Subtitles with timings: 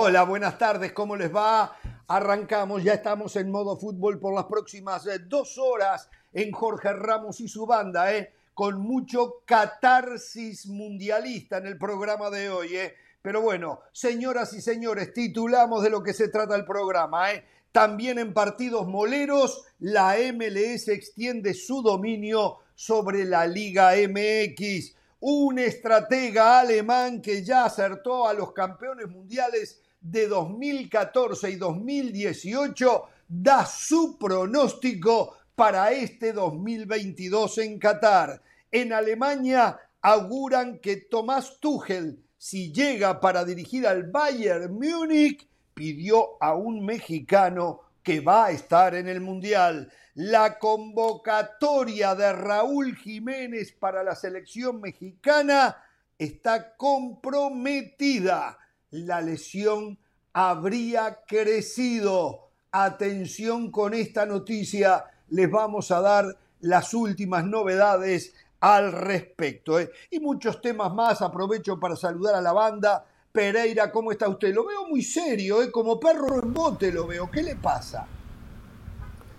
[0.00, 1.76] Hola, buenas tardes, ¿cómo les va?
[2.06, 7.40] Arrancamos, ya estamos en modo fútbol por las próximas eh, dos horas en Jorge Ramos
[7.40, 8.32] y su banda, ¿eh?
[8.54, 12.76] con mucho catarsis mundialista en el programa de hoy.
[12.76, 12.94] ¿eh?
[13.22, 17.32] Pero bueno, señoras y señores, titulamos de lo que se trata el programa.
[17.32, 17.44] ¿eh?
[17.72, 26.60] También en partidos moleros, la MLS extiende su dominio sobre la Liga MX un estratega
[26.60, 35.36] alemán que ya acertó a los campeones mundiales de 2014 y 2018, da su pronóstico
[35.54, 38.42] para este 2022 en Qatar.
[38.70, 46.54] En Alemania auguran que Tomás Tuchel, si llega para dirigir al Bayern Múnich, pidió a
[46.54, 54.02] un mexicano que va a estar en el Mundial la convocatoria de Raúl Jiménez para
[54.02, 55.76] la selección mexicana
[56.18, 58.58] está comprometida.
[58.90, 59.98] La lesión
[60.32, 62.48] habría crecido.
[62.70, 69.78] Atención con esta noticia, les vamos a dar las últimas novedades al respecto.
[69.80, 69.90] ¿eh?
[70.10, 73.04] Y muchos temas más, aprovecho para saludar a la banda.
[73.32, 74.54] Pereira, ¿cómo está usted?
[74.54, 75.70] Lo veo muy serio, ¿eh?
[75.70, 77.30] como perro en bote lo veo.
[77.30, 78.06] ¿Qué le pasa?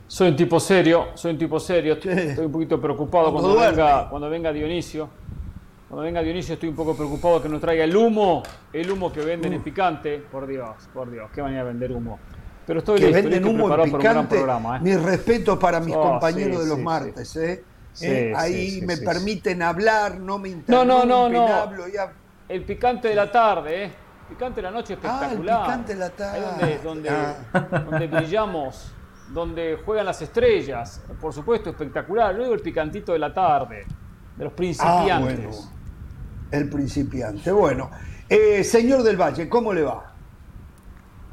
[0.08, 1.94] Soy un tipo serio, soy un tipo serio.
[1.94, 5.10] Estoy un poquito preocupado cuando venga, cuando venga Dionisio.
[5.90, 9.22] Cuando venga Dionisio estoy un poco preocupado que nos traiga el humo, el humo que
[9.22, 10.20] venden en picante.
[10.20, 12.20] Por Dios, por Dios, qué manera de vender humo.
[12.68, 14.36] Pero estoy que venden humo en picante.
[14.36, 14.82] Programa, ¿eh?
[14.82, 17.64] Mis respetos para mis oh, compañeros de los martes, ¿eh?
[18.02, 18.34] ¿eh?
[18.36, 21.54] Ahí me permiten hablar, no me interrumpen, no, no, no, no.
[21.54, 21.86] hablo
[22.48, 23.92] El picante de la tarde, ¿eh?
[24.30, 25.56] Picante de la noche espectacular.
[25.56, 26.46] Ah, el picante de la tarde.
[26.62, 27.84] Ahí donde, donde, ah.
[27.90, 28.94] donde brillamos
[29.30, 32.36] donde juegan las estrellas, por supuesto, espectacular.
[32.36, 33.86] Luego el picantito de la tarde,
[34.36, 35.10] de los principiantes.
[35.10, 35.79] Ah, bueno.
[36.52, 37.52] El principiante.
[37.52, 37.92] Bueno,
[38.28, 40.14] eh, señor del Valle, ¿cómo le va?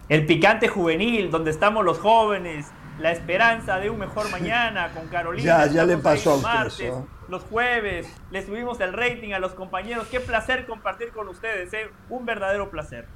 [0.08, 2.66] El picante juvenil, donde estamos los jóvenes,
[2.98, 5.66] la esperanza de un mejor mañana con Carolina.
[5.66, 6.92] Ya, ya le pasó a usted
[7.28, 10.06] Los jueves, le subimos el rating a los compañeros.
[10.10, 11.90] Qué placer compartir con ustedes, ¿eh?
[12.08, 13.06] un verdadero placer.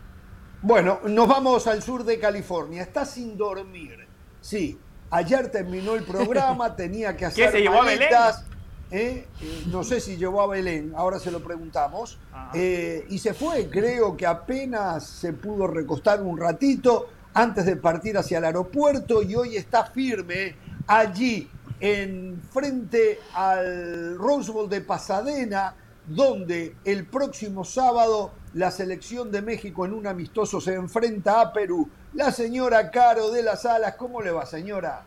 [0.62, 2.82] Bueno, nos vamos al sur de California.
[2.82, 4.06] Está sin dormir
[4.40, 4.78] Sí,
[5.10, 8.08] ayer terminó el programa, tenía que hacer ¿Qué, se llevó a Belén?
[8.90, 9.26] ¿Eh?
[9.66, 12.18] no sé si llevó a Belén, ahora se lo preguntamos.
[12.54, 18.18] Eh, y se fue, creo que apenas se pudo recostar un ratito antes de partir
[18.18, 20.56] hacia el aeropuerto y hoy está firme
[20.86, 21.48] allí
[21.78, 25.74] en frente al Rose Bowl de Pasadena,
[26.06, 31.88] donde el próximo sábado la selección de México en un amistoso se enfrenta a Perú.
[32.14, 35.04] La señora Caro de las Alas, ¿cómo le va, señora?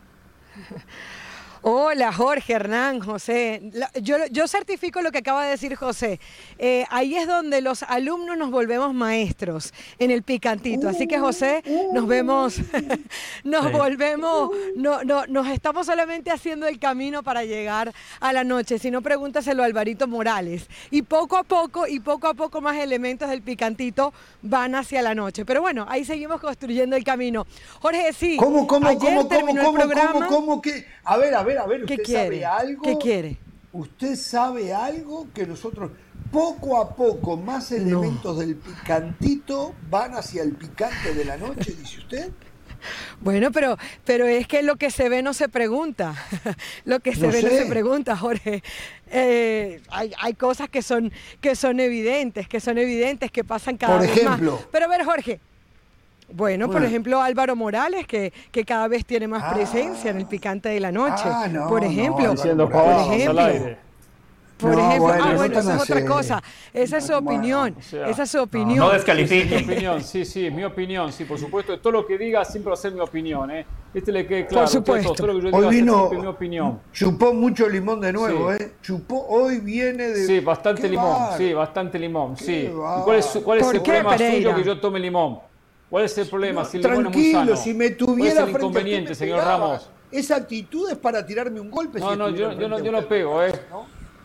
[1.66, 3.62] Hola, Jorge, Hernán, José.
[4.02, 6.20] Yo, yo certifico lo que acaba de decir José.
[6.58, 10.90] Eh, ahí es donde los alumnos nos volvemos maestros, en el picantito.
[10.90, 11.62] Así que, José,
[11.94, 12.60] nos vemos,
[13.44, 18.78] nos volvemos, no, no, nos estamos solamente haciendo el camino para llegar a la noche.
[18.78, 20.68] Si no, pregúntaselo a Alvarito Morales.
[20.90, 25.14] Y poco a poco, y poco a poco más elementos del picantito van hacia la
[25.14, 25.46] noche.
[25.46, 27.46] Pero bueno, ahí seguimos construyendo el camino.
[27.80, 28.36] Jorge, sí.
[28.36, 30.84] ¿Cómo, cómo, cómo, cómo, cómo, cómo, cómo, que?
[31.04, 32.82] A ver, a ver a ver, ¿usted sabe algo?
[32.82, 33.38] ¿Qué quiere?
[33.72, 35.90] ¿Usted sabe algo que nosotros
[36.30, 41.98] poco a poco más elementos del picantito van hacia el picante de la noche, dice
[41.98, 42.32] usted?
[43.20, 46.14] Bueno, pero, pero es que lo que se ve no se pregunta.
[46.84, 48.62] lo que se ve no se pregunta, Jorge.
[49.10, 53.98] Eh, hay, hay, cosas que son, que son evidentes, que son evidentes, que pasan cada
[53.98, 54.66] Por vez ejemplo, más.
[54.70, 55.40] Pero a ver, Jorge,
[56.34, 60.68] bueno, por ejemplo, Álvaro Morales, que, que cada vez tiene más presencia en el picante
[60.68, 61.22] de la noche.
[61.26, 63.76] Ah, por ejemplo, por ejemplo.
[64.56, 66.42] Por ejemplo, ah, bueno, esa es otra cosa.
[66.72, 67.76] Esa es su opinión.
[67.78, 68.78] esa es su opinión.
[68.78, 69.58] No, descalifique.
[69.58, 71.78] mi opinión, sí, sí, mi opinión, sí, por supuesto.
[71.78, 73.64] Todo lo que diga siempre va a ser mi opinión, ¿eh?
[73.92, 74.64] Este le quede claro.
[74.64, 75.14] Por supuesto.
[75.14, 76.80] Todo, lo que yo hoy vino, mi opinión.
[76.92, 78.72] Chupó mucho limón de nuevo, ¿eh?
[78.82, 80.26] Chupó, hoy viene de.
[80.26, 82.70] Sí, bastante limón, sí, bastante limón, sí.
[83.04, 85.53] ¿Cuál es, cuál es el problema suyo que yo tome limón?
[85.94, 86.64] ¿Cuál es el problema?
[86.64, 89.88] Si el Tranquilo, si me tuviera ¿Cuál es el inconveniente, señor Ramos?
[90.10, 92.00] Esa actitud es para tirarme un golpe.
[92.00, 93.52] No, no, yo, yo, no, yo no pego, ¿eh?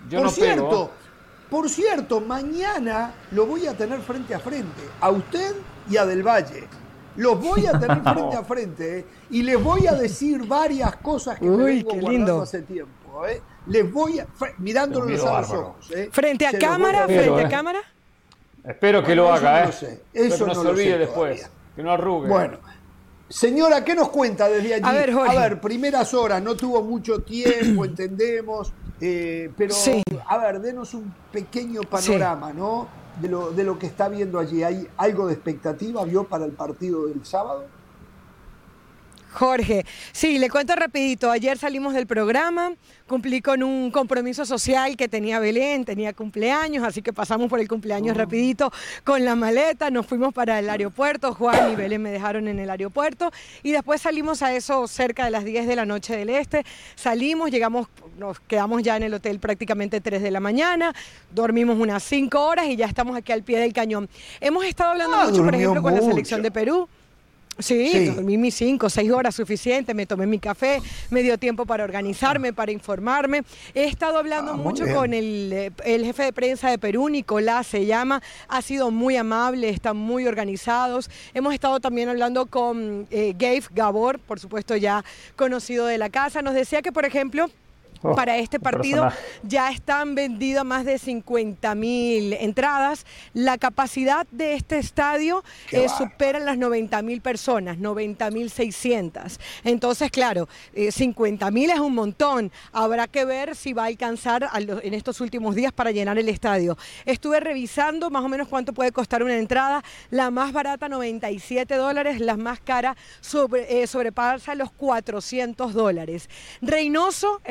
[0.10, 0.92] Yo por no cierto, pego.
[1.48, 5.58] por cierto, mañana lo voy a tener frente a frente, a usted
[5.88, 6.68] y a Del Valle.
[7.18, 9.06] Los voy a tener frente a frente ¿eh?
[9.30, 12.42] y les voy a decir varias cosas que me vengo lindo.
[12.42, 13.28] hace tiempo.
[13.28, 13.44] ¿eh?
[13.68, 14.26] Les voy a,
[14.58, 15.92] mirándolos a los ojos.
[15.92, 16.10] ¿eh?
[16.12, 17.06] ¿Frente a cámara?
[17.06, 17.48] ¿Frente a ¿eh?
[17.48, 17.80] cámara?
[18.64, 19.72] Espero que lo haga, ¿eh?
[19.72, 20.02] Sé.
[20.14, 21.48] Eso no, no, se olvide después.
[21.80, 22.28] Que no arrugue.
[22.28, 22.58] Bueno.
[23.30, 24.84] Señora, ¿qué nos cuenta desde allí?
[24.84, 25.38] A ver, Jorge.
[25.38, 30.04] a ver primeras horas, no tuvo mucho tiempo, entendemos, eh, pero sí.
[30.28, 32.58] a ver, denos un pequeño panorama, sí.
[32.58, 32.90] ¿no?
[33.22, 34.62] de lo, de lo que está viendo allí?
[34.62, 37.66] ¿Hay algo de expectativa, vio, para el partido del sábado?
[39.32, 41.30] Jorge, sí, le cuento rapidito.
[41.30, 42.74] Ayer salimos del programa,
[43.08, 47.68] cumplí con un compromiso social que tenía Belén, tenía cumpleaños, así que pasamos por el
[47.68, 48.20] cumpleaños oh.
[48.20, 48.72] rapidito
[49.04, 52.70] con la maleta, nos fuimos para el aeropuerto, Juan y Belén me dejaron en el
[52.70, 53.32] aeropuerto
[53.62, 56.66] y después salimos a eso cerca de las 10 de la noche del este,
[56.96, 57.88] salimos, llegamos,
[58.18, 60.94] nos quedamos ya en el hotel prácticamente 3 de la mañana,
[61.32, 64.10] dormimos unas 5 horas y ya estamos aquí al pie del cañón.
[64.42, 66.90] Hemos estado hablando ah, mucho, por ejemplo, con la selección de Perú.
[67.60, 71.84] Sí, dormí mis cinco, seis horas suficiente, me tomé mi café, me dio tiempo para
[71.84, 73.44] organizarme, para informarme.
[73.74, 77.86] He estado hablando ah, mucho con el, el, jefe de prensa de Perú, Nicolás se
[77.86, 81.10] llama, ha sido muy amable, están muy organizados.
[81.34, 85.04] Hemos estado también hablando con eh, Gabe Gabor, por supuesto ya
[85.36, 86.42] conocido de la casa.
[86.42, 87.50] Nos decía que, por ejemplo,
[88.02, 89.12] Oh, para este partido.
[89.44, 93.06] Ya están vendidas más de 50 mil entradas.
[93.34, 99.40] La capacidad de este estadio eh, supera las 90 mil personas, 90 mil 600.
[99.66, 102.52] Entonces, claro, 50 eh, mil es un montón.
[102.72, 106.78] Habrá que ver si va a alcanzar en estos últimos días para llenar el estadio.
[107.06, 109.84] Estuve revisando más o menos cuánto puede costar una entrada.
[110.10, 112.22] La más barata, 97 dólares.
[112.22, 116.30] La más cara sobre, eh, sobrepasa los 400 dólares.
[116.62, 117.42] Reynoso,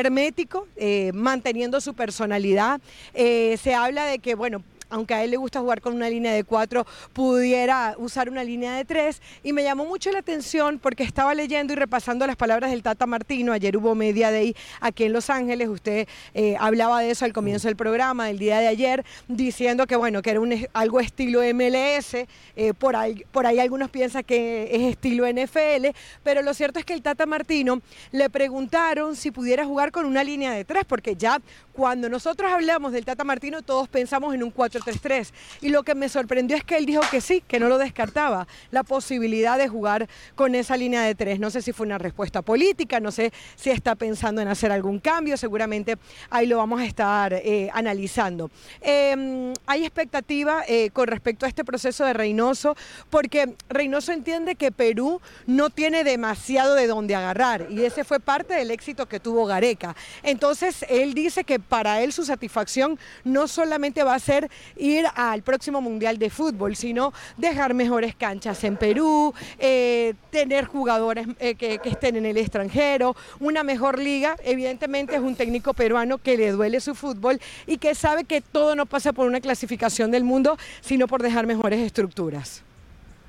[0.77, 2.81] Eh, manteniendo su personalidad.
[3.13, 6.33] Eh, se habla de que, bueno, aunque a él le gusta jugar con una línea
[6.33, 9.21] de cuatro, pudiera usar una línea de tres.
[9.43, 13.07] Y me llamó mucho la atención porque estaba leyendo y repasando las palabras del Tata
[13.07, 13.53] Martino.
[13.53, 15.69] Ayer hubo Media Day aquí en Los Ángeles.
[15.69, 19.97] Usted eh, hablaba de eso al comienzo del programa, del día de ayer, diciendo que
[19.97, 20.41] bueno, que era
[20.73, 22.15] algo estilo MLS.
[22.57, 25.89] Eh, por, ahí, por ahí algunos piensan que es estilo NFL,
[26.23, 27.81] pero lo cierto es que el Tata Martino
[28.13, 31.41] le preguntaron si pudiera jugar con una línea de tres, porque ya
[31.73, 34.51] cuando nosotros hablamos del Tata Martino, todos pensamos en un
[34.81, 35.31] 4-3-3.
[35.61, 38.47] Y lo que me sorprendió es que él dijo que sí, que no lo descartaba,
[38.71, 41.41] la posibilidad de jugar con esa línea de tres.
[41.41, 44.99] No sé si fue una respuesta política, no sé si está pensando en hacer algún
[44.99, 45.97] cambio, seguramente
[46.31, 48.51] ahí lo vamos a estar eh, analizando.
[48.81, 52.77] Em, hay expectativa eh, con respecto a este proceso de Reynoso,
[53.11, 58.55] porque Reynoso entiende que Perú no tiene demasiado de dónde agarrar, y ese fue parte
[58.55, 59.97] del éxito que tuvo Gareca.
[60.23, 65.43] Entonces, él dice que para él su satisfacción no solamente va a ser ir al
[65.43, 71.81] próximo Mundial de Fútbol, sino dejar mejores canchas en Perú, eh, tener jugadores eh, que,
[71.85, 74.37] estén en el extranjero, una mejor liga.
[74.45, 78.77] Evidentemente es un técnico peruano que le duele su fútbol y que sabe que todo
[78.77, 82.63] no pasa por una clasificación del mundo, sino por dejar mejores estructuras.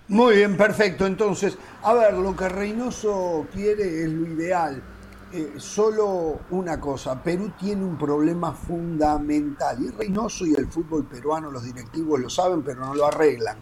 [0.07, 1.05] Muy bien, perfecto.
[1.05, 4.81] Entonces, a ver, lo que Reynoso quiere es lo ideal
[5.31, 11.51] eh, solo una cosa, Perú tiene un problema fundamental y Reynoso y el fútbol peruano,
[11.51, 13.57] los directivos lo saben, pero no lo arreglan.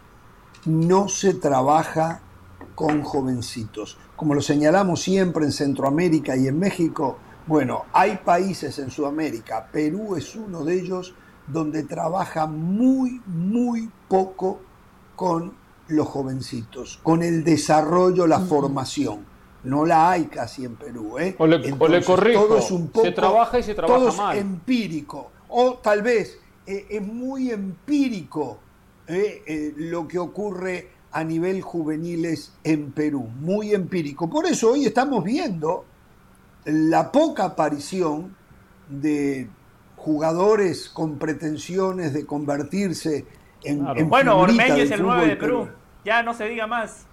[0.66, 2.22] No se trabaja
[2.74, 3.98] con jovencitos.
[4.16, 7.18] Como lo señalamos siempre en Centroamérica y en México,
[7.48, 11.16] bueno, hay países en Sudamérica, Perú es uno de ellos,
[11.48, 14.62] donde trabaja muy, muy poco
[15.16, 15.54] con
[15.88, 19.37] los jovencincitos, con el desarrollo, la formación
[19.68, 21.20] no la hay casi en Perú.
[21.20, 21.36] ¿eh?
[21.38, 21.62] O, le,
[22.04, 25.32] corrijo, todo es un poco, se trabaja y se trabaja todo es empírico.
[25.50, 28.60] O tal vez eh, es muy empírico
[29.08, 29.44] ¿eh?
[29.46, 33.30] Eh, lo que ocurre a nivel juveniles en Perú.
[33.40, 34.30] Muy empírico.
[34.30, 35.86] Por eso hoy estamos viendo
[36.66, 38.36] la poca aparición
[38.90, 39.50] de
[39.96, 43.26] jugadores con pretensiones de convertirse
[43.64, 45.68] en, bueno Ormeño es el 9 de Perú
[46.06, 47.06] ya no se diga más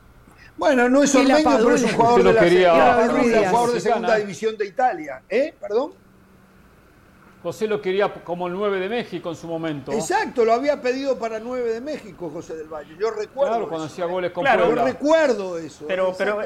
[0.57, 4.57] bueno, no es Ormeño, pero es un jugador de la, quería, jugador de segunda división
[4.57, 5.23] de Italia.
[5.29, 5.55] ¿Eh?
[5.61, 5.93] ¿Perdón?
[7.43, 9.93] José lo quería como el 9 de México en su momento.
[9.93, 12.97] Exacto, lo había pedido para 9 de México, José del Valle.
[12.99, 13.53] Yo recuerdo.
[13.53, 15.85] Claro, cuando hacía goles con claro, Yo recuerdo eso.
[15.87, 16.41] Pero, pero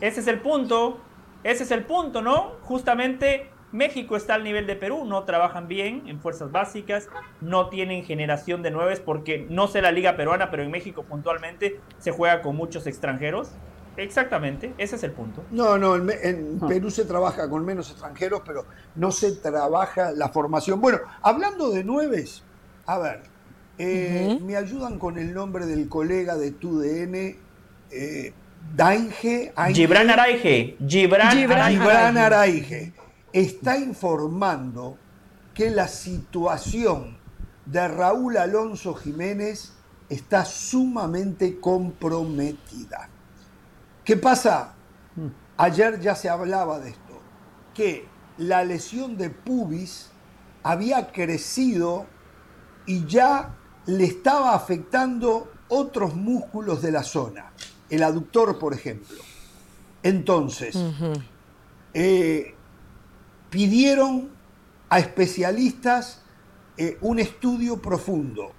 [0.00, 0.98] ese es el punto.
[1.44, 2.56] Ese es el punto, ¿no?
[2.62, 7.08] Justamente México está al nivel de Perú, no trabajan bien en fuerzas básicas,
[7.40, 11.80] no tienen generación de nueves porque no sé la liga peruana, pero en México puntualmente
[11.98, 13.50] se juega con muchos extranjeros.
[13.96, 15.44] Exactamente, ese es el punto.
[15.50, 16.66] No, no, en, ah.
[16.66, 20.80] Perú se trabaja con menos extranjeros, pero no se trabaja la formación.
[20.80, 22.42] Bueno, hablando de nueves,
[22.86, 23.22] a ver,
[23.78, 27.36] eh, me ayudan con el nombre del colega de TUDN,
[27.90, 28.32] eh,
[28.74, 29.52] Dainge.
[29.72, 30.76] Gibran Araige.
[30.88, 32.92] Gibran, Araige
[33.32, 34.96] está informando
[35.54, 37.18] que la situación
[37.66, 39.72] de Raúl Alonso Jiménez
[40.08, 43.08] está sumamente comprometida.
[44.04, 44.74] ¿Qué pasa?
[45.14, 45.28] Hmm.
[45.56, 47.20] Ayer ya se hablaba de esto,
[47.74, 48.08] que
[48.38, 50.10] la lesión de pubis
[50.62, 52.06] había crecido
[52.86, 53.54] y ya
[53.86, 57.52] le estaba afectando otros músculos de la zona,
[57.88, 59.18] el aductor, por ejemplo.
[60.02, 60.76] Entonces,
[61.94, 62.54] eh,
[63.50, 64.30] pidieron
[64.88, 66.22] a especialistas
[66.76, 68.52] eh, un estudio profundo.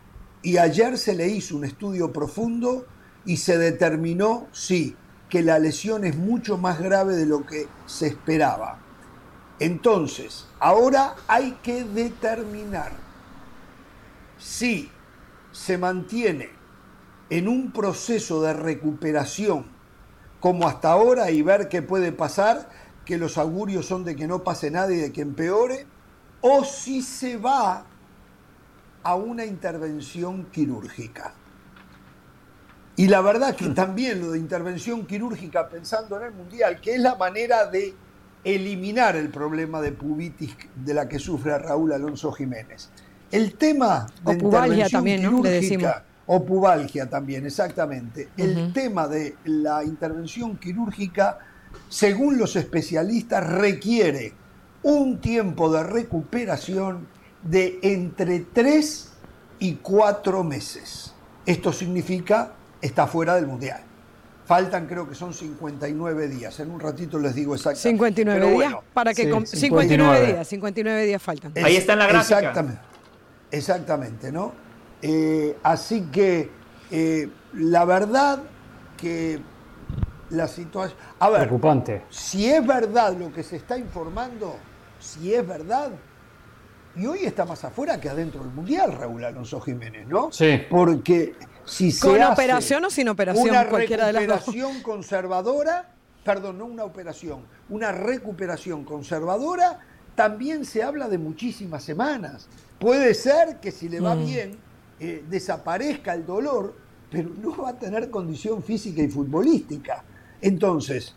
[0.43, 2.85] Y ayer se le hizo un estudio profundo
[3.25, 4.95] y se determinó, sí,
[5.29, 8.79] que la lesión es mucho más grave de lo que se esperaba.
[9.59, 12.91] Entonces, ahora hay que determinar
[14.37, 14.89] si
[15.51, 16.49] se mantiene
[17.29, 19.65] en un proceso de recuperación
[20.39, 22.69] como hasta ahora y ver qué puede pasar,
[23.11, 25.85] que los augurios son de que no pase nada y de que empeore,
[26.39, 27.83] o si se va
[29.03, 31.33] a una intervención quirúrgica.
[32.95, 37.01] Y la verdad que también lo de intervención quirúrgica pensando en el Mundial, que es
[37.01, 37.93] la manera de
[38.45, 42.91] eliminar el problema de pubitis de la que sufre Raúl Alonso Jiménez.
[43.29, 48.29] El tema de o también, quirúrgica, o pubalgia también, exactamente.
[48.37, 51.39] El tema de la intervención quirúrgica,
[51.89, 54.33] según los especialistas, requiere
[54.83, 57.07] un tiempo de recuperación
[57.43, 59.11] de entre 3
[59.59, 61.13] y 4 meses.
[61.45, 63.81] Esto significa está fuera del Mundial.
[64.45, 66.59] Faltan, creo que son 59 días.
[66.59, 67.89] En un ratito les digo exactamente.
[67.89, 70.27] 59 días para que 59.
[70.27, 71.53] días, 59 días faltan.
[71.63, 72.39] Ahí está en la gráfica.
[72.39, 72.81] Exactamente.
[73.51, 74.53] Exactamente, ¿no?
[75.01, 76.49] Eh, así que
[76.89, 78.43] eh, la verdad
[78.97, 79.41] que
[80.31, 80.97] la situación.
[81.19, 82.03] A ver, Preocupante.
[82.09, 84.55] si es verdad lo que se está informando,
[84.99, 85.91] si es verdad,
[86.95, 90.31] y hoy está más afuera que adentro del Mundial, Raúl Alonso Jiménez, ¿no?
[90.31, 90.61] Sí.
[90.69, 91.35] Porque
[91.65, 93.49] si se ¿Con hace operación o sin operación?
[93.49, 94.39] una cualquiera de las dos.
[94.47, 95.89] recuperación conservadora,
[96.25, 99.79] perdón, no una operación, una recuperación conservadora,
[100.15, 102.47] también se habla de muchísimas semanas.
[102.79, 104.25] Puede ser que si le va Mm.
[104.25, 104.57] bien
[104.99, 106.75] eh, desaparezca el dolor,
[107.09, 110.03] pero no va a tener condición física y futbolística.
[110.41, 111.15] Entonces,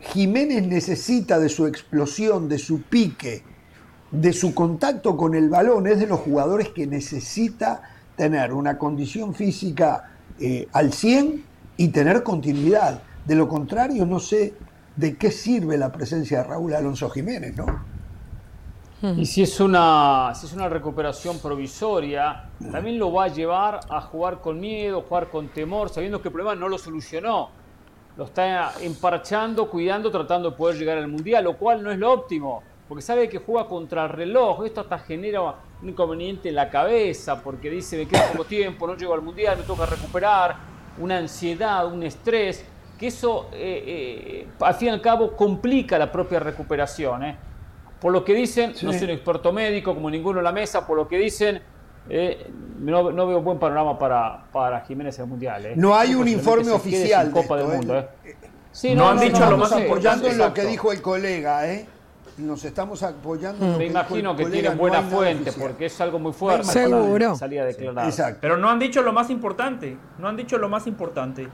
[0.00, 3.42] Jiménez necesita de su explosión, de su pique,
[4.10, 7.82] de su contacto con el balón, es de los jugadores que necesita
[8.16, 11.44] tener una condición física eh, al 100
[11.76, 13.02] y tener continuidad.
[13.24, 14.54] De lo contrario, no sé
[14.96, 17.92] de qué sirve la presencia de Raúl Alonso Jiménez, ¿no?
[19.16, 24.00] Y si es, una, si es una recuperación provisoria, también lo va a llevar a
[24.00, 27.50] jugar con miedo, jugar con temor, sabiendo que el problema no lo solucionó.
[28.16, 32.12] Lo está emparchando, cuidando, tratando de poder llegar al Mundial, lo cual no es lo
[32.12, 34.64] óptimo, porque sabe que juega contra el reloj.
[34.66, 38.96] Esto hasta genera un inconveniente en la cabeza, porque dice, me queda poco tiempo, no
[38.96, 40.56] llego al Mundial, me toca recuperar,
[40.98, 42.64] una ansiedad, un estrés,
[42.98, 47.24] que eso, eh, eh, al fin y al cabo, complica la propia recuperación.
[47.24, 47.36] ¿eh?
[48.00, 50.96] Por lo que dicen, no soy un experto médico como ninguno en la mesa, por
[50.96, 51.62] lo que dicen,
[52.08, 55.66] eh, no, no veo buen panorama para, para Jiménez en el Mundial.
[55.66, 55.72] ¿eh?
[55.76, 57.98] No hay un informe oficial de Copa esto, del Mundo.
[57.98, 58.08] ¿eh?
[58.24, 58.36] ¿eh?
[58.72, 61.86] Sí, No han dicho lo más apoyando en lo que dijo el colega, ¿eh?
[62.38, 65.68] Nos estamos apoyando en lo Me que imagino que tienen no buena fuente, oficial.
[65.68, 66.64] porque es algo muy fuerte.
[66.64, 67.36] Seguro.
[67.36, 68.06] Salía a declarar.
[68.06, 68.38] Exacto.
[68.40, 69.96] Pero no han dicho lo más importante.
[70.18, 71.48] No han dicho lo más importante.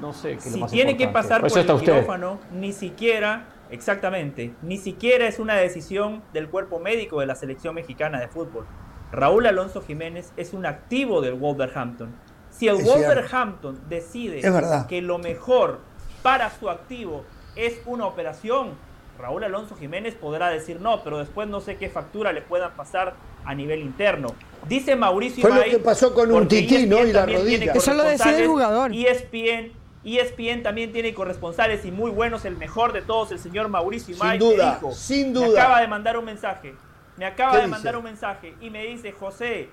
[0.00, 1.80] No sé qué es lo Si más tiene que pasar Por el usted.
[1.80, 7.74] quirófano, ni siquiera, exactamente, ni siquiera es una decisión del cuerpo médico de la selección
[7.74, 8.66] mexicana de fútbol.
[9.12, 12.14] Raúl Alonso Jiménez es un activo del Wolverhampton.
[12.50, 13.00] Si el Es cierto.
[13.00, 14.86] Wolverhampton decide Es verdad.
[14.86, 15.80] que lo mejor
[16.22, 18.70] para su activo es una operación,
[19.18, 23.14] Raúl Alonso Jiménez podrá decir no, pero después no sé qué factura le puedan pasar
[23.44, 24.28] a nivel interno.
[24.68, 27.04] Dice Mauricio Fue lo que pasó con un porque tití, ¿no?
[27.04, 27.72] Y la también tiene rodilla.
[27.72, 28.92] Eso lo decide el jugador.
[28.92, 29.72] ESPN,
[30.04, 34.24] ESPN también tiene corresponsales y muy buenos, el mejor de todos, el señor Mauricio Sin
[34.24, 35.62] Imay, duda, dijo, sin me duda.
[35.62, 36.74] acaba de mandar un mensaje,
[37.16, 37.70] me acaba ¿Qué de dice?
[37.70, 39.70] mandar un mensaje y me dice, José,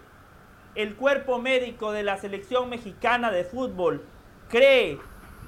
[0.76, 4.04] el cuerpo médico de la selección mexicana de fútbol
[4.50, 4.98] cree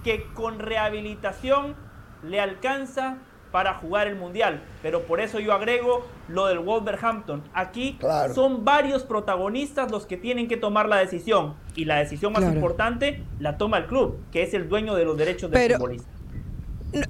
[0.03, 1.75] que con rehabilitación
[2.23, 3.17] le alcanza
[3.51, 4.61] para jugar el mundial.
[4.81, 7.41] Pero por eso yo agrego lo del Wolverhampton.
[7.53, 8.33] Aquí Claro.
[8.33, 11.55] son varios protagonistas los que tienen que tomar la decisión.
[11.73, 12.55] Y la decisión más Claro.
[12.55, 16.09] importante la toma el club, que es el dueño de los derechos del Pero- futbolista.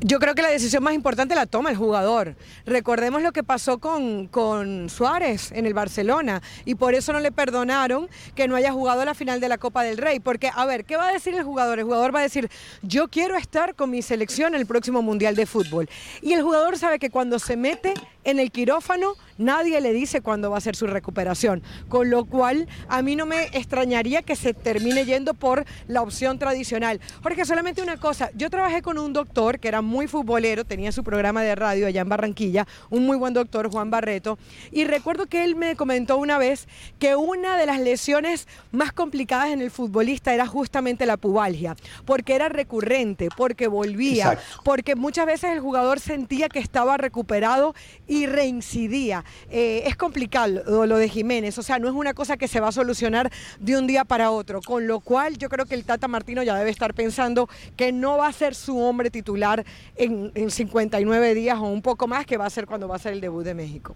[0.02, 2.36] Yo creo que la decisión más importante la toma el jugador.
[2.66, 7.32] Recordemos lo que pasó con, con Suárez en el Barcelona y por eso no le
[7.32, 10.20] perdonaron que no haya jugado la final de la Copa del Rey.
[10.20, 11.78] Porque, a ver, ¿qué va a decir el jugador?
[11.78, 12.50] El jugador va a decir,
[12.82, 15.88] yo quiero estar con mi selección en el próximo Mundial de Fútbol.
[16.24, 17.94] Y el jugador sabe que cuando se mete
[18.26, 22.68] en el quirófano nadie le dice cuándo va a ser su recuperación, con lo cual
[22.88, 27.00] a mí no me extrañaría que se termine yendo por la opción tradicional.
[27.22, 31.04] Jorge, solamente una cosa, yo trabajé con un doctor que era muy futbolero, tenía su
[31.04, 34.38] programa de radio allá en Barranquilla, un muy buen doctor, Juan Barreto,
[34.72, 36.68] y recuerdo que él me comentó una vez
[37.00, 42.36] que una de las lesiones más complicadas en el futbolista era justamente la pubalgia, porque
[42.36, 47.76] era recurrente, porque volvía, porque muchas veces el jugador sentía que estaba recuperado
[48.08, 49.24] y reincidía.
[49.50, 52.70] Eh, es complicado lo de Jiménez, o sea, no es una cosa que se va
[52.70, 56.08] a solucionar de un día para otro, con lo cual yo creo que el Tata
[56.08, 61.34] Martino ya debe estar pensando que no va a ser su hombre titular en, 59
[61.34, 63.44] días o un poco más, que va a ser cuando va a ser el debut
[63.44, 63.96] de México.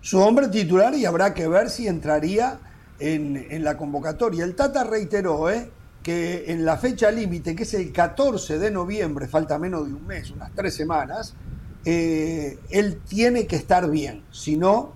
[0.00, 2.58] Su hombre titular y habrá que ver si entraría
[2.98, 4.44] en, en la convocatoria.
[4.44, 5.70] El Tata reiteró ¿eh?
[6.02, 10.06] que en la fecha límite, que es el 14 de noviembre, falta menos de un
[10.06, 11.34] mes, unas tres semanas,
[11.84, 14.94] eh, él tiene que estar bien, si no,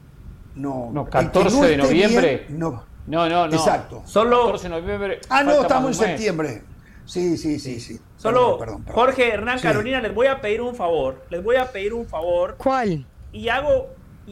[0.54, 0.90] no.
[0.92, 2.46] No, 14 de noviembre.
[2.50, 2.84] no.
[3.06, 3.54] No, no, no.
[3.54, 4.02] Exacto.
[4.06, 5.20] Solo 14 de noviembre.
[5.28, 6.62] Ah, no, estamos en septiembre.
[7.04, 8.00] Sí, sí, sí, sí.
[8.16, 8.58] Solo,
[8.92, 11.22] Jorge Hernán Carolina, les voy a pedir un favor.
[11.28, 12.56] Les voy a pedir un favor.
[12.56, 13.04] ¿Cuál?
[13.30, 13.90] Y hago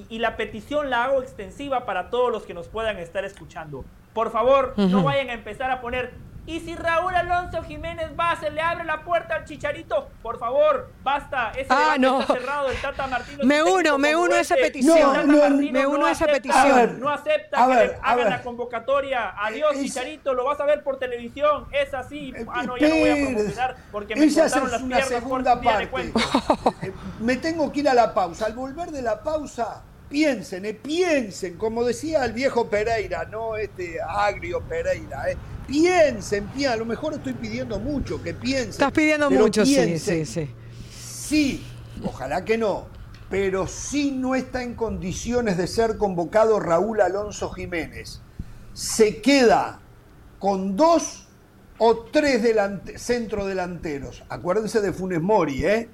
[0.08, 3.84] y, la petición la hago extensiva para todos los que nos puedan estar escuchando.
[4.14, 6.12] Por favor, no vayan a empezar a poner
[6.44, 10.90] y si Raúl Alonso Jiménez va, se le abre la puerta al Chicharito, por favor,
[11.04, 11.52] basta.
[11.52, 12.20] Ese ah, no.
[12.20, 12.68] está cerrado.
[12.68, 15.28] El Tata Martino me uno, me uno a esa petición.
[15.72, 16.98] me uno a esa petición.
[16.98, 19.34] no acepta que hagan la convocatoria.
[19.38, 21.66] Adiós, Chicharito, lo vas a ver por televisión.
[21.70, 22.32] Es así.
[22.36, 25.60] Eh, ah, no, ya no voy a promocionar porque me Esa es las una segunda
[25.60, 25.90] parte.
[26.82, 28.46] Eh, me tengo que ir a la pausa.
[28.46, 29.82] Al volver de la pausa,
[30.12, 35.36] piensen, eh, piensen, como decía el viejo Pereira, no este agrio Pereira, eh,
[35.72, 38.70] piensen, piensen, a lo mejor estoy pidiendo mucho, que piensen.
[38.70, 40.50] Estás pidiendo mucho, sí, sí, sí.
[40.90, 41.64] Sí,
[42.04, 42.86] ojalá que no,
[43.30, 48.20] pero sí no está en condiciones de ser convocado Raúl Alonso Jiménez.
[48.74, 49.80] Se queda
[50.38, 51.28] con dos
[51.78, 52.42] o tres
[52.96, 54.22] centro delanteros.
[54.28, 55.88] Acuérdense de Funes Mori, ¿eh?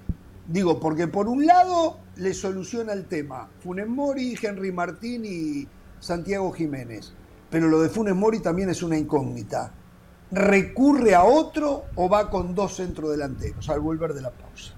[0.48, 5.68] Digo, porque por un lado le soluciona el tema Funes Mori, Henry Martín y
[6.00, 7.12] Santiago Jiménez.
[7.50, 9.72] Pero lo de Funes Mori también es una incógnita.
[10.30, 14.74] ¿Recurre a otro o va con dos centrodelanteros al volver de la pausa?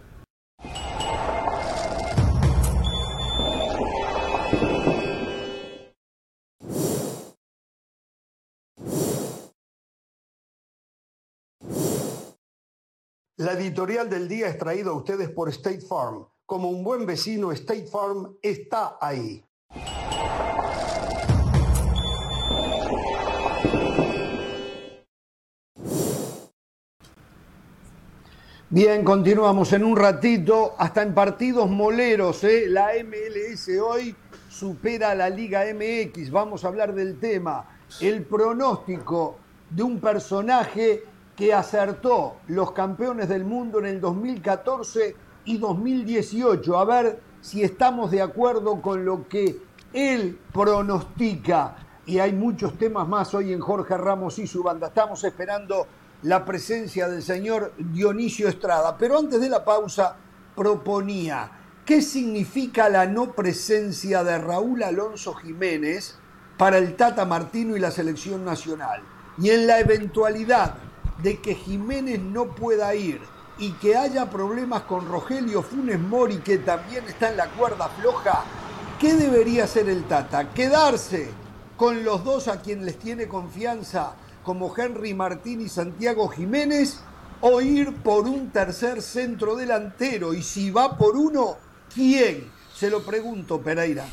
[13.36, 16.26] La editorial del día es traída a ustedes por State Farm.
[16.44, 19.42] Como un buen vecino, State Farm está ahí.
[28.72, 32.66] Bien, continuamos en un ratito, hasta en partidos moleros, ¿eh?
[32.68, 34.14] la MLS hoy
[34.48, 41.02] supera a la Liga MX, vamos a hablar del tema, el pronóstico de un personaje
[41.34, 46.78] que acertó los campeones del mundo en el 2014 y 2018.
[46.78, 49.58] A ver si estamos de acuerdo con lo que
[49.92, 51.74] él pronostica.
[52.06, 54.86] Y hay muchos temas más hoy en Jorge Ramos y su banda.
[54.86, 55.88] Estamos esperando
[56.22, 58.96] la presencia del señor Dionisio Estrada.
[58.98, 60.16] Pero antes de la pausa
[60.54, 61.50] proponía,
[61.84, 66.16] ¿qué significa la no presencia de Raúl Alonso Jiménez
[66.58, 69.02] para el Tata Martino y la selección nacional?
[69.38, 70.74] Y en la eventualidad
[71.22, 73.20] de que Jiménez no pueda ir
[73.58, 78.44] y que haya problemas con Rogelio Funes Mori, que también está en la cuerda floja,
[78.98, 80.50] ¿qué debería hacer el Tata?
[80.52, 81.30] ¿Quedarse
[81.76, 87.02] con los dos a quien les tiene confianza, como Henry Martín y Santiago Jiménez,
[87.40, 90.34] o ir por un tercer centro delantero?
[90.34, 91.56] Y si va por uno,
[91.92, 92.50] ¿quién?
[92.74, 94.06] Se lo pregunto, Pereira.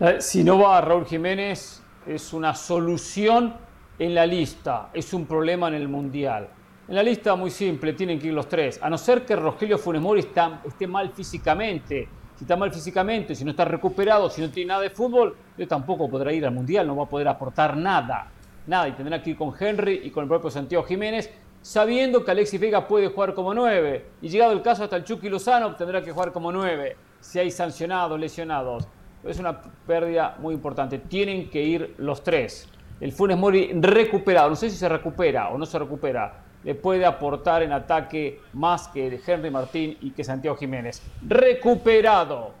[0.00, 3.66] Eh, si no va Raúl Jiménez, es una solución
[3.98, 6.48] en la lista es un problema en el Mundial.
[6.88, 8.78] En la lista muy simple, tienen que ir los tres.
[8.82, 10.20] A no ser que Rogelio Funes Mori
[10.64, 12.08] esté mal físicamente.
[12.36, 15.66] Si está mal físicamente, si no está recuperado, si no tiene nada de fútbol, él
[15.66, 18.30] tampoco podrá ir al Mundial, no va a poder aportar nada.
[18.66, 21.30] Nada, y tendrá que ir con Henry y con el propio Santiago Jiménez,
[21.62, 24.06] sabiendo que Alexis Vega puede jugar como nueve.
[24.20, 27.50] Y llegado el caso hasta el Chucky Lozano, tendrá que jugar como nueve, si hay
[27.50, 28.86] sancionados, lesionados.
[29.24, 30.98] Es una pérdida muy importante.
[30.98, 32.68] Tienen que ir los tres
[33.00, 37.06] el Funes Mori recuperado, no sé si se recupera o no se recupera, le puede
[37.06, 41.00] aportar en ataque más que Henry Martín y que Santiago Jiménez.
[41.22, 42.54] Recuperado.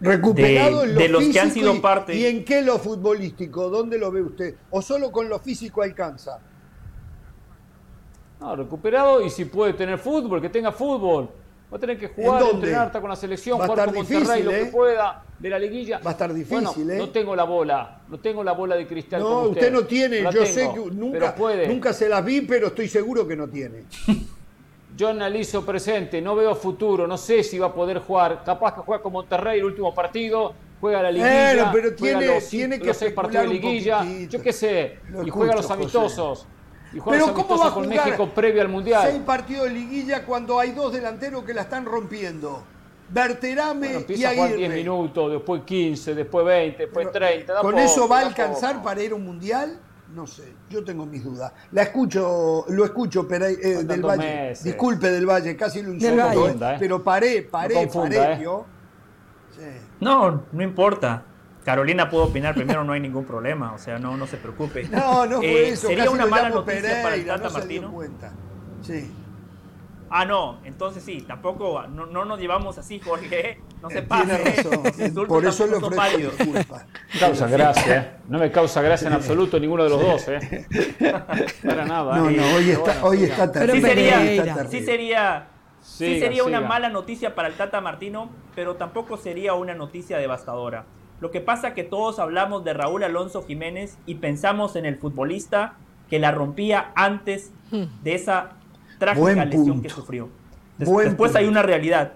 [0.00, 2.14] Recuperado de, en los que han sido parte.
[2.14, 3.68] ¿Y en qué lo futbolístico?
[3.70, 4.54] ¿Dónde lo ve usted?
[4.70, 6.38] ¿O solo con lo físico alcanza?
[8.38, 11.28] No, recuperado y si puede tener fútbol, que tenga fútbol.
[11.72, 14.60] Va a tener que jugar, entrenar, estar con la selección, jugar con Monterrey lo que
[14.60, 14.66] ¿eh?
[14.66, 16.00] pueda de la liguilla.
[16.04, 16.98] Va a estar difícil, ¿eh?
[16.98, 19.22] No tengo la bola, no tengo la bola de cristal.
[19.22, 19.72] No, usted.
[19.72, 21.34] no tiene, yo sé que nunca,
[21.66, 23.84] nunca se las vi, pero estoy seguro que no tiene.
[24.94, 28.42] Yo analizo presente, no veo futuro, no sé si va a poder jugar.
[28.44, 32.78] Capaz que juega con Monterrey el último partido, juega la liguilla, pero tiene, los, tiene
[32.78, 36.46] que seis partidos de liguilla, yo qué sé, y juega los amistosos.
[36.92, 39.08] Y pero ¿cómo va a jugar con México previo al Mundial.
[39.10, 42.64] Seis partidos de liguilla cuando hay dos delanteros que la están rompiendo.
[43.08, 44.42] Berterame y Aguirre.
[44.42, 47.60] a 10 minutos, después 15, después 20, después 30.
[47.60, 49.78] ¿Con eso va a alcanzar para ir a un mundial?
[50.14, 51.52] No sé, yo tengo mis dudas.
[51.72, 54.54] La escucho, lo escucho pero, eh, del Valle.
[54.62, 56.76] Disculpe del Valle, casi lo insulto, ¿eh?
[56.78, 58.40] pero paré, paré, paré, ¿eh?
[58.42, 58.66] yo.
[60.00, 61.24] No, no importa.
[61.64, 64.88] Carolina pudo opinar primero, no hay ningún problema, o sea, no, no se preocupe.
[64.92, 65.88] No, no fue eso.
[65.88, 67.94] Sería una mala noticia para el Tata Martino.
[68.82, 69.10] Sí.
[70.14, 74.26] Ah, no, entonces sí, tampoco, no, no nos llevamos así, Jorge, no se pase.
[74.26, 76.84] Tiene razón, por eso le ofrezco disculpas.
[77.18, 78.22] Causa gracia, ¿eh?
[78.28, 80.66] no me causa gracia en absoluto ninguno de los dos, ¿eh?
[81.64, 82.18] Para nada.
[82.18, 83.80] No, no, hoy está, hoy está terrible.
[83.80, 85.46] Sí sería, sí sería,
[85.80, 90.84] sí sería una mala noticia para el Tata Martino, pero tampoco sería una noticia devastadora.
[91.22, 94.96] Lo que pasa es que todos hablamos de Raúl Alonso Jiménez y pensamos en el
[94.96, 95.74] futbolista
[96.10, 98.02] que la rompía antes hmm.
[98.02, 98.54] de esa
[98.98, 100.30] trágica lesión que sufrió.
[100.78, 102.14] después hay una realidad.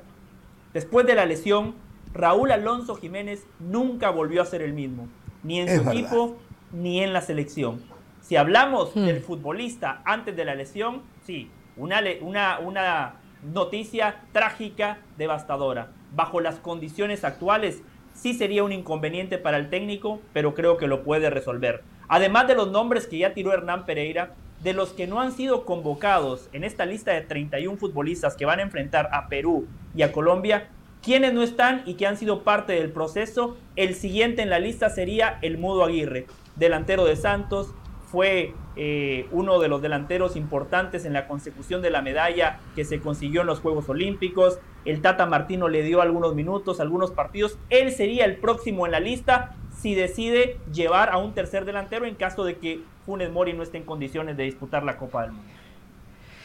[0.74, 1.76] Después de la lesión,
[2.14, 5.06] Raúl Alonso Jiménez nunca volvió a ser el mismo,
[5.44, 6.36] ni en su equipo
[6.72, 7.84] ni en la selección.
[8.22, 9.04] Si hablamos hmm.
[9.04, 13.14] del futbolista antes de la lesión, sí, una, una, una
[13.54, 15.92] noticia trágica, devastadora.
[16.12, 17.82] Bajo las condiciones actuales,
[18.16, 21.82] sí sería un inconveniente para el técnico, pero creo que lo puede resolver.
[22.08, 25.64] Además de los nombres que ya tiró Hernán Pereira, de los que no han sido
[25.64, 30.12] convocados en esta lista de 31 futbolistas que van a enfrentar a Perú y a
[30.12, 30.68] Colombia,
[31.02, 34.90] quienes no están y que han sido parte del proceso, el siguiente en la lista
[34.90, 36.26] sería el Mudo Aguirre,
[36.56, 37.74] delantero de Santos,
[38.10, 43.00] fue eh, uno de los delanteros importantes en la consecución de la medalla que se
[43.00, 44.58] consiguió en los Juegos Olímpicos.
[44.86, 47.58] El Tata Martino le dio algunos minutos, algunos partidos.
[47.70, 52.14] Él sería el próximo en la lista si decide llevar a un tercer delantero en
[52.14, 55.52] caso de que Funes Mori no esté en condiciones de disputar la Copa del Mundo.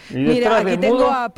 [0.09, 1.31] Mira, aquí tengo a,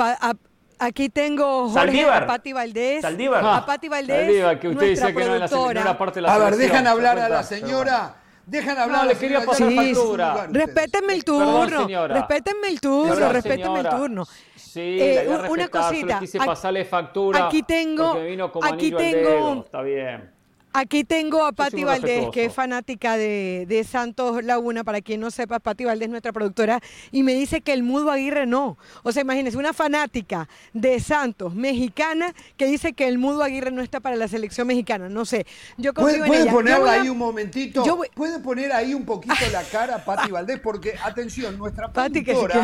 [0.80, 3.02] Aquí tengo Jorge, a Pati Valdés.
[3.02, 3.46] Saldívar.
[3.46, 4.26] A Pati Valdés.
[4.26, 7.30] Saldívar, que usted dice que no, era parte de la A ver, dejan hablar a
[7.30, 8.16] la señora.
[8.46, 9.04] Dejan hablar.
[9.04, 10.48] No, le quería pasar sí, factura.
[10.52, 11.88] Respétenme el turno.
[12.08, 13.30] respétenme el turno.
[13.30, 14.28] Respétenme el turno.
[14.74, 16.20] Sí, eh, una cosita.
[16.20, 17.46] Quise pasarle factura.
[17.46, 18.16] Aquí tengo.
[18.20, 19.62] Vino como aquí tengo.
[19.64, 20.33] Está bien.
[20.76, 24.84] Aquí tengo a Patti Valdés, que es fanática de, Santos Laguna.
[24.84, 26.82] Para quien no sepa, Patti Valdés es nuestra productora.
[27.12, 28.78] Y me dice que el Mudo Aguirre no.
[29.04, 33.84] O sea, imagínense, una fanática de Santos mexicana que dice que el Mudo Aguirre no
[33.84, 35.10] está para la selección mexicana.
[35.10, 35.46] No sé.
[35.78, 37.84] Yo confío ¿Puede, ponerla ahí un momentito?
[38.16, 40.60] ¿Puede poner ahí un poquito la cara a Patti Valdés?
[40.60, 42.60] Porque, atención, nuestra productora...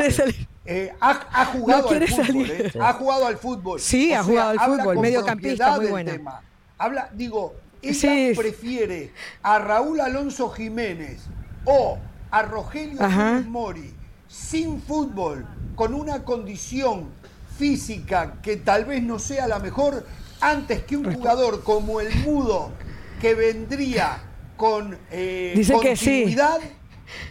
[0.65, 3.79] Eh, ha, jugado al fútbol, eh, ha jugado al fútbol.
[3.79, 6.43] Sí, ha jugado al fútbol, mediocampista, muy buena.
[6.77, 9.11] Habla, digo, ella prefiere
[9.41, 11.21] a Raúl Alonso Jiménez
[11.65, 11.97] o
[12.31, 12.99] a Rogelio
[13.47, 13.93] Mori
[14.27, 17.09] sin fútbol, con una condición
[17.57, 20.05] física que tal vez no sea la mejor,
[20.39, 22.71] antes que un jugador como el Mudo,
[23.19, 24.21] que vendría
[24.55, 26.59] con eh, continuidad,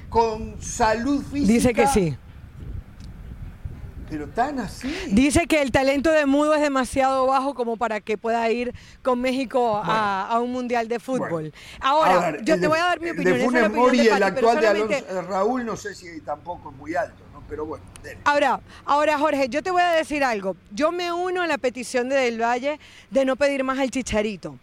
[0.09, 1.53] con salud física.
[1.53, 2.17] Dice que sí
[4.09, 4.93] pero tan así.
[5.11, 9.21] Dice que el talento de Mudo es demasiado bajo como para que pueda ir con
[9.21, 11.53] México a, un mundial de fútbol.
[11.81, 13.39] Ahora, yo te voy a dar mi opinión.
[13.39, 16.95] De Funes Mori, el actual de Alonso, eh, Raúl, no sé si tampoco es muy
[16.95, 17.43] alto, ¿no?
[17.49, 17.85] Pero bueno.
[18.25, 20.57] Ahora, ahora, Jorge, yo te voy a decir algo.
[20.71, 22.79] Yo me uno a la petición de Del Valle
[23.11, 24.59] de no pedir más al Chicharito.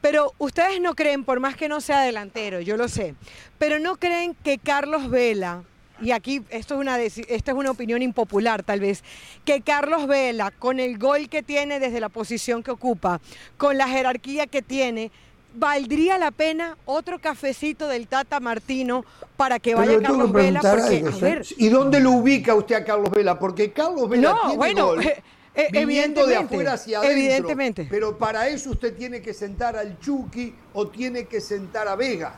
[0.00, 3.16] Pero ustedes no creen, por más que no sea delantero, yo lo sé,
[3.58, 5.64] pero no creen que Carlos Vela
[6.00, 9.02] y aquí esto es una, esta es una opinión impopular tal vez,
[9.44, 13.20] que Carlos Vela, con el gol que tiene desde la posición que ocupa,
[13.56, 15.10] con la jerarquía que tiene,
[15.54, 19.04] ¿valdría la pena otro cafecito del Tata Martino
[19.36, 20.60] para que vaya Carlos Vela?
[20.60, 23.38] Porque, ¿Y dónde lo ubica usted a Carlos Vela?
[23.38, 25.04] Porque Carlos Vela no, tiene bueno, gol.
[25.54, 27.18] Eh, eh, viniendo de afuera hacia adentro.
[27.18, 27.88] Evidentemente.
[27.90, 32.32] Pero para eso usted tiene que sentar al Chucky o tiene que sentar a Vega.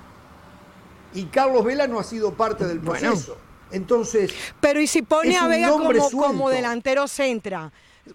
[1.13, 3.37] Y Carlos Vela no ha sido parte del proceso.
[3.73, 4.33] Entonces.
[4.61, 5.71] Pero ¿y si pone a Vega
[6.11, 7.73] como, delantero centra?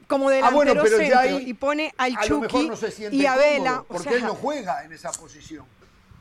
[0.07, 2.69] Como delantero ah, centro y pone al Chucky
[3.11, 3.83] y a Vela.
[3.87, 5.65] Porque él no juega en esa posición.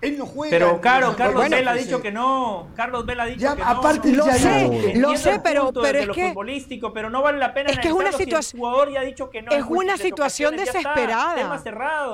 [0.04, 0.50] Él no juega.
[0.50, 2.68] Pero claro, Carlos Vela ha dicho que no.
[2.76, 4.26] Carlos Vela ha dicho que aparte no.
[4.26, 7.70] Lo sé, lo sé, pero, pero es lo que futbolístico, pero no vale la pena
[7.70, 8.60] es que es una situación.
[8.60, 9.50] jugador ya ha dicho que no.
[9.52, 11.60] Es una situación desesperada.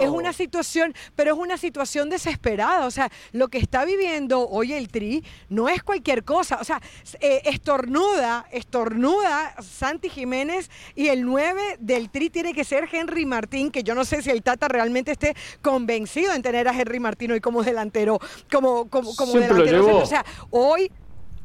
[0.00, 2.86] Es una situación, pero es una situación desesperada.
[2.86, 6.58] O sea, lo que está viviendo hoy el Tri no es cualquier cosa.
[6.60, 6.80] O sea,
[7.20, 13.70] eh, estornuda, estornuda Santi Jiménez y el 9 del Tri tiene que ser Henry Martín,
[13.70, 17.32] que yo no sé si el Tata realmente esté convencido en tener a Henry Martín
[17.32, 19.98] hoy como delantero, como, como, como delantero.
[19.98, 20.90] O sea, hoy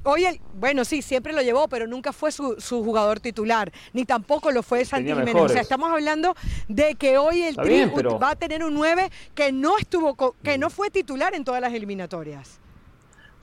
[0.07, 4.51] Hoy, el, bueno, sí, siempre lo llevó, pero nunca fue su, jugador titular, ni tampoco
[4.51, 5.35] lo fue Santi Jiménez.
[5.35, 6.35] O sea, estamos hablando
[6.67, 7.85] de que hoy el Tri
[8.21, 11.73] va a tener un 9 que no estuvo, que no fue titular en todas las
[11.73, 12.59] eliminatorias.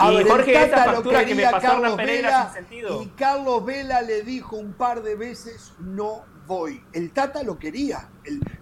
[0.00, 2.54] y Jorge, esa factura que me Carlos Vela,
[3.02, 6.82] Y Carlos Vela le dijo un par de veces, no voy.
[6.92, 8.08] El Tata lo quería.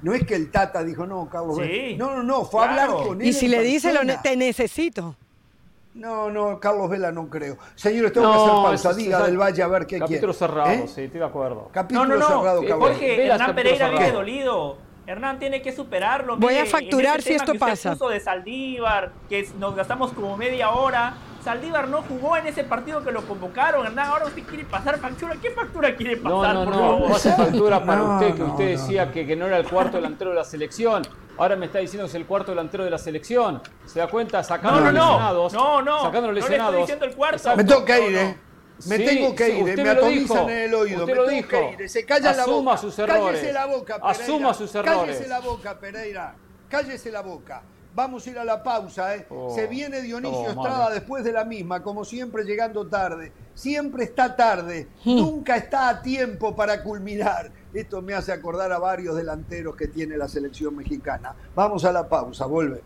[0.03, 1.97] no es que el Tata dijo, no, Carlos Vela.
[1.99, 3.29] No, no, no, fue a hablar con él.
[3.29, 5.16] Y si le dice, lo te necesito.
[5.95, 7.59] No, no, Carlos Vela no creo.
[7.75, 8.95] Señores, tengo que hacer pausa.
[8.95, 10.21] Diga del Valle a ver qué capítulo quiere.
[10.21, 10.88] Capítulo cerrado, ¿Eh?
[10.88, 11.69] sí, estoy de acuerdo.
[11.73, 12.38] Capítulo no, no, no.
[12.38, 12.88] cerrado, Carlos.
[12.90, 14.79] Jorge, Hernán Pereira vive dolido.
[15.07, 16.37] Hernán tiene que superarlo.
[16.37, 17.93] Voy a facturar si esto pasa.
[17.93, 21.14] Puso de Saldívar, que nos gastamos como media hora.
[21.42, 23.98] Saldívar no jugó en ese partido que lo convocaron.
[23.98, 25.37] Ahora usted quiere pasar factura.
[25.40, 26.55] ¿Qué factura quiere pasar?
[26.55, 27.09] No, no, no.
[27.09, 30.31] No hace factura para usted, que usted decía que, que no era el cuarto delantero
[30.31, 31.03] de la selección.
[31.38, 33.62] Ahora me está diciendo que es el cuarto delantero de la selección.
[33.87, 34.44] ¿Se da cuenta?
[34.44, 35.53] Sacando no, no, los lesionados.
[35.55, 36.03] No, no.
[36.03, 36.72] Sacando los lesionados.
[36.72, 37.57] No le estoy diciendo el cuarto.
[37.57, 38.37] Me tengo que ir, ¿eh?
[38.87, 41.00] Me tengo que ir, me, me atomizan en el oído.
[41.00, 41.48] Usted me lo dijo.
[41.48, 41.88] Que ir.
[41.88, 42.76] Se calla Asuma la boca.
[42.79, 43.24] sus errores.
[43.24, 44.11] Cállese la boca, Pereira.
[44.11, 45.00] Asuma sus errores.
[45.00, 46.35] Cállese la boca, Pereira.
[46.68, 47.62] Cállese la boca.
[47.94, 49.16] Vamos a ir a la pausa.
[49.16, 49.26] ¿eh?
[49.31, 53.33] Oh, Se viene Dionisio Estrada después de la misma, como siempre llegando tarde.
[53.55, 57.50] Siempre está tarde, nunca está a tiempo para culminar.
[57.74, 61.35] Esto me hace acordar a varios delanteros que tiene la selección mexicana.
[61.55, 62.83] Vamos a la pausa, vuelve.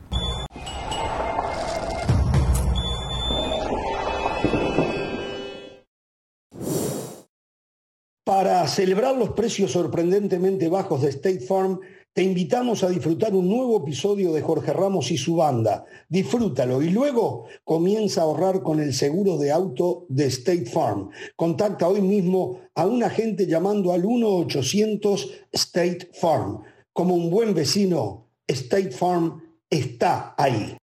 [8.24, 11.78] Para celebrar los precios sorprendentemente bajos de State Farm,
[12.14, 15.85] te invitamos a disfrutar un nuevo episodio de Jorge Ramos y su banda.
[16.09, 21.11] Disfrútalo y luego comienza a ahorrar con el seguro de auto de State Farm.
[21.35, 26.62] Contacta hoy mismo a un agente llamando al 1-800 State Farm.
[26.92, 30.77] Como un buen vecino, State Farm está ahí.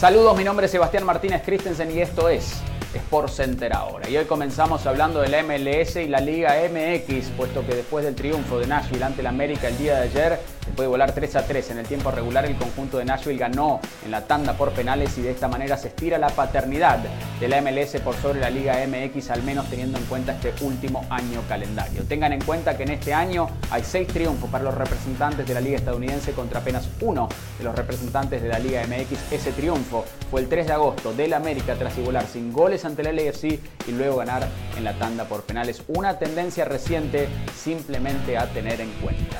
[0.00, 2.60] Saludos, mi nombre es Sebastián Martínez Christensen y esto es
[2.98, 4.08] Sport Center ahora.
[4.08, 8.14] Y hoy comenzamos hablando de la MLS y la Liga MX, puesto que después del
[8.14, 11.46] triunfo de Nashville ante el América el día de ayer, después de volar 3 a
[11.46, 15.16] 3 en el tiempo regular, el conjunto de Nashville ganó en la tanda por penales
[15.16, 16.98] y de esta manera se estira la paternidad
[17.40, 21.04] de la MLS por sobre la Liga MX, al menos teniendo en cuenta este último
[21.08, 22.04] año calendario.
[22.04, 25.60] Tengan en cuenta que en este año hay 6 triunfos para los representantes de la
[25.60, 29.32] Liga estadounidense contra apenas uno de los representantes de la Liga MX.
[29.32, 33.16] Ese triunfo fue el 3 de agosto del América tras igualar sin goles ante el
[33.16, 35.82] LAFC y luego ganar en la tanda por penales.
[35.88, 39.38] Una tendencia reciente simplemente a tener en cuenta.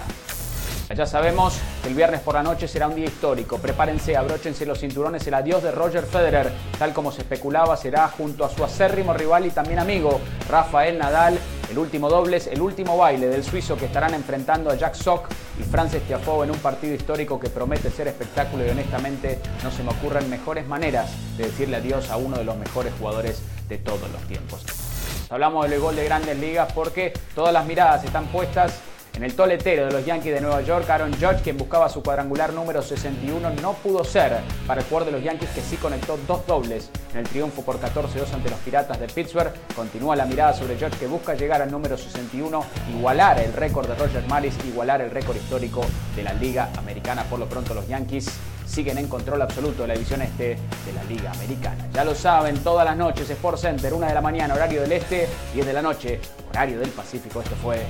[0.96, 3.58] Ya sabemos que el viernes por la noche será un día histórico.
[3.58, 5.26] Prepárense, abróchense los cinturones.
[5.26, 9.44] El adiós de Roger Federer, tal como se especulaba, será junto a su acérrimo rival
[9.44, 11.38] y también amigo, Rafael Nadal.
[11.70, 15.28] El último dobles, el último baile del suizo que estarán enfrentando a Jack Sock
[15.60, 19.82] y Frances Tiafoe en un partido histórico que promete ser espectáculo y honestamente no se
[19.82, 24.10] me ocurren mejores maneras de decirle adiós a uno de los mejores jugadores de todos
[24.10, 24.64] los tiempos.
[25.28, 28.80] Hablamos del gol de grandes ligas porque todas las miradas están puestas
[29.18, 32.52] en el toletero de los Yankees de Nueva York, Aaron Judge, quien buscaba su cuadrangular
[32.52, 36.46] número 61, no pudo ser para el jugador de los Yankees que sí conectó dos
[36.46, 39.52] dobles en el triunfo por 14-2 ante los Piratas de Pittsburgh.
[39.74, 42.64] Continúa la mirada sobre Judge que busca llegar al número 61,
[42.96, 45.80] igualar el récord de Roger Maris, igualar el récord histórico
[46.14, 47.24] de la Liga Americana.
[47.24, 48.30] Por lo pronto los Yankees
[48.68, 50.50] siguen en control absoluto de la división este
[50.86, 51.88] de la Liga Americana.
[51.92, 55.26] Ya lo saben, todas las noches Sport Center, una de la mañana, horario del este,
[55.54, 57.40] 10 de la noche, horario del Pacífico.
[57.40, 57.84] Esto fue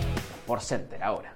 [0.48, 1.34] por Center ahora.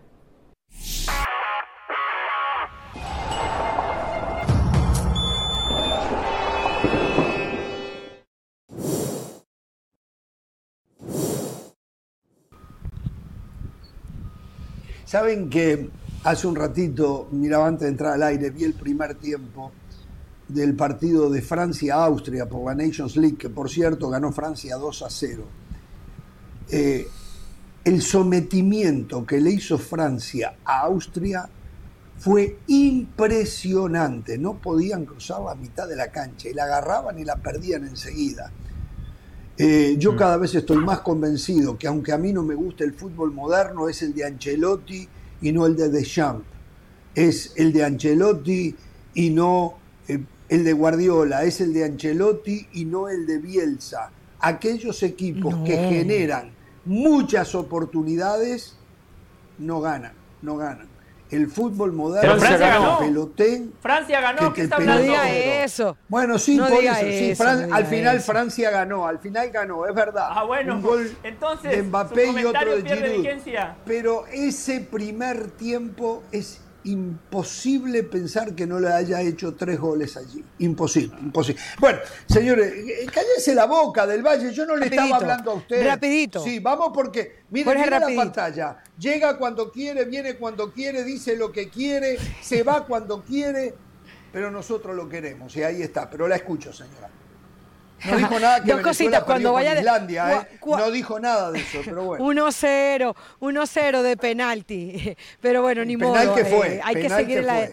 [15.05, 15.91] Saben que
[16.25, 19.73] hace un ratito, miraba antes de entrar al aire, vi el primer tiempo
[20.49, 25.11] del partido de Francia-Austria por la Nations League, que por cierto ganó Francia 2 a
[25.11, 25.45] 0.
[26.71, 27.07] Eh,
[27.85, 31.49] el sometimiento que le hizo Francia a Austria
[32.19, 34.39] fue impresionante.
[34.39, 38.53] No podían cruzar la mitad de la cancha y la agarraban y la perdían enseguida.
[39.59, 40.17] Eh, yo mm.
[40.17, 43.89] cada vez estoy más convencido que aunque a mí no me gusta el fútbol moderno,
[43.89, 45.09] es el de Ancelotti
[45.41, 46.47] y no el de Deschamps.
[47.15, 48.75] es el de Ancelotti
[49.15, 49.75] y no
[50.09, 54.11] eh, el de Guardiola, es el de Ancelotti y no el de Bielsa.
[54.41, 56.51] Aquellos equipos que generan
[56.85, 58.77] muchas oportunidades
[59.59, 60.89] no ganan, no ganan.
[61.31, 62.99] El fútbol moderno Francia ganó.
[62.99, 63.73] pelotén.
[63.81, 65.31] Francia ganó, que- ¿qué que está el No diga
[65.65, 65.97] eso.
[66.09, 66.95] Bueno, sí, No por eso.
[67.01, 68.33] sí, eso, Fran- no diga al final eso.
[68.33, 70.27] Francia ganó, al final ganó, es verdad.
[70.31, 73.73] Ah, bueno, Un gol entonces, de su Mbappé y otro de Giroud.
[73.87, 80.45] Pero ese primer tiempo es imposible pensar que no le haya hecho tres goles allí.
[80.59, 81.61] Imposible, imposible.
[81.79, 84.53] Bueno, señores, eh, cállese la boca del Valle.
[84.53, 85.87] Yo no le Rapidito, estaba hablando a usted.
[85.87, 86.43] rapidito.
[86.43, 88.83] Sí, vamos porque, mire, Jorge, mire la pantalla.
[88.99, 93.75] Llega cuando quiere, viene cuando quiere, dice lo que quiere, se va cuando quiere,
[94.33, 95.55] pero nosotros lo queremos.
[95.57, 96.09] Y ahí está.
[96.11, 97.09] Pero la escucho, señora.
[98.05, 100.49] No dijo nada que Dos Venezuela cositas, cuando vaya de- Islandia, ¿eh?
[100.67, 102.25] No dijo nada de eso, pero bueno.
[102.25, 105.17] 1-0, 1-0 de penalti.
[105.41, 106.35] Pero bueno, ni penal modo.
[106.35, 107.69] que fue, eh, hay que seguir que la.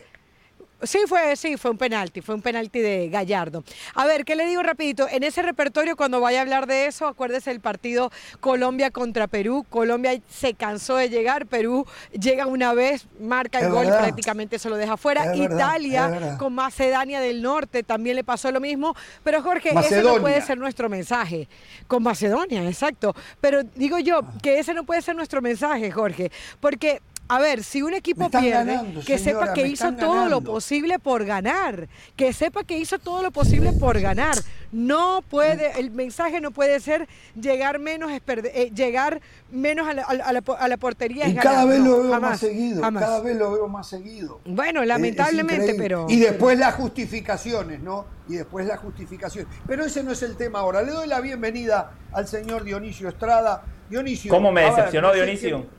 [0.82, 3.63] Sí, fue, sí, fue un penalti, fue un penalti de Gallardo.
[3.96, 5.08] A ver, ¿qué le digo rapidito?
[5.10, 9.65] En ese repertorio, cuando vaya a hablar de eso, acuérdese el partido Colombia contra Perú.
[9.70, 14.58] Colombia se cansó de llegar, Perú llega una vez, marca el Es gol y prácticamente
[14.58, 15.34] se lo deja fuera.
[15.34, 16.38] Es Italia verdad.
[16.38, 18.96] con Macedonia del Norte también le pasó lo mismo.
[19.24, 20.22] Pero Jorge, ese no Macedonia.
[20.22, 21.48] puede ser nuestro mensaje.
[21.88, 23.15] Con Macedonia, exacto.
[23.42, 27.02] Pero digo yo que ese no puede ser nuestro mensaje, Jorge, porque...
[27.32, 30.98] A ver, si un equipo pierde, ganando, que señora, sepa que hizo todo lo posible
[30.98, 34.36] por ganar, que sepa que hizo todo lo posible por ganar.
[34.72, 37.08] No puede, el mensaje no puede ser
[37.39, 41.28] llegar menos, eh, llegar menos a la, a la- a la po- a la portería.
[41.28, 41.68] Y es cada ganar.
[41.70, 43.04] vez lo veo jamás, más seguido, jamás.
[43.04, 44.42] cada vez lo veo más seguido.
[44.46, 48.06] Bueno, Es- lamentablemente, pero Y después las justificaciones, ¿no?
[48.28, 49.52] Y después las justificaciones.
[49.68, 50.82] Pero ese no es el tema ahora.
[50.82, 53.63] Le doy la bienvenida al señor Dionisio Estrada.
[53.89, 54.32] Dionisio.
[54.32, 55.79] ¿Cómo me ver, decepcionó no sé Dionisio?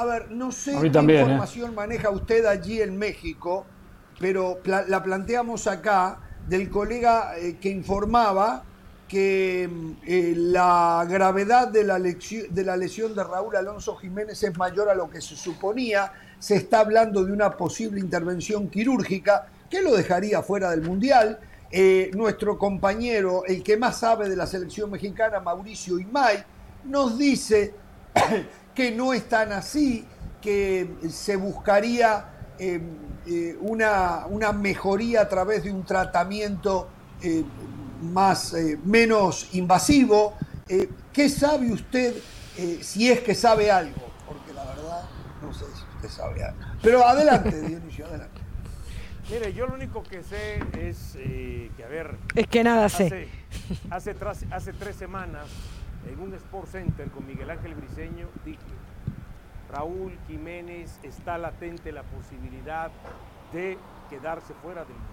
[0.00, 1.22] A ver, no sé qué también, ¿eh?
[1.22, 3.64] información maneja usted allí en México,
[4.20, 8.62] pero pla- la planteamos acá del colega eh, que informaba
[9.08, 14.42] que mm, eh, la gravedad de la, lecci- de la lesión de Raúl Alonso Jiménez
[14.42, 16.12] es mayor a lo que se suponía.
[16.38, 21.38] Se está hablando de una posible intervención quirúrgica que lo dejaría fuera del Mundial.
[21.70, 26.44] Eh, nuestro compañero, el que más sabe de la selección mexicana, Mauricio Imay,
[26.84, 27.74] nos dice
[28.76, 30.04] que no es tan así,
[30.40, 32.26] que se buscaría
[32.58, 32.80] eh,
[33.26, 36.88] eh, una, una mejoría a través de un tratamiento
[37.22, 37.42] eh,
[38.02, 40.34] más, eh, menos invasivo.
[40.68, 42.14] Eh, ¿Qué sabe usted,
[42.58, 44.10] eh, si es que sabe algo?
[44.28, 45.02] Porque la verdad,
[45.42, 46.60] no sé si usted sabe algo.
[46.82, 48.42] Pero adelante, Dionisio, adelante.
[49.30, 53.28] Mire, yo lo único que sé es eh, que, a ver, es que nada sé.
[53.90, 54.14] hace,
[54.52, 55.46] hace tres semanas,
[56.08, 58.58] en un Sport Center con Miguel Ángel Briseño, dije,
[59.72, 62.90] Raúl Jiménez está latente la posibilidad
[63.52, 63.76] de
[64.08, 65.12] quedarse fuera del Mundial.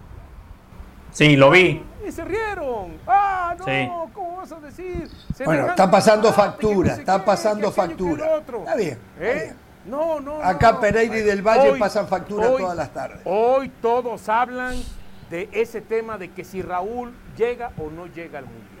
[1.10, 1.82] Sí, lo vi.
[2.06, 2.96] Y se rieron.
[3.06, 3.64] ¡Ah, no!
[3.64, 3.88] Sí.
[4.12, 5.08] ¿Cómo vas a decir?
[5.44, 8.36] Bueno, está pasando factura, no sé está qué, pasando factura.
[8.38, 9.56] Está bien, está bien.
[9.86, 10.80] No, no, no, Acá no.
[10.80, 13.20] Pereira y del Valle Hoy- pasan factura hoy- todas las tardes.
[13.24, 14.74] Hoy todos hablan
[15.30, 18.73] de ese tema de que si Raúl llega o no llega al Mundial.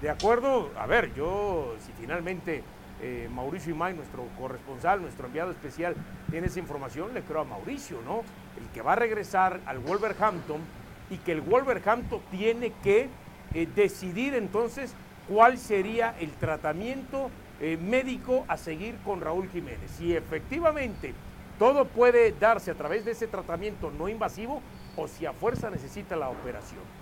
[0.00, 2.62] De acuerdo, a ver, yo, si finalmente
[3.02, 5.94] eh, Mauricio Imay, nuestro corresponsal, nuestro enviado especial,
[6.30, 8.22] tiene esa información, le creo a Mauricio, ¿no?
[8.58, 10.62] El que va a regresar al Wolverhampton
[11.10, 13.08] y que el Wolverhampton tiene que
[13.52, 14.94] eh, decidir entonces
[15.28, 19.90] cuál sería el tratamiento eh, médico a seguir con Raúl Jiménez.
[19.98, 21.12] Si efectivamente
[21.58, 24.62] todo puede darse a través de ese tratamiento no invasivo
[24.96, 26.99] o si a fuerza necesita la operación.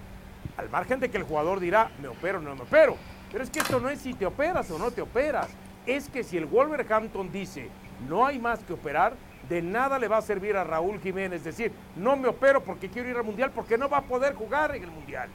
[0.58, 2.96] Al margen de que el jugador dirá, me opero o no me opero.
[3.30, 5.48] Pero es que esto no es si te operas o no te operas.
[5.86, 7.68] Es que si el Wolverhampton dice,
[8.08, 9.14] no hay más que operar,
[9.48, 13.08] de nada le va a servir a Raúl Jiménez decir, no me opero porque quiero
[13.08, 15.28] ir al Mundial, porque no va a poder jugar en el Mundial.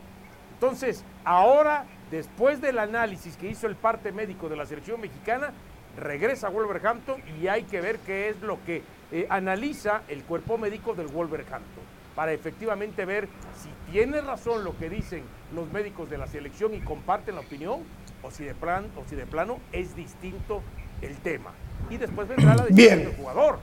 [0.56, 5.54] Entonces, ahora, después del análisis que hizo el parte médico de la selección mexicana,
[5.98, 10.58] regresa a Wolverhampton y hay que ver qué es lo que eh, analiza el cuerpo
[10.58, 11.83] médico del Wolverhampton
[12.16, 13.28] para efectivamente ver
[13.62, 15.24] si tiene razón lo que dicen
[15.56, 17.80] los médicos de la selección y comparten la opinión
[18.22, 20.62] o si de, plan, o si de plano es distinto
[21.02, 21.52] el tema.
[21.90, 23.08] Y después vendrá la decisión Bien.
[23.10, 23.60] del jugador.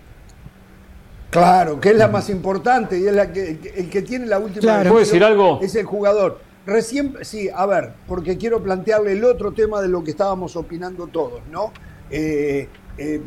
[1.30, 4.60] Claro, que es la más importante y es la que, el que tiene la última
[4.60, 4.78] Claro.
[4.78, 5.60] decisión ¿Puedo decir algo?
[5.62, 6.40] Es el jugador.
[6.66, 11.06] Recién, sí, a ver, porque quiero plantearle el otro tema de lo que estábamos opinando
[11.06, 11.72] todos, ¿no?
[12.10, 13.20] Eh, eh,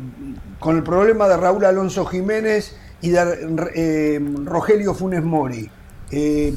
[0.60, 5.68] con el problema de Raúl Alonso Jiménez y de eh, Rogelio Funes Mori.
[6.10, 6.54] Eh,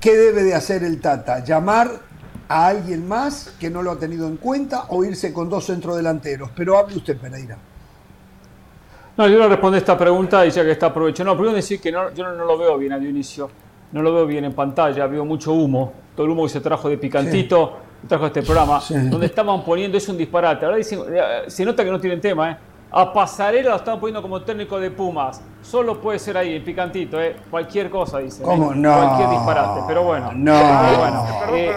[0.00, 1.44] ¿Qué debe de hacer el Tata?
[1.44, 1.90] ¿Llamar
[2.48, 6.50] a alguien más que no lo ha tenido en cuenta o irse con dos centrodelanteros?
[6.56, 7.58] Pero hable usted, Pereira.
[9.18, 11.32] No, yo no respondí a esta pregunta y ya que está aprovechando.
[11.32, 13.50] No, primero decir que no, yo no, lo veo bien a Dionisio.
[13.92, 15.92] No lo veo bien en pantalla, veo mucho humo.
[16.16, 17.76] Todo el humo que se trajo de picantito,
[18.08, 20.64] trajo este programa, donde estaban poniendo, es un disparate.
[20.64, 22.56] Ahora dicen, eh, se nota que no tienen tema, ¿eh?
[22.94, 25.40] A Pasarela lo están poniendo como técnico de Pumas.
[25.62, 27.36] Solo puede ser ahí, en picantito, ¿eh?
[27.50, 28.42] Cualquier cosa, dice.
[28.42, 28.74] ¿Cómo?
[28.74, 28.94] No.
[28.94, 30.32] Cualquier disparate, pero bueno.
[30.34, 30.52] No.
[30.98, 31.76] bueno, eh,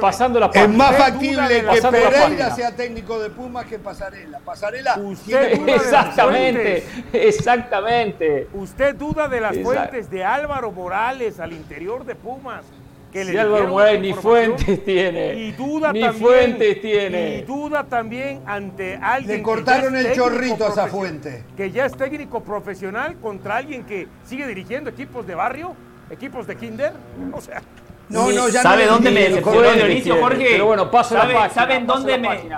[0.00, 4.38] pasando la Es más factible que Pereira sea técnico de Pumas que Pasarela.
[4.38, 4.96] Pasarela.
[4.96, 8.48] Usted exactamente, exactamente.
[8.54, 12.64] Usted duda de las fuentes de Álvaro Morales al interior de Pumas
[13.14, 15.34] que si Álvaro Morales ni fuentes tiene.
[15.34, 17.36] Y duda ni también, fuentes tiene.
[17.36, 19.36] Y duda también ante alguien.
[19.36, 21.44] Le cortaron el chorrito a esa fuente.
[21.56, 25.76] Que ya es técnico profesional contra alguien que sigue dirigiendo equipos de barrio,
[26.10, 26.92] equipos de kinder.
[27.32, 27.62] O sea.
[28.08, 30.46] No, no, ya ¿Sabe dónde me decepcionó Dionisio, Jorge?
[30.50, 32.48] Pero bueno, paso ¿Sabe, la página, ¿Saben dónde me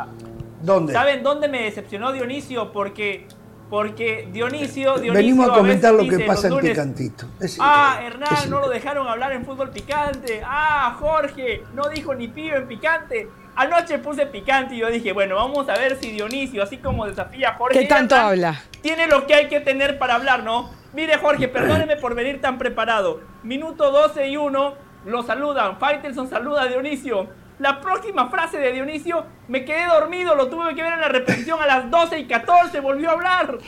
[0.62, 0.92] ¿Dónde?
[0.94, 2.72] ¿Saben dónde me decepcionó Dionisio?
[2.72, 3.26] Porque
[3.69, 7.27] porque Dionisio, Dionisio Venimos a comentar lo que pasa en Picantito.
[7.59, 10.41] ah, Hernán, no lo dejaron hablar en fútbol picante.
[10.45, 13.29] Ah, Jorge, no dijo ni pibe en picante.
[13.57, 17.51] Anoche puse picante y yo dije, bueno, vamos a ver si Dionisio, así como desafía
[17.51, 17.81] a Jorge.
[17.81, 18.62] ¿Qué tanto habla?
[18.83, 20.71] Tiene lo que hay que tener para hablar, ¿no?
[20.93, 23.21] Mire, Jorge, perdóneme por venir tan preparado.
[23.43, 24.75] Minuto 12 y 1,
[25.07, 25.79] lo saludan.
[25.79, 27.29] Faitelson saluda a Dionisio.
[27.59, 31.61] La próxima frase de Dionisio, me quedé dormido, lo tuve que ver en la repetición
[31.61, 33.59] a las 12 y 14, volvió a hablar.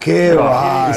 [0.00, 0.90] Qué va.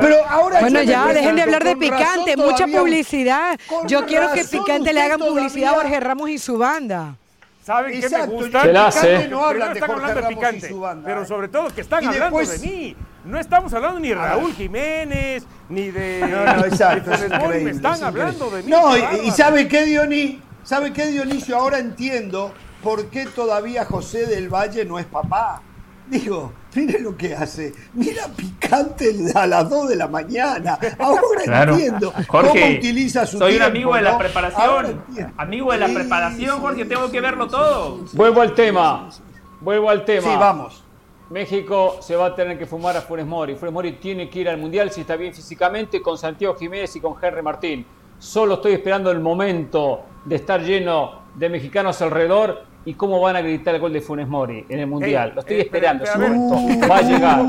[0.00, 3.58] pero ahora bueno, ya, dejen de hablar de picante, mucha publicidad.
[3.86, 7.14] Yo quiero que picante le hagan publicidad a Jorge Ramos y su banda.
[7.62, 8.62] ¿Saben qué me gusta?
[8.62, 12.04] Picante no hablan de están hablando de picante, su banda, pero sobre todo que están
[12.04, 12.96] hablando de mí.
[13.24, 16.26] No estamos hablando ni de Raúl Jiménez, ni de...
[16.28, 17.12] No, no, exacto.
[17.48, 18.68] me están hablando de mí.
[18.68, 20.42] No, y, y ¿sabe qué, Dioní?
[20.64, 21.56] ¿Sabe qué, Dionisio?
[21.56, 22.52] Ahora entiendo
[22.82, 25.62] por qué todavía José del Valle no es papá.
[26.08, 27.72] Digo, mire lo que hace.
[27.94, 30.78] Mira picante a las 2 de la mañana.
[30.98, 35.02] Ahora entiendo Jorge, cómo utiliza su Soy un amigo de la preparación.
[35.36, 38.04] Amigo de la preparación, Jorge, tengo que verlo todo.
[38.12, 39.08] Vuelvo al tema.
[39.60, 40.32] Vuelvo al tema.
[40.32, 40.84] Sí, vamos.
[41.30, 43.54] México se va a tener que fumar a Funes Mori.
[43.54, 47.00] Funes Mori tiene que ir al Mundial si está bien físicamente con Santiago Jiménez y
[47.00, 47.86] con Henry Martín.
[48.22, 53.40] Solo estoy esperando el momento de estar lleno de mexicanos alrededor y cómo van a
[53.40, 55.32] gritar el gol de Funes Mori en el Mundial.
[55.34, 56.54] lo estoy esperando, ese momento.
[56.88, 57.40] Va a llegar,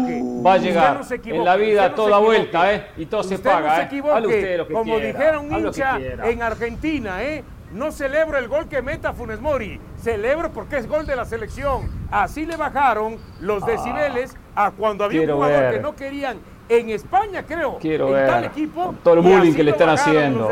[0.44, 1.02] va a llegar.
[1.26, 2.88] en la vida toda vuelta, ¿eh?
[2.98, 4.02] Y todo se paga, ¿eh?
[4.20, 7.44] lo que Como dijeron hincha en Argentina, ¿eh?
[7.72, 11.88] No celebro el gol que meta Funes Mori, celebro porque es gol de la selección.
[12.10, 13.68] Así le bajaron los ah.
[13.68, 16.40] decibeles a cuando había un jugador que no querían
[16.70, 17.78] en España, creo.
[17.80, 18.28] Quiero en ver.
[18.28, 20.52] Tal equipo, todo el bullying que le están haciendo.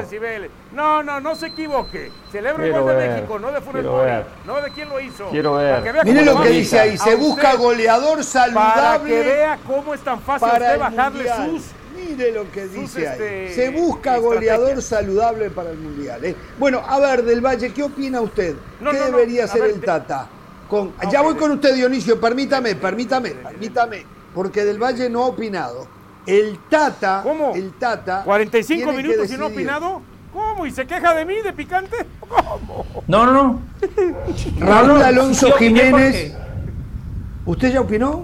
[0.73, 2.11] No, no, no se equivoque.
[2.31, 4.11] Celebra el gol de México, no de Funes Mori.
[4.45, 5.29] No de quién lo hizo.
[5.29, 6.05] Quiero ver.
[6.05, 6.97] Mire lo que dice ahí.
[6.97, 8.81] Se busca goleador saludable.
[8.81, 11.63] Para que vea cómo es tan fácil usted bajarle sus.
[11.95, 13.13] Mire lo que dice ahí.
[13.13, 16.23] Este, se busca goleador saludable para el mundial.
[16.25, 16.35] ¿eh?
[16.57, 18.55] Bueno, a ver, Del Valle, ¿qué opina usted?
[18.79, 20.27] ¿Qué debería hacer el Tata?
[20.67, 22.19] Con, ya voy con usted, Dionisio.
[22.19, 24.05] Permítame, permítame, permítame.
[24.33, 25.85] Porque Del Valle no ha opinado.
[26.25, 27.21] El Tata.
[27.23, 27.53] ¿Cómo?
[27.55, 28.23] El Tata.
[28.23, 30.01] 45 minutos y no ha opinado.
[30.33, 30.65] ¿Cómo?
[30.65, 31.97] ¿Y se queja de mí, de picante?
[32.19, 32.85] ¿Cómo?
[33.07, 33.61] No, no, no.
[34.59, 36.33] Raúl Alonso Jiménez.
[37.45, 38.23] ¿Usted ya opinó?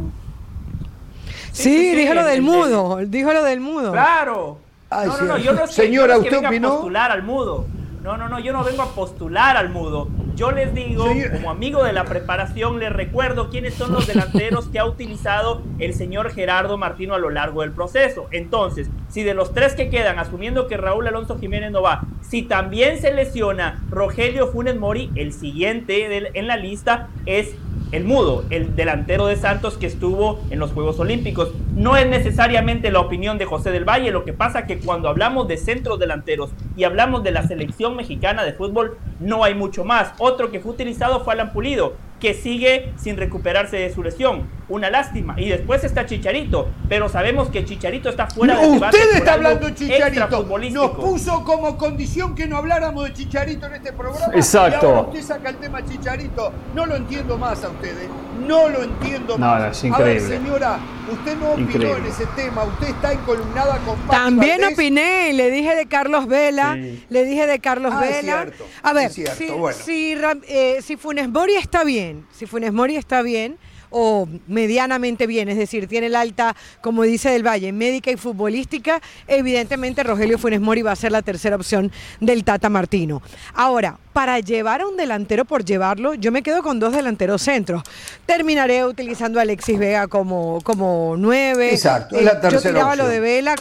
[1.52, 3.00] Sí, dijo lo del mudo.
[3.08, 3.92] Dijo lo del mudo.
[3.92, 4.60] Claro.
[4.92, 6.70] no, no, no, yo no es Señora, ¿usted opinó?
[6.70, 7.66] postular al mudo.
[8.08, 10.08] No, no, no, yo no vengo a postular al mudo.
[10.34, 14.80] Yo les digo, como amigo de la preparación, les recuerdo quiénes son los delanteros que
[14.80, 18.30] ha utilizado el señor Gerardo Martino a lo largo del proceso.
[18.32, 22.44] Entonces, si de los tres que quedan, asumiendo que Raúl Alonso Jiménez no va, si
[22.44, 27.56] también se lesiona Rogelio Funes Mori, el siguiente en la lista es
[27.92, 31.52] el mudo, el delantero de Santos que estuvo en los Juegos Olímpicos.
[31.76, 35.48] No es necesariamente la opinión de José del Valle, lo que pasa que cuando hablamos
[35.48, 40.14] de centros delanteros y hablamos de la selección mexicana de fútbol, no hay mucho más.
[40.18, 44.48] Otro que fue utilizado fue Alan Pulido, que sigue sin recuperarse de su lesión.
[44.70, 45.36] Una lástima.
[45.38, 49.76] Y después está Chicharito, pero sabemos que Chicharito está fuera de Usted está hablando de
[49.76, 50.46] Chicharito.
[50.72, 54.34] Nos puso como condición que no habláramos de Chicharito en este programa.
[54.34, 54.86] Exacto.
[54.86, 56.52] Y ahora usted saca el tema Chicharito.
[56.74, 58.08] No lo entiendo más a ustedes.
[58.48, 59.60] No lo entiendo más.
[59.60, 60.26] No, es increíble.
[60.26, 60.80] A ver, señora,
[61.12, 62.64] usted no opinó en ese tema.
[62.64, 67.94] Usted está encolumnada con También opiné, le dije de Carlos Vela, le dije de Carlos
[67.96, 68.44] ah, Vela.
[68.44, 69.78] cierto, a ver, cierto, si, bueno.
[69.78, 70.16] si,
[70.48, 73.58] eh, si Funes Mori está bien, si Funes Mori está bien,
[73.90, 79.02] o medianamente bien, es decir, tiene el alta, como dice Del Valle, médica y futbolística,
[79.28, 83.22] evidentemente Rogelio Funes Mori va a ser la tercera opción del Tata Martino.
[83.54, 87.84] Ahora, para llevar a un delantero por llevarlo, yo me quedo con dos delanteros centros.
[88.26, 91.72] Terminaré utilizando a Alexis Vega como, como nueve.
[91.72, 93.10] Exacto, es la Eh, Yo tercera tiraba lo opción.
[93.12, 93.56] de Vela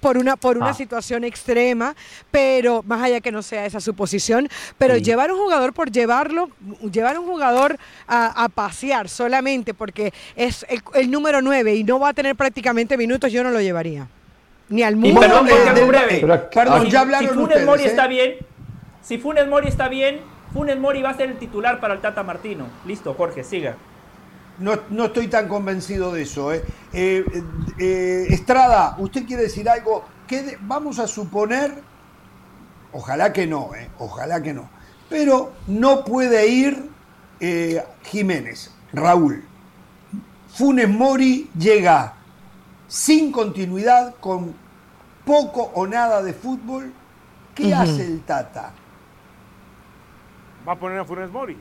[0.00, 0.74] por una, por una Ah.
[0.74, 1.94] situación extrema,
[2.30, 5.02] pero más allá que no sea esa su posición, pero Sí.
[5.02, 6.50] llevar un jugador por llevarlo,
[6.92, 7.76] llevar un jugador
[8.06, 12.36] a, a pasear solamente porque es el, el número 9 y no va a tener
[12.36, 14.06] prácticamente minutos, yo no lo llevaría.
[14.68, 15.20] Ni al Y mundo.
[15.20, 15.46] perdón,
[15.88, 16.18] breve.
[16.20, 17.86] Pero- Perdón, Si- ya hablaron si Funes ustedes, Mori ¿eh?
[17.86, 18.34] está bien,
[19.02, 20.20] si Funes Mori está bien,
[20.52, 22.66] Funes Mori va a ser el titular para el Tata Martino.
[22.86, 23.74] Listo, Jorge, siga.
[24.60, 26.52] No, no estoy tan convencido de eso.
[26.52, 26.62] ¿eh?
[26.92, 27.24] Eh,
[27.78, 30.04] eh, Estrada, ¿usted quiere decir algo?
[30.26, 31.82] que de- vamos a suponer,
[32.92, 33.90] ojalá que no, ¿eh?
[33.98, 34.70] ojalá que no,
[35.08, 36.88] pero no puede ir
[37.40, 39.42] eh, Jiménez, Raúl.
[40.54, 42.14] Funes Mori llega
[42.86, 44.54] sin continuidad, con
[45.24, 46.92] poco o nada de fútbol.
[47.54, 48.72] ¿Qué hace el Tata?
[50.68, 51.56] va a poner a Funes Mori.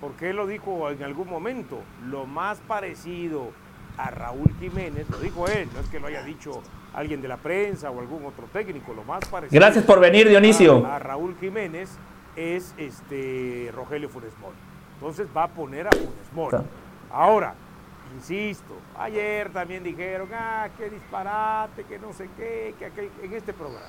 [0.00, 3.50] Porque él lo dijo en algún momento, lo más parecido
[3.98, 6.62] a Raúl Jiménez, lo dijo él, no es que lo haya dicho
[6.94, 10.86] alguien de la prensa o algún otro técnico, lo más parecido Gracias por venir, Dionisio.
[10.86, 11.90] a, a Raúl Jiménez
[12.34, 14.56] es este Rogelio Funes Mori.
[14.94, 16.56] Entonces va a poner a Funes Mori.
[17.12, 17.54] Ahora,
[18.14, 23.52] insisto, ayer también dijeron, ah, qué disparate, que no sé qué, que aquel- en este
[23.52, 23.84] programa.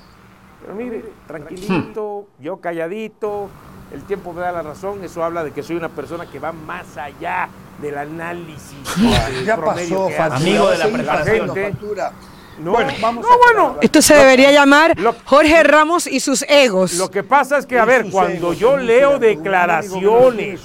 [0.60, 3.48] Pero mire, tranquilito, yo calladito,
[3.92, 6.52] el tiempo me da la razón, eso habla de que soy una persona que va
[6.52, 7.48] más allá
[7.80, 8.76] del análisis.
[8.96, 10.18] del Ya pasó, que.
[10.18, 11.48] Amigo de la preparación.
[11.48, 12.12] pasando factura.
[12.58, 16.42] No, Bueno, vamos no, a bueno, Esto se debería llamar Lo- Jorge Ramos y sus
[16.48, 16.92] egos.
[16.94, 20.60] Lo que pasa es que, a ver, cuando egos, yo leo declaraciones.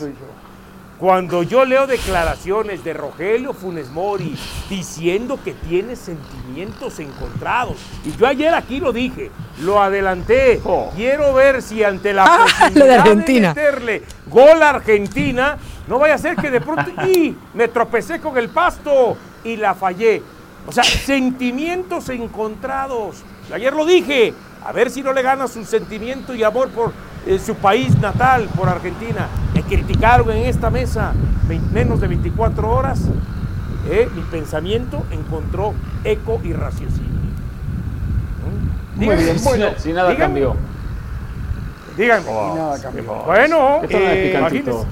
[0.99, 4.35] Cuando yo leo declaraciones de Rogelio Funes Mori
[4.69, 9.29] diciendo que tiene sentimientos encontrados, y yo ayer aquí lo dije,
[9.61, 10.91] lo adelanté, Oh.
[10.95, 13.49] quiero ver si ante la Ah, posibilidad lo de Argentina.
[13.49, 18.37] meterle gol a Argentina, no vaya a ser que de pronto, y me tropecé con
[18.37, 20.23] el pasto y la fallé.
[20.65, 23.23] O sea, sentimientos encontrados.
[23.53, 24.33] Ayer lo dije,
[24.65, 26.91] a ver si no le gana su sentimiento y amor por
[27.25, 29.27] eh, su país natal, por Argentina.
[29.67, 31.13] Criticaron en esta mesa
[31.73, 33.01] menos de 24 horas.
[33.89, 37.21] eh, mi pensamiento encontró eco y raciocinio.
[38.95, 39.03] ¿Mm?
[39.05, 40.55] Muy bien, bueno, si nada díganme, cambió.
[41.97, 42.29] Díganme.
[42.29, 43.03] Y nada cambió.
[43.25, 44.85] Bueno, eh.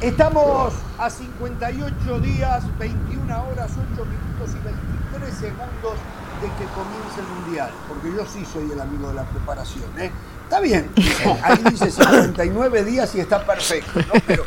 [0.00, 5.98] Estamos a 58 días, 21 horas, 8 minutos y 23 segundos
[6.40, 7.70] de que comience el Mundial.
[7.88, 9.84] Porque yo sí soy el amigo de la preparación.
[9.98, 10.10] ¿eh?
[10.52, 10.90] Está bien,
[11.42, 14.20] ahí dice 59 días y está perfecto, ¿no?
[14.26, 14.44] Pero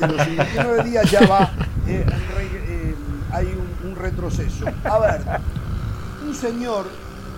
[0.00, 1.52] de los 59 días ya va,
[1.86, 2.04] eh,
[2.40, 2.94] eh,
[3.30, 4.64] hay un, un retroceso.
[4.82, 5.20] A ver,
[6.26, 6.86] un señor,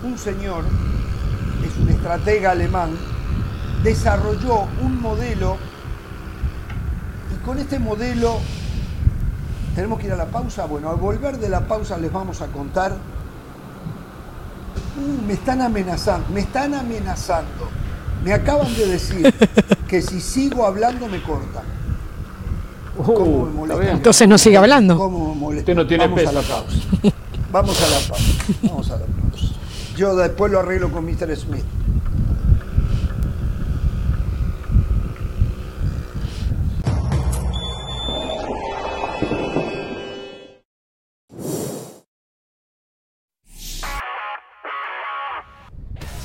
[0.02, 0.64] un señor,
[1.62, 2.96] es un estratega alemán,
[3.82, 5.58] desarrolló un modelo
[7.34, 8.38] y con este modelo
[9.74, 10.64] tenemos que ir a la pausa.
[10.64, 12.92] Bueno, al volver de la pausa les vamos a contar.
[14.96, 17.86] Uh, me están amenazando, me están amenazando.
[18.27, 19.33] Me acaban de decir
[19.89, 21.62] que si sigo hablando me cortan.
[22.97, 23.91] ¿Cómo me.
[23.93, 24.99] Entonces no sigue hablando.
[24.99, 25.70] ¿Cómo me molesta?
[25.70, 26.77] Usted no tiene Vamos peso a la pausa.
[27.53, 28.24] Vamos a la pausa.
[28.62, 29.55] Vamos a la pausa.
[29.97, 31.37] Yo después lo arreglo con Mr.
[31.37, 31.62] Smith.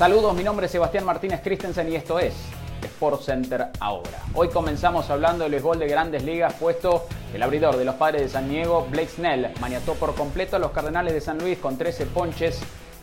[0.02, 2.34] Saludos, mi nombre es Sebastián Martínez Christensen y esto es
[2.82, 4.18] Sport Center ahora.
[4.34, 8.30] Hoy comenzamos hablando del béisbol de grandes ligas, puesto el abridor de los padres de
[8.30, 12.08] San Diego, Blake Snell, maniató por completo a los Cardenales de San Luis con 13
[12.08, 12.60] ponches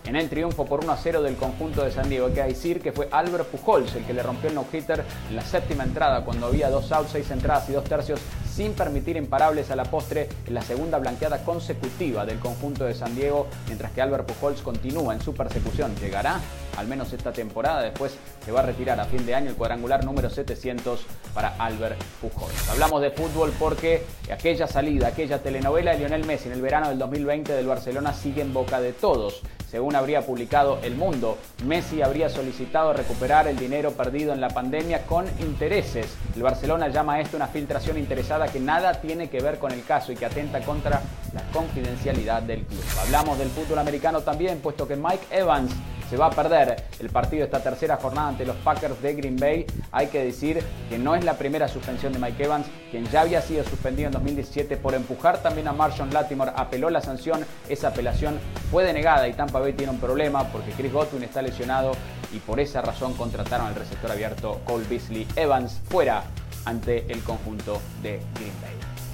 [0.09, 2.29] en el triunfo por 1 a 0 del conjunto de San Diego.
[2.29, 5.43] Hay que decir que fue Albert Pujols el que le rompió el no-hitter en la
[5.43, 8.19] séptima entrada cuando había dos outs, seis entradas y dos tercios
[8.59, 13.15] sin permitir imparables a la postre en la segunda blanqueada consecutiva del conjunto de San
[13.15, 15.95] Diego, mientras que Albert Pujols continúa en su persecución.
[15.95, 16.41] ¿Llegará?
[16.77, 20.05] Al menos esta temporada, después se va a retirar a fin de año el cuadrangular
[20.05, 22.69] número 700 para Albert Pujols.
[22.69, 26.99] Hablamos de fútbol porque aquella salida, aquella telenovela de Lionel Messi en el verano del
[26.99, 29.43] 2020 del Barcelona sigue en boca de todos.
[29.71, 35.05] Según habría publicado El Mundo, Messi habría solicitado recuperar el dinero perdido en la pandemia
[35.07, 36.07] con intereses.
[36.35, 39.85] El Barcelona llama a esto una filtración interesada que nada tiene que ver con el
[39.85, 41.03] caso y que atenta contra
[41.35, 42.83] la confidencialidad del club.
[43.03, 45.73] Hablamos del fútbol americano también, puesto que Mike Evans
[46.09, 49.67] se va a perder el partido esta tercera jornada ante los Packers de Green Bay.
[49.93, 53.43] Hay que decir que no es la primera suspensión de Mike Evans, quien ya había
[53.43, 58.39] sido suspendido en 2017 por empujar también a Marshall Latimore, apeló la sanción, esa apelación
[58.71, 61.93] fue denegada y Tampa Bay tiene un problema porque Chris Godwin está lesionado
[62.33, 66.25] y por esa razón contrataron al receptor abierto Cole Beasley Evans fuera
[66.65, 68.73] ante el conjunto de Green Bay.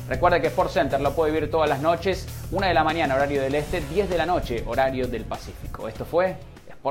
[0.08, 3.40] Recuerda que Sport Center lo puede vivir todas las noches, 1 de la mañana horario
[3.40, 5.88] del este, 10 de la noche horario del Pacífico.
[5.88, 6.36] Esto fue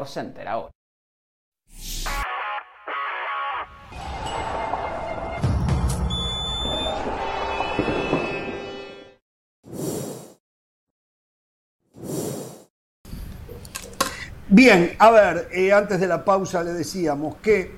[0.07, 0.71] Center ahora.
[14.49, 17.71] Bien, a ver, eh, antes de la pausa le decíamos que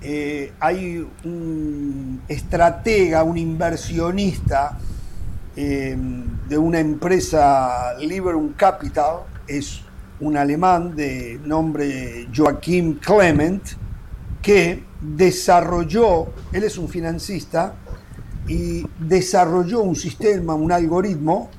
[0.00, 4.78] eh, hay un estratega, un inversionista
[5.56, 5.96] eh,
[6.48, 9.83] de una empresa Liberum Capital, es
[10.24, 13.62] un alemán de nombre Joachim Clement,
[14.40, 17.74] que desarrolló, él es un financista,
[18.48, 21.50] y desarrolló un sistema, un algoritmo,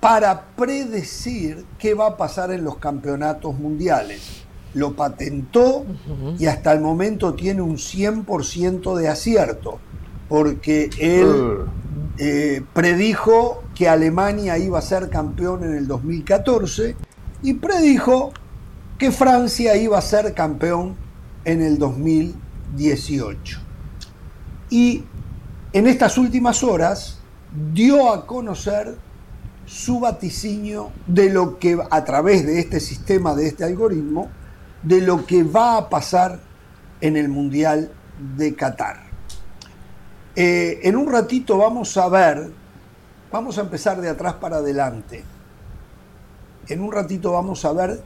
[0.00, 4.44] para predecir qué va a pasar en los campeonatos mundiales.
[4.74, 5.86] Lo patentó
[6.38, 9.78] y hasta el momento tiene un 100% de acierto,
[10.28, 11.64] porque él
[12.18, 16.96] eh, predijo que Alemania iba a ser campeón en el 2014
[17.44, 18.32] y predijo
[18.98, 20.96] que Francia iba a ser campeón
[21.44, 23.60] en el 2018.
[24.70, 25.04] Y
[25.74, 27.18] en estas últimas horas
[27.74, 28.96] dio a conocer
[29.66, 34.30] su vaticinio de lo que a través de este sistema, de este algoritmo,
[34.82, 36.40] de lo que va a pasar
[37.02, 37.92] en el Mundial
[38.36, 39.02] de Qatar.
[40.34, 42.50] Eh, en un ratito vamos a ver,
[43.30, 45.33] vamos a empezar de atrás para adelante.
[46.68, 48.02] En un ratito vamos a ver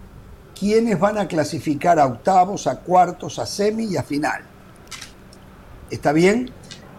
[0.59, 4.43] quiénes van a clasificar a octavos, a cuartos, a semi y a final.
[5.91, 6.51] ¿Está bien?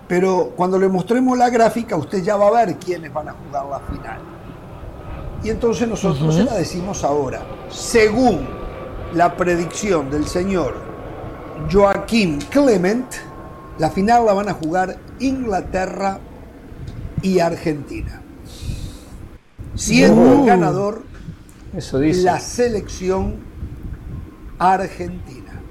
[0.07, 3.66] Pero cuando le mostremos la gráfica, usted ya va a ver quiénes van a jugar
[3.66, 4.22] la final.
[5.43, 7.41] Y entonces nosotros se la decimos ahora.
[7.70, 8.47] Según
[9.14, 10.76] la predicción del señor
[11.72, 13.05] Joaquín Clement,
[13.78, 16.20] la final la van a jugar Inglaterra
[17.22, 18.22] y Argentina.
[19.76, 21.03] Siendo el ganador
[21.76, 22.24] Eso dice.
[22.24, 23.38] la selección
[24.57, 25.61] argentina.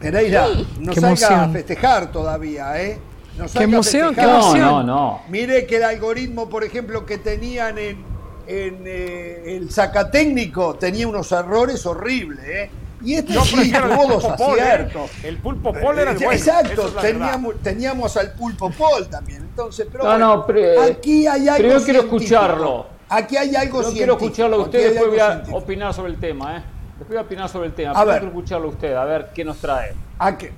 [0.00, 0.46] Pereira,
[0.78, 1.52] no Qué salga a emoción.
[1.52, 2.98] festejar todavía, ¿eh?
[3.36, 4.28] No salga a emoción, qué festejar.
[4.40, 4.64] No, emoción.
[4.68, 5.22] no, no.
[5.28, 7.98] Mire que el algoritmo, por ejemplo, que tenían en,
[8.46, 12.70] en, eh, el sacatécnico tenía unos errores horribles, ¿eh?
[13.02, 14.62] Y este Yo sí prefiero el tuvo dos pulpo Paul, ¿eh?
[14.62, 15.10] aciertos.
[15.24, 16.32] El pulpo Paul era el Eh, bueno.
[16.38, 19.38] Exacto, es teníamos, teníamos al pulpo Paul también.
[19.42, 22.16] Entonces, pero No, bueno, no, pero, aquí hay algo pero yo quiero científico.
[22.16, 22.86] escucharlo.
[23.10, 25.58] Aquí hay algo Yo quiero escucharlo a usted, después voy a científico.
[25.58, 26.62] opinar sobre el tema, ¿eh?
[26.90, 27.90] Después voy a opinar sobre el tema.
[27.90, 28.18] A pero ver.
[28.20, 29.94] quiero escucharlo a usted, a ver qué nos trae.
[30.18, 30.52] ¿A qué?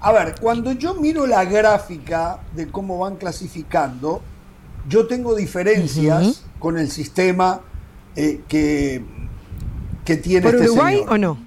[0.00, 4.20] A ver, cuando yo miro la gráfica de cómo van clasificando,
[4.88, 7.60] yo tengo diferencias con el sistema
[8.14, 9.02] eh, que,
[10.04, 11.12] que tiene ¿Por este Uruguay señor.
[11.12, 11.46] o no?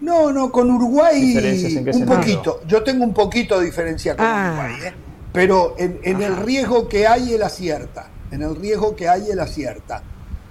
[0.00, 2.60] No, no, con Uruguay ¿Diferencias en qué un poquito.
[2.66, 4.52] Yo tengo un poquito de diferencia con Ah.
[4.54, 4.94] Uruguay, ¿eh?
[5.32, 8.08] pero en, en el riesgo que hay él acierta.
[8.30, 10.02] En el riesgo que hay él acierta.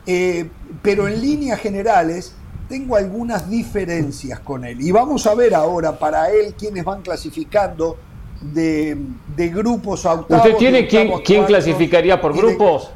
[0.06, 0.50] Eh,
[0.82, 2.34] pero en líneas generales
[2.70, 4.82] tengo algunas diferencias con él.
[4.82, 7.98] Y vamos a ver ahora para él quiénes van clasificando
[8.42, 8.98] de,
[9.36, 10.46] de grupos a octavos.
[10.46, 12.92] ¿Usted tiene quién, quién clasificaría por grupos?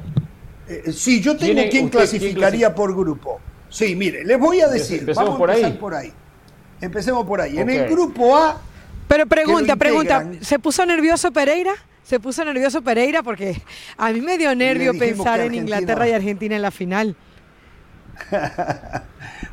[0.67, 3.39] eh, sí, yo tengo ¿Tiene quién usted quién clasificaría por grupo.
[3.69, 4.99] Sí, mire, les voy a decir.
[4.99, 5.77] Empecemos vamos por a empezar ahí.
[5.77, 6.13] por ahí.
[6.82, 7.59] Empecemos por ahí.
[7.59, 8.61] En el grupo A
[9.07, 10.27] Pero pregunta, pregunta.
[10.41, 11.73] ¿se puso nervioso Pereira?
[12.04, 13.24] ¿Se puso nervioso Pereira?
[13.24, 13.62] Porque
[13.97, 17.16] a mí me dio nervio pensar en Argentina- Inglaterra y Argentina en la final.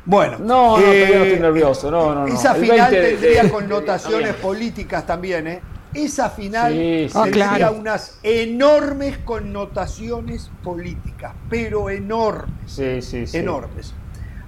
[0.05, 1.91] Bueno, No, no, eh, todavía no estoy nervioso.
[1.91, 2.33] No, no, no.
[2.33, 5.61] Esa final 20 de- tendría de- connotaciones políticas también, ¿eh?
[5.93, 7.13] Esa final Sí, sí.
[7.23, 7.75] Tendría claro.
[7.77, 13.37] unas enormes connotaciones políticas, pero enormes, Sí, sí, sí.
[13.37, 13.93] enormes.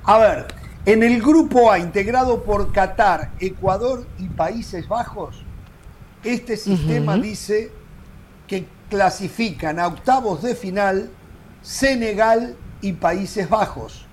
[0.04, 0.48] A ver,
[0.86, 5.44] en el grupo A, integrado por Qatar, Ecuador y Países Bajos,
[6.24, 7.72] este sistema dice
[8.52, 11.10] que clasifican a octavos de final
[11.62, 14.06] Senegal y Países Bajos,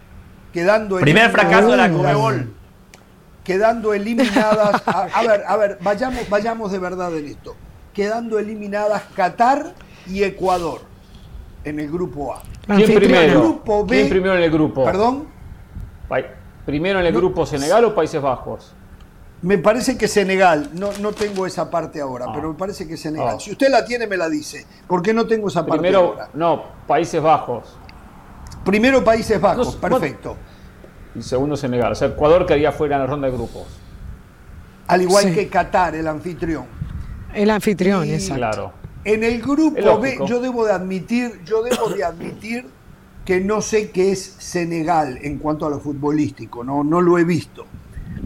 [0.52, 2.54] quedando Primer eliminadas fracaso de la Conmebol.
[3.42, 4.80] quedando eliminadas.
[4.86, 7.56] A, a ver, a ver, vayamos, vayamos de verdad en esto.
[7.92, 9.74] Quedando eliminadas Qatar
[10.06, 10.82] y Ecuador
[11.64, 12.42] en el grupo A.
[12.76, 13.40] ¿Quién primero?
[13.40, 14.84] Grupo B- ¿Quién primero en el grupo?
[14.84, 15.26] Perdón,
[16.08, 16.20] Pa-
[16.64, 18.72] ¿Primero en el grupo Senegal o Países Bajos?
[19.42, 22.32] Me parece que Senegal, no, no tengo esa parte ahora, Ah.
[22.34, 23.34] pero me parece que Senegal.
[23.36, 23.40] Ah.
[23.40, 24.66] Si usted la tiene, me la dice.
[24.86, 26.28] ¿Por qué no tengo esa parte Primero, ahora?
[26.34, 27.76] no, Países Bajos.
[28.64, 30.36] Primero Países Bajos, No, perfecto.
[31.14, 31.92] y segundo Senegal.
[31.92, 33.64] O sea, Ecuador quedaría fuera en la ronda de grupos.
[34.88, 36.64] Al igual que Qatar, el anfitrión.
[37.34, 38.36] El anfitrión, Y- exacto.
[38.36, 38.72] Claro.
[39.04, 42.66] En el grupo B, yo debo de admitir, yo debo de admitir
[43.24, 47.24] que no sé qué es Senegal en cuanto a lo futbolístico, no, no lo he
[47.24, 47.64] visto.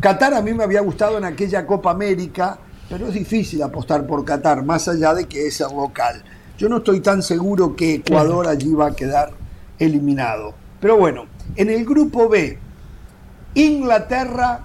[0.01, 4.24] Qatar a mí me había gustado en aquella Copa América, pero es difícil apostar por
[4.24, 6.22] Qatar, más allá de que es el local.
[6.59, 9.30] Yo no estoy tan seguro que Ecuador allí va a quedar
[9.78, 10.55] eliminado.
[10.80, 11.26] Pero bueno,
[11.57, 12.59] en el grupo B,
[13.55, 14.61] Inglaterra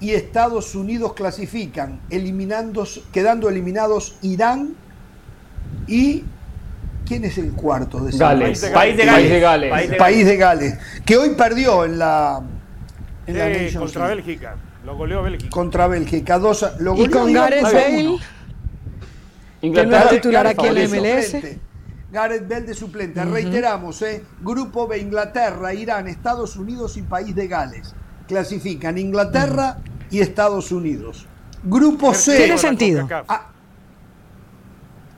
[0.00, 4.74] y Estados Unidos clasifican, eliminando, quedando eliminados Irán
[5.86, 6.24] y
[7.06, 8.60] ¿quién es el cuarto de ese Gales.
[8.60, 9.30] País de País Gales.
[9.30, 9.70] de Gales.
[9.70, 12.40] País de País de Gales, que hoy perdió en la,
[13.30, 14.56] en la Eh, Nations contra League, Bélgica.
[14.84, 15.50] Lo goleó Bélgica.
[15.50, 16.38] contra Bélgica.
[16.38, 18.18] Dos, a- lo Y goleó con Irán Gareth dos a Bale.
[19.62, 21.24] Inglaterra no es titular aquí en la MLS.
[21.30, 21.58] suplente.
[22.12, 23.24] Gareth Bell de suplente.
[23.24, 24.24] Reiteramos, ¿eh?
[24.40, 27.94] Grupo B, Inglaterra, Irán, Estados Unidos y País de Gales.
[28.26, 29.78] Clasifican Inglaterra
[30.10, 31.26] y Estados Unidos.
[31.62, 32.36] Grupo C.
[32.36, 33.06] Tiene sentido.
[33.28, 33.46] Ah,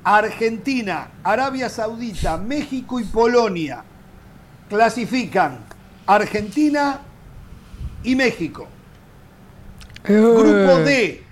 [0.04, 3.84] Argentina, Arabia Saudita, México y Polonia
[4.68, 5.58] clasifican
[6.06, 6.98] Argentina
[8.04, 8.66] y México.
[10.04, 11.22] Grupo Eh, D,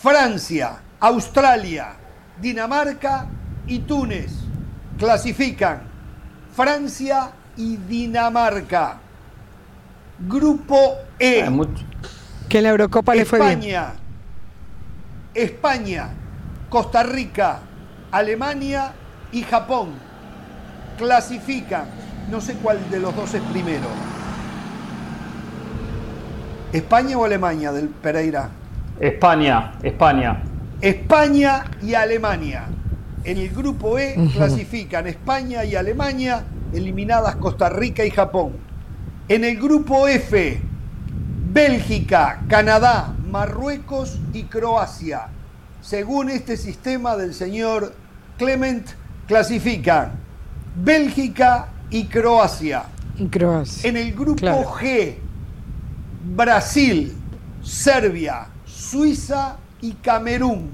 [0.00, 1.94] Francia, Australia,
[2.40, 3.26] Dinamarca
[3.66, 4.32] y Túnez
[4.98, 5.82] clasifican
[6.54, 8.98] Francia y Dinamarca.
[10.28, 11.50] Grupo E, Ah,
[12.48, 13.50] Que en la Eurocopa le fue bien.
[13.58, 13.92] España,
[15.34, 16.08] España,
[16.68, 17.60] Costa Rica,
[18.10, 18.92] Alemania
[19.32, 19.90] y Japón
[20.98, 21.86] clasifican.
[22.30, 23.88] No sé cuál de los dos es primero.
[26.72, 28.48] ¿España o Alemania del Pereira?
[29.00, 30.42] España, España.
[30.80, 32.64] España y Alemania.
[33.24, 38.52] En el grupo E clasifican España y Alemania, eliminadas Costa Rica y Japón.
[39.28, 40.60] En el grupo F,
[41.52, 45.28] Bélgica, Canadá, Marruecos y Croacia.
[45.80, 47.92] Según este sistema del señor
[48.38, 48.86] Clement,
[49.26, 50.12] clasifican
[50.76, 52.84] Bélgica y Croacia.
[53.18, 53.88] Y Croacia.
[53.88, 54.64] En el grupo Claro.
[54.80, 55.16] G,
[56.22, 57.14] Brasil,
[57.62, 60.70] Serbia, Suiza y Camerún.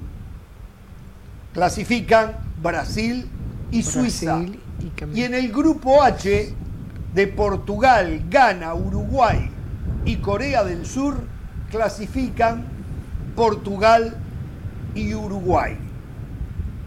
[1.53, 3.27] Clasifican Brasil
[3.71, 4.41] y Suiza.
[5.13, 6.53] Y en el grupo H,
[7.13, 9.49] de Portugal, Ghana, Uruguay
[10.05, 11.17] y Corea del Sur,
[11.71, 12.65] clasifican
[13.35, 14.15] Portugal
[14.95, 15.77] y Uruguay.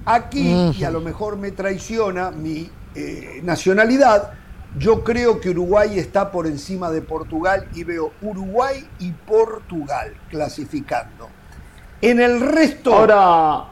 [0.05, 4.33] Aquí, y a lo mejor me traiciona mi eh, nacionalidad,
[4.79, 11.29] yo creo que Uruguay está por encima de Portugal y veo Uruguay y Portugal clasificando.
[12.01, 13.65] En el resto, Ahora,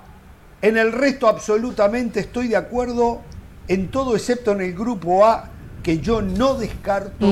[0.62, 3.22] en el resto absolutamente estoy de acuerdo
[3.66, 5.48] en todo excepto en el grupo A,
[5.82, 7.26] que yo no descarto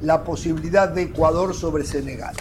[0.00, 2.34] la posibilidad de Ecuador sobre Senegal.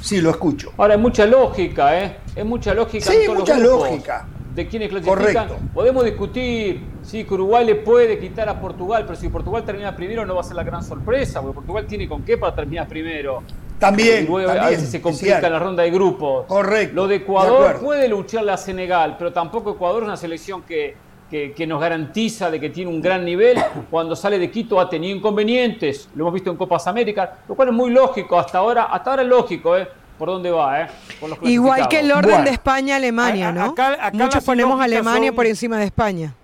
[0.00, 0.72] Sí, lo escucho.
[0.78, 2.16] ahora hay mucha lógica, ¿eh?
[2.34, 4.26] Es mucha lógica Sí, en todos mucha los lógica.
[4.58, 5.46] De quienes clasifican.
[5.46, 5.56] Correcto.
[5.72, 10.34] Podemos discutir si Uruguay le puede quitar a Portugal, pero si Portugal termina primero no
[10.34, 13.44] va a ser la gran sorpresa, porque Portugal tiene con qué para terminar primero.
[13.78, 15.48] También, y luego a también, veces se complica cierto.
[15.50, 16.46] la ronda de grupos.
[16.46, 20.96] Correcto, Lo de Ecuador puede lucharle a Senegal, pero tampoco Ecuador es una selección que,
[21.30, 23.56] que- que nos garantiza de que tiene un gran nivel.
[23.92, 27.68] Cuando sale de Quito ha tenido inconvenientes, lo hemos visto en Copas Américas, lo cual
[27.68, 29.86] es muy lógico, hasta ahora, hasta ahora es lógico, ¿eh?
[30.18, 30.86] Por dónde va, ¿eh?
[31.20, 32.44] Por los Igual que el orden Bueno.
[32.44, 33.64] de España-Alemania, ¿no?
[33.66, 36.34] acá- acá Muchos ponemos a Alemania son- por encima de España.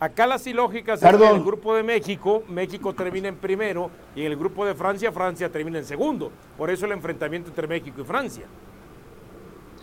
[0.00, 4.20] Acá las ilógicas es que en el grupo de México, México termina en primero y
[4.20, 6.30] en el grupo de Francia, Francia termina en segundo.
[6.58, 8.44] Por eso el enfrentamiento entre México y Francia.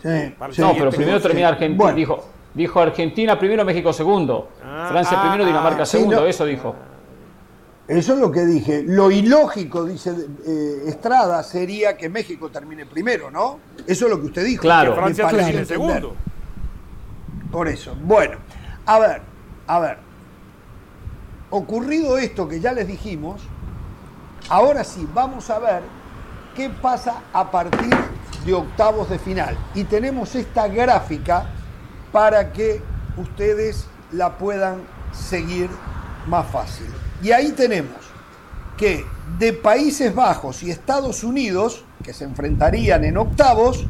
[0.00, 1.82] Sí, No, pero primero termina Argentina.
[1.82, 1.96] Bueno.
[1.96, 2.24] Dijo,
[2.54, 4.48] dijo Argentina primero, México segundo.
[4.64, 6.20] Ah, Francia ah, primero, Dinamarca ah, sí, segundo.
[6.20, 6.26] no.
[6.26, 6.74] Eso dijo.
[7.88, 8.84] Eso es lo que dije.
[8.86, 10.14] Lo ilógico, dice
[10.46, 13.58] eh, Estrada, sería que México termine primero, ¿no?
[13.86, 14.62] Eso es lo que usted dijo.
[14.62, 14.94] Claro.
[14.94, 15.66] Que Francia entender.
[15.66, 16.14] segundo.
[17.50, 17.96] Por eso.
[18.02, 18.38] Bueno,
[18.86, 19.22] a ver,
[19.66, 19.98] a ver.
[21.50, 23.42] Ocurrido esto que ya les dijimos,
[24.48, 25.82] ahora sí, vamos a ver
[26.54, 27.94] qué pasa a partir
[28.46, 29.58] de octavos de final.
[29.74, 31.46] Y tenemos esta gráfica
[32.10, 32.80] para que
[33.16, 35.68] ustedes la puedan seguir
[36.26, 36.86] más fácil.
[37.22, 37.96] Y ahí tenemos
[38.76, 39.06] que
[39.38, 43.86] de Países Bajos y Estados Unidos, que se enfrentarían en octavos,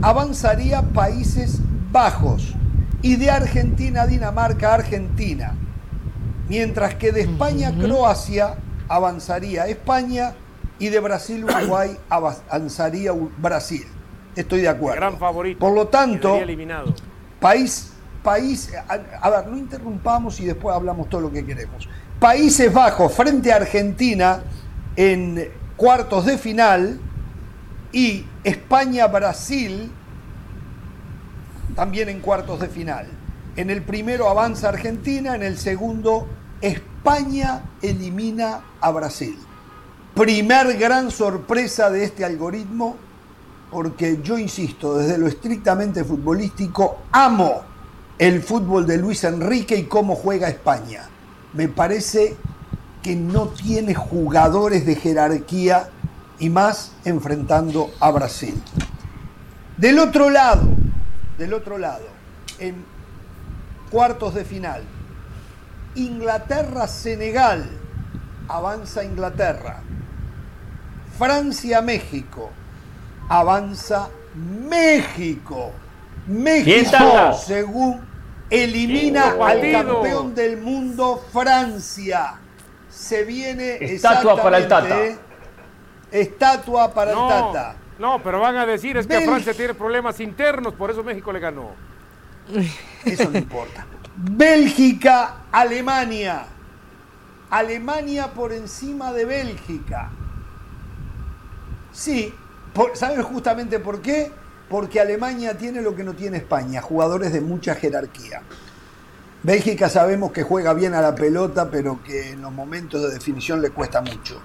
[0.00, 1.60] avanzaría Países
[1.92, 2.54] Bajos.
[3.02, 5.54] Y de Argentina, Dinamarca, Argentina.
[6.48, 8.56] Mientras que de España, Croacia,
[8.88, 10.34] avanzaría España
[10.78, 13.84] y de Brasil, Uruguay, avanzaría Brasil.
[14.34, 15.00] Estoy de acuerdo.
[15.00, 15.58] Gran favorito.
[15.58, 16.94] Por lo tanto, eliminado.
[17.40, 21.88] País, país, a, a ver, no interrumpamos y después hablamos todo lo que queremos.
[22.20, 24.42] Países Bajos frente a Argentina
[24.94, 27.00] en cuartos de final
[27.92, 29.90] y España-Brasil
[31.74, 33.06] también en cuartos de final.
[33.56, 36.28] En el primero avanza Argentina, en el segundo
[36.60, 39.38] España elimina a Brasil.
[40.14, 42.96] Primer gran sorpresa de este algoritmo,
[43.70, 47.62] porque yo insisto, desde lo estrictamente futbolístico, amo
[48.18, 51.09] el fútbol de Luis Enrique y cómo juega España.
[51.52, 52.36] Me parece
[53.02, 55.88] que no tiene jugadores de jerarquía
[56.38, 58.60] y más enfrentando a Brasil.
[59.76, 60.68] Del otro lado,
[61.38, 62.06] del otro lado,
[62.58, 62.84] en
[63.90, 64.82] cuartos de final,
[65.94, 67.68] Inglaterra-Senegal,
[68.48, 69.82] avanza Inglaterra.
[71.18, 72.50] Francia-México,
[73.28, 75.72] avanza México.
[76.26, 78.09] México, según
[78.50, 82.34] elimina al campeón del mundo Francia.
[82.90, 85.06] Se viene estatua para el Tata.
[85.06, 85.16] ¿eh?
[86.10, 87.76] Estatua para el Tata.
[87.98, 91.38] No, pero van a decir es que Francia tiene problemas internos, por eso México le
[91.38, 91.70] ganó.
[93.04, 93.86] Eso no importa.
[94.16, 96.46] Bélgica, Alemania.
[97.50, 100.10] Alemania por encima de Bélgica.
[101.92, 102.34] Sí,
[102.94, 104.32] ¿saben justamente por qué?
[104.70, 108.40] Porque Alemania tiene lo que no tiene España, jugadores de mucha jerarquía.
[109.42, 113.60] Bélgica sabemos que juega bien a la pelota, pero que en los momentos de definición
[113.60, 114.40] le cuesta mucho.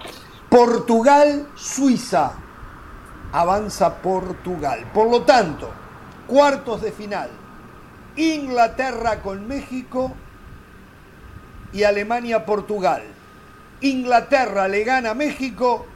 [0.50, 2.32] Portugal, Suiza.
[3.32, 4.90] Avanza Portugal.
[4.92, 5.70] Por lo tanto,
[6.26, 7.30] cuartos de final.
[8.16, 10.12] Inglaterra con México
[11.72, 13.02] y Alemania-Portugal.
[13.80, 15.86] Inglaterra le gana a México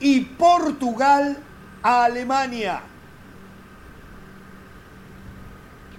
[0.00, 1.38] y Portugal
[1.82, 2.82] a Alemania.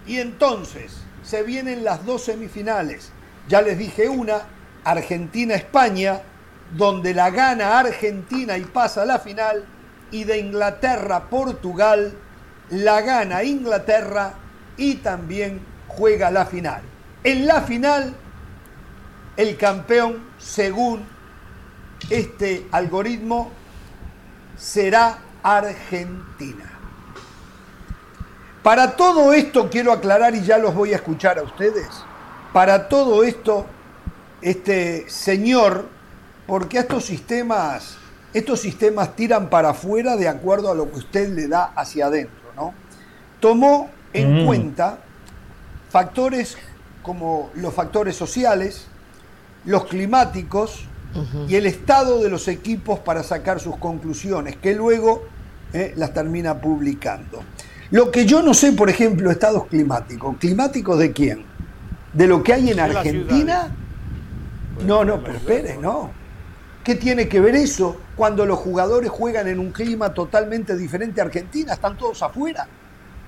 [0.07, 3.11] Y entonces se vienen las dos semifinales.
[3.47, 4.41] Ya les dije una,
[4.83, 6.21] Argentina-España,
[6.75, 9.65] donde la gana Argentina y pasa a la final,
[10.11, 12.13] y de Inglaterra-Portugal,
[12.69, 14.33] la gana Inglaterra
[14.77, 16.81] y también juega la final.
[17.23, 18.15] En la final,
[19.37, 21.05] el campeón, según
[22.09, 23.51] este algoritmo,
[24.57, 26.74] será Argentina.
[28.66, 31.86] Para todo esto quiero aclarar y ya los voy a escuchar a ustedes.
[32.51, 33.68] Para todo esto,
[34.41, 35.86] este señor,
[36.47, 37.97] porque estos sistemas,
[38.34, 42.53] estos sistemas tiran para afuera de acuerdo a lo que usted le da hacia adentro,
[42.55, 42.74] ¿no?
[43.39, 44.45] Tomó en mm.
[44.47, 44.97] cuenta
[45.91, 46.57] factores
[47.03, 48.88] como los factores sociales,
[49.66, 50.88] los climáticos
[51.47, 55.24] y el estado de los equipos para sacar sus conclusiones, que luego
[55.72, 57.43] eh, las termina publicando.
[57.95, 60.35] Lo que yo no sé, por ejemplo, estados climáticos.
[60.37, 61.45] ¿Climáticos de quién?
[62.11, 63.73] ¿De lo que hay en Argentina?
[64.85, 66.11] No, no, pero espere, no.
[66.83, 71.23] ¿Qué tiene que ver eso cuando los jugadores juegan en un clima totalmente diferente a
[71.23, 71.71] Argentina?
[71.71, 72.67] Están todos afuera.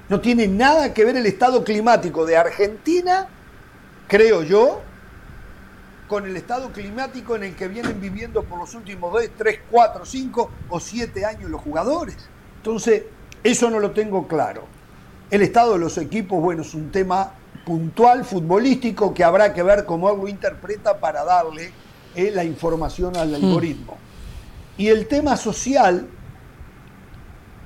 [0.09, 3.29] No tiene nada que ver el estado climático de Argentina,
[4.09, 4.81] creo yo,
[6.09, 10.05] con el estado climático en el que vienen viviendo por los últimos 2, 3, 4,
[10.05, 12.17] 5 o 7 años los jugadores.
[12.57, 13.03] Entonces,
[13.51, 14.63] eso no lo tengo claro.
[15.29, 17.31] El estado de los equipos, bueno, es un tema
[17.65, 21.71] puntual, futbolístico, que habrá que ver cómo lo interpreta para darle
[22.15, 23.35] eh, la información al hmm.
[23.35, 23.97] algoritmo.
[24.77, 26.07] Y el tema social,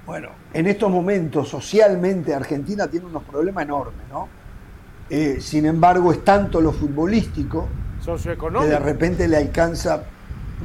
[0.06, 4.28] bueno, en estos momentos socialmente Argentina tiene unos problemas enormes, ¿no?
[5.10, 7.68] Eh, sin embargo, es tanto lo futbolístico
[8.06, 10.04] que de repente le alcanza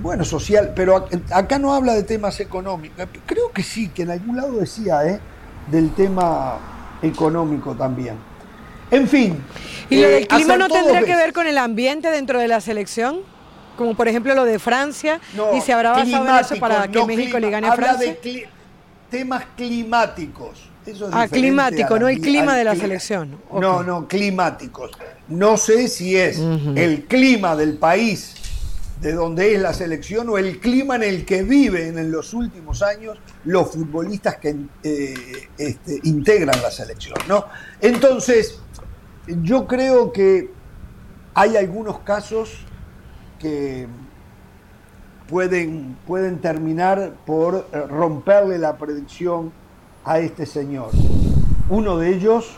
[0.03, 3.07] bueno, social, pero acá no habla de temas económicos.
[3.25, 5.21] Creo que sí, que en algún lado decía, ¿eh?
[5.71, 6.59] Del tema
[7.03, 8.17] económico también.
[8.91, 9.43] En fin.
[9.91, 12.61] ¿Y lo del eh, clima no tendría que ver con el ambiente dentro de la
[12.61, 13.21] selección?
[13.77, 15.21] Como por ejemplo lo de Francia.
[15.55, 18.11] ¿Y se habrá basado en eso para que México le gane a Francia?
[18.11, 18.49] Habla de
[19.11, 20.71] temas climáticos.
[20.87, 23.41] Eso ah, climático, no el clima de la selección.
[23.53, 24.93] No, no, climáticos.
[25.27, 28.36] No sé si es el clima del país
[29.01, 32.83] de donde es la selección o el clima en el que viven en los últimos
[32.83, 37.19] años los futbolistas que eh, este, integran la selección.
[37.29, 37.47] ¿no?
[37.81, 38.59] Entonces,
[39.43, 40.51] yo creo que
[41.35, 42.59] hay algunos casos
[43.39, 43.87] que
[45.29, 49.53] pueden, pueden terminar por eh, romperle la predicción
[50.05, 50.91] a este señor.
[51.69, 52.57] Uno de ellos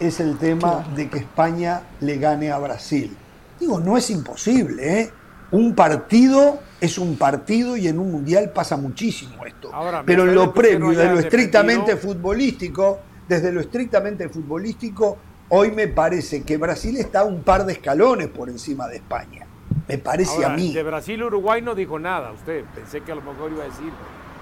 [0.00, 3.16] es el tema de que España le gane a Brasil.
[3.60, 5.12] Digo, no es imposible, ¿eh?
[5.54, 9.70] Un partido es un partido y en un mundial pasa muchísimo esto.
[10.04, 12.98] Pero en lo previo, de lo estrictamente futbolístico,
[13.28, 15.16] desde lo estrictamente futbolístico,
[15.50, 19.46] hoy me parece que Brasil está un par de escalones por encima de España.
[19.86, 20.74] me parece a mí.
[20.74, 22.64] De Brasil-Uruguay no dijo nada usted.
[22.74, 23.92] Pensé que a lo mejor iba a decir.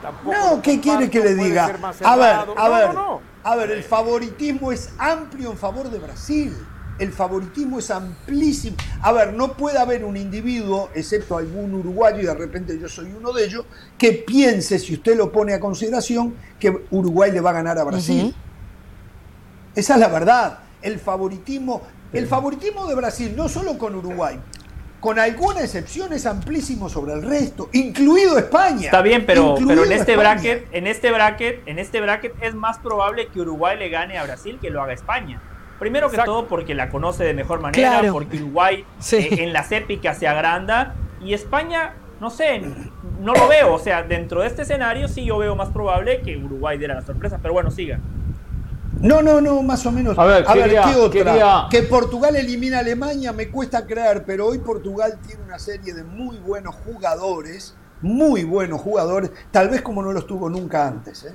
[0.00, 1.66] Tampoco no, ¿qué quiere que le diga?
[2.02, 2.90] A ver, a ver,
[3.44, 6.56] a ver, el favoritismo es amplio en favor de Brasil.
[7.02, 8.76] El favoritismo es amplísimo.
[9.00, 13.12] A ver, no puede haber un individuo, excepto algún uruguayo, y de repente yo soy
[13.12, 13.64] uno de ellos,
[13.98, 17.82] que piense, si usted lo pone a consideración, que Uruguay le va a ganar a
[17.82, 18.32] Brasil.
[19.74, 20.60] Esa es la verdad.
[20.80, 21.82] El favoritismo,
[22.12, 24.38] el favoritismo de Brasil, no solo con Uruguay,
[25.00, 28.84] con alguna excepción es amplísimo sobre el resto, incluido España.
[28.84, 32.78] Está bien, pero, pero en este bracket, en este bracket, en este bracket es más
[32.78, 35.42] probable que Uruguay le gane a Brasil que lo haga España.
[35.82, 40.16] Primero que todo porque la conoce de mejor manera, porque Uruguay eh, en las épicas
[40.16, 42.62] se agranda y España, no sé,
[43.20, 43.74] no lo veo.
[43.74, 47.02] O sea, dentro de este escenario sí yo veo más probable que Uruguay diera la
[47.02, 47.98] sorpresa, pero bueno, siga.
[49.00, 50.16] No, no, no, más o menos.
[50.16, 51.66] A ver, ¿qué otra?
[51.68, 56.04] Que Portugal elimina a Alemania me cuesta creer, pero hoy Portugal tiene una serie de
[56.04, 61.24] muy buenos jugadores, muy buenos jugadores, tal vez como no los tuvo nunca antes.
[61.24, 61.34] ¿eh?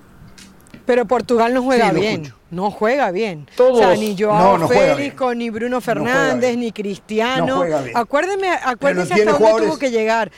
[0.88, 3.46] Pero Portugal no juega bien, no juega bien.
[3.58, 7.62] Todos, o sea, ni Joao Félix, ni Bruno Fernández, ni Cristiano.
[7.94, 10.32] Acuérdeme, acuérdense hasta dónde tuvo que llegar.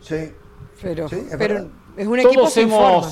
[0.00, 0.32] Sí.
[0.80, 1.06] Pero,
[1.38, 3.08] pero es un equipo sin forma.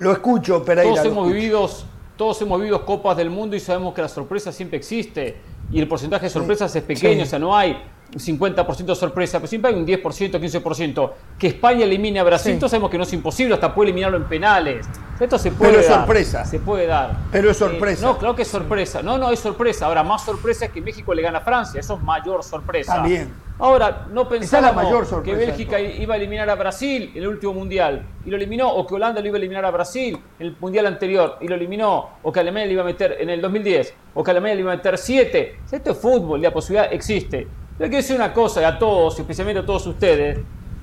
[0.00, 0.94] Lo escucho, Pereira.
[0.94, 1.70] Todos hemos vivido
[2.16, 5.36] todos hemos vivido Copas del Mundo y sabemos que la sorpresa siempre existe
[5.70, 7.76] y el porcentaje de sorpresas es pequeño, o sea, no hay
[8.14, 11.10] un 50% de sorpresa, pero siempre hay un 10%, 15%.
[11.38, 14.24] Que España elimine a Brasil, entonces sabemos que no es imposible, hasta puede eliminarlo en
[14.24, 14.86] penales.
[15.18, 16.44] Esto se puede pero es dar, sorpresa.
[16.44, 17.16] Se puede dar.
[17.32, 18.06] Pero es sorpresa.
[18.06, 19.02] no, claro que es sorpresa.
[19.02, 19.86] No, no, es sorpresa.
[19.86, 22.96] Ahora, más sorpresa es que México le gana a Francia, eso es mayor sorpresa.
[22.96, 23.46] También.
[23.58, 28.30] Ahora, no pensábamos que Bélgica iba a eliminar a Brasil en el último mundial y
[28.30, 31.38] lo eliminó, o que Holanda lo iba a eliminar a Brasil en el mundial anterior
[31.40, 34.30] y lo eliminó, o que Alemania le iba a meter en el 2010, o que
[34.30, 35.60] Alemania le iba a meter 7.
[35.72, 37.46] Esto es fútbol, la posibilidad existe.
[37.78, 40.38] Pero quiero decir una cosa a todos, especialmente a todos ustedes,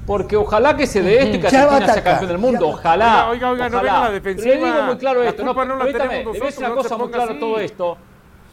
[0.05, 2.69] porque ojalá que se dé esto y que Argentina sea campeón del mundo.
[2.69, 3.29] Ojalá.
[3.29, 3.69] Oiga, oiga, ojalá.
[3.69, 4.55] no venga la defensiva.
[4.55, 5.43] Le digo muy claro esto.
[5.43, 7.97] No, no, la tenemos nosotros, una cosa muy clara todo esto.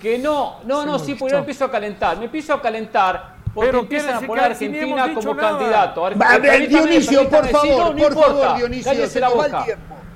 [0.01, 2.17] Que no, no, no, sí, porque yo empiezo a calentar.
[2.17, 6.11] Me empiezo a calentar porque Pero empiezan a poner a Argentina como candidato.
[6.69, 9.67] Dionisio, por favor, por favor, Dionisio, cállese la boca.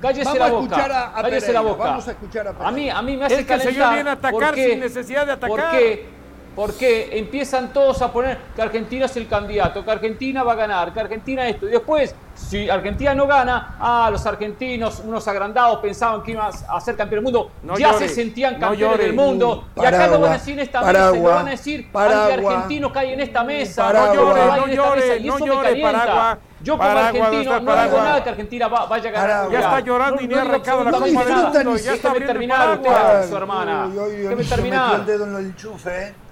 [0.01, 1.11] Cállese la boca.
[1.15, 1.83] A cállese la boca.
[1.83, 2.67] Vamos a escuchar a Pereira.
[2.67, 3.67] A mí, a mí me hace es que calentar.
[3.67, 5.49] El señor viene a atacar sin necesidad de atacar.
[5.49, 6.14] ¿Por qué?
[6.55, 10.93] Porque empiezan todos a poner que Argentina es el candidato, que Argentina va a ganar,
[10.93, 11.67] que Argentina esto.
[11.67, 16.81] Y después, si Argentina no gana, ah, los argentinos, unos agrandados, pensaban que iban a
[16.81, 17.51] ser campeón del mundo.
[17.77, 19.65] ya se sentían campeones del mundo.
[19.75, 22.99] y acá lo van a decir en esta mesa, lo van a decir argentinos que
[22.99, 23.91] hay en esta mesa.
[23.91, 26.39] no llore, no llore, no llore, Paragua.
[26.61, 29.51] Yo como argentino no digo nada que Argentina vaya a ganar.
[29.51, 31.77] Ya está llorando y ni ha arrancado la Copa del Mundo.
[31.77, 33.87] Ya está terminar usted, su hermana.
[33.87, 34.95] Déjeme terminar.
[34.95, 36.24] el dedo en el enchufe, ¿eh?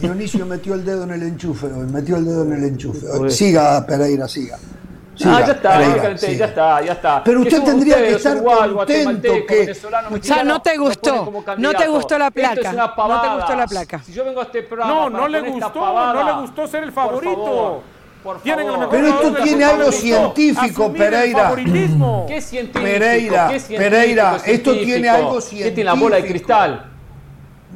[0.00, 3.30] Dionisio metió el dedo en el enchufe hoy, metió el dedo en el enchufe.
[3.30, 4.58] Siga, Pereira, siga.
[5.24, 5.80] ah, ya está,
[6.18, 7.24] ya está, ya está.
[7.24, 9.70] Pero usted tendría que estar contento que...
[9.70, 14.02] O sea, no te gustó, no te gustó la placa, no te gustó la placa.
[14.02, 16.92] Si yo vengo a este programa No, no le gustó, no le gustó ser el
[16.92, 17.82] favorito.
[18.22, 18.88] Por favor.
[18.90, 21.54] Pero esto tiene algo científico, Pereira.
[22.28, 22.84] ¿Qué científico?
[22.84, 25.68] Pereira, ¿Qué científico, Pereira, esto tiene algo científico.
[25.68, 26.89] ¿Qué tiene la bola de cristal?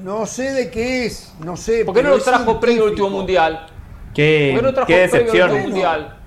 [0.05, 1.83] No sé de qué es, no sé.
[1.83, 3.69] ¿Por qué no lo trajo previo al último mundial?
[4.13, 5.49] ¿Qué, ¿Por qué no trajo qué decepción.
[5.49, 6.19] Previo mundial?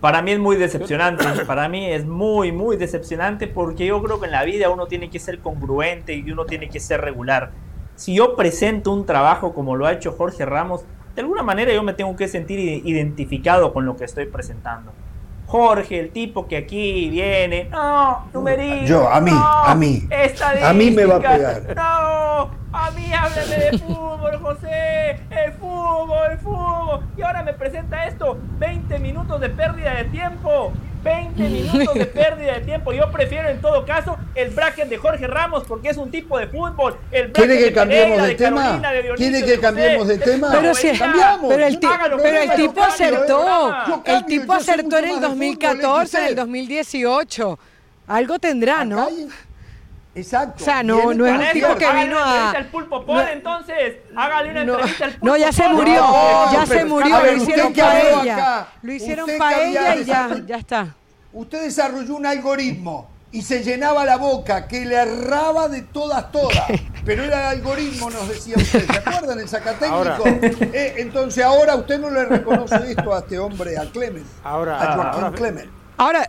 [0.00, 4.24] Para mí es muy decepcionante, para mí es muy, muy decepcionante porque yo creo que
[4.24, 7.50] en la vida uno tiene que ser congruente y uno tiene que ser regular.
[7.94, 11.82] Si yo presento un trabajo como lo ha hecho Jorge Ramos, de alguna manera yo
[11.82, 14.92] me tengo que sentir identificado con lo que estoy presentando.
[15.46, 18.84] Jorge, el tipo que aquí viene, no, numerito.
[18.86, 20.08] Yo, a mí, a mí.
[20.62, 21.74] A mí me va a pegar.
[21.76, 25.20] No, a mí háblame de fútbol, José.
[25.30, 27.00] El fútbol, el fútbol.
[27.16, 28.38] Y ahora me presenta esto.
[28.58, 30.72] 20 minutos de pérdida de tiempo.
[31.02, 32.92] 20 minutos de pérdida de tiempo.
[32.92, 36.48] Yo prefiero en todo caso el bracket de Jorge Ramos porque es un tipo de
[36.48, 36.98] fútbol.
[37.10, 38.82] El ¿Quiere que cambiemos de, tema?
[39.16, 40.50] ¿Quiere que cambiemos de tema?
[40.52, 41.48] Pero si cambiamos.
[41.48, 43.74] Pero el, pero el tipo acertó.
[44.04, 47.58] El tipo acertó en el 2014, en el 2018.
[48.08, 49.08] Algo tendrá, ¿no?
[50.16, 50.62] Exacto.
[50.62, 52.50] O sea, no, no es un tipo que vino a.
[52.50, 53.96] al pulpo Paul, entonces.
[54.16, 56.04] Hágale una entrevista al pulpo No, ya se murió.
[56.52, 57.20] ya se murió.
[57.22, 58.68] lo hicieron paella.
[58.82, 60.94] Lo hicieron paella y ya, ya está.
[61.32, 66.64] Usted desarrolló un algoritmo y se llenaba la boca que le erraba de todas, todas.
[67.04, 68.86] Pero era el algoritmo, nos decía usted.
[68.86, 69.38] ¿Se acuerdan?
[69.38, 70.24] El sacatécnico.
[70.72, 74.26] Eh, entonces ahora usted no le reconoce esto a este hombre, a Clement.
[74.42, 75.70] Ahora, a Joaquín Clement.
[75.98, 76.28] Ahora,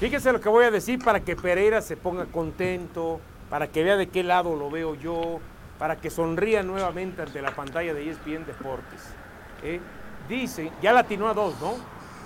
[0.00, 3.20] Fíjese lo que voy a decir para que Pereira se ponga contento,
[3.50, 5.40] para que vea de qué lado lo veo yo.
[5.78, 9.00] para que sonría nuevamente ante la pantalla de ESPN Deportes.
[9.62, 9.80] ¿eh?
[10.28, 11.74] Dicen, ya la atinó a dos, ¿no?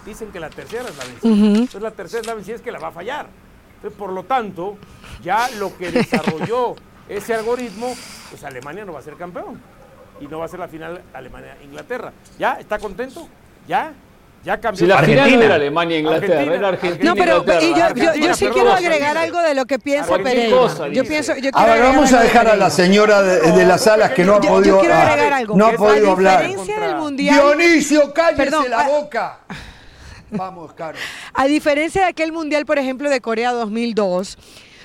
[0.07, 1.47] Dicen que la tercera es la vencida.
[1.47, 3.27] Entonces la tercera es la vencida, es que la va a fallar.
[3.75, 4.79] Entonces, por lo tanto,
[5.23, 6.77] ya lo que desarrolló
[7.11, 7.95] ese algoritmo,
[8.31, 9.61] pues Alemania no va a ser campeón.
[10.19, 12.13] Y no va a ser la final Alemania-Inglaterra.
[12.39, 12.55] ¿Ya?
[12.55, 13.29] ¿Está contento?
[13.69, 13.93] ¿Ya?
[14.45, 14.79] Ya cambió.
[14.81, 15.25] Si la Argentina.
[15.25, 16.55] final no era Alemania Inglaterra, Argentina.
[16.57, 17.05] era Argentina.
[17.11, 17.63] No, pero Inglaterra.
[17.63, 20.57] y yo, yo- yo sí quiero agregar algo de lo que piensa Pereira.
[20.57, 24.25] cosa, yo pienso, yo vamos a dejar a la señora de, de las salas que
[24.25, 25.57] no ha Yo- yo podido, ah, agregar algo.
[25.57, 26.43] no ha A podido hablar.
[26.47, 29.39] diferencia del mundial, Dionisio, cállese Perdón, la boca.
[30.33, 30.97] Vamos, Caro.
[31.35, 34.39] A diferencia de aquel mundial, por ejemplo, de Corea 2002,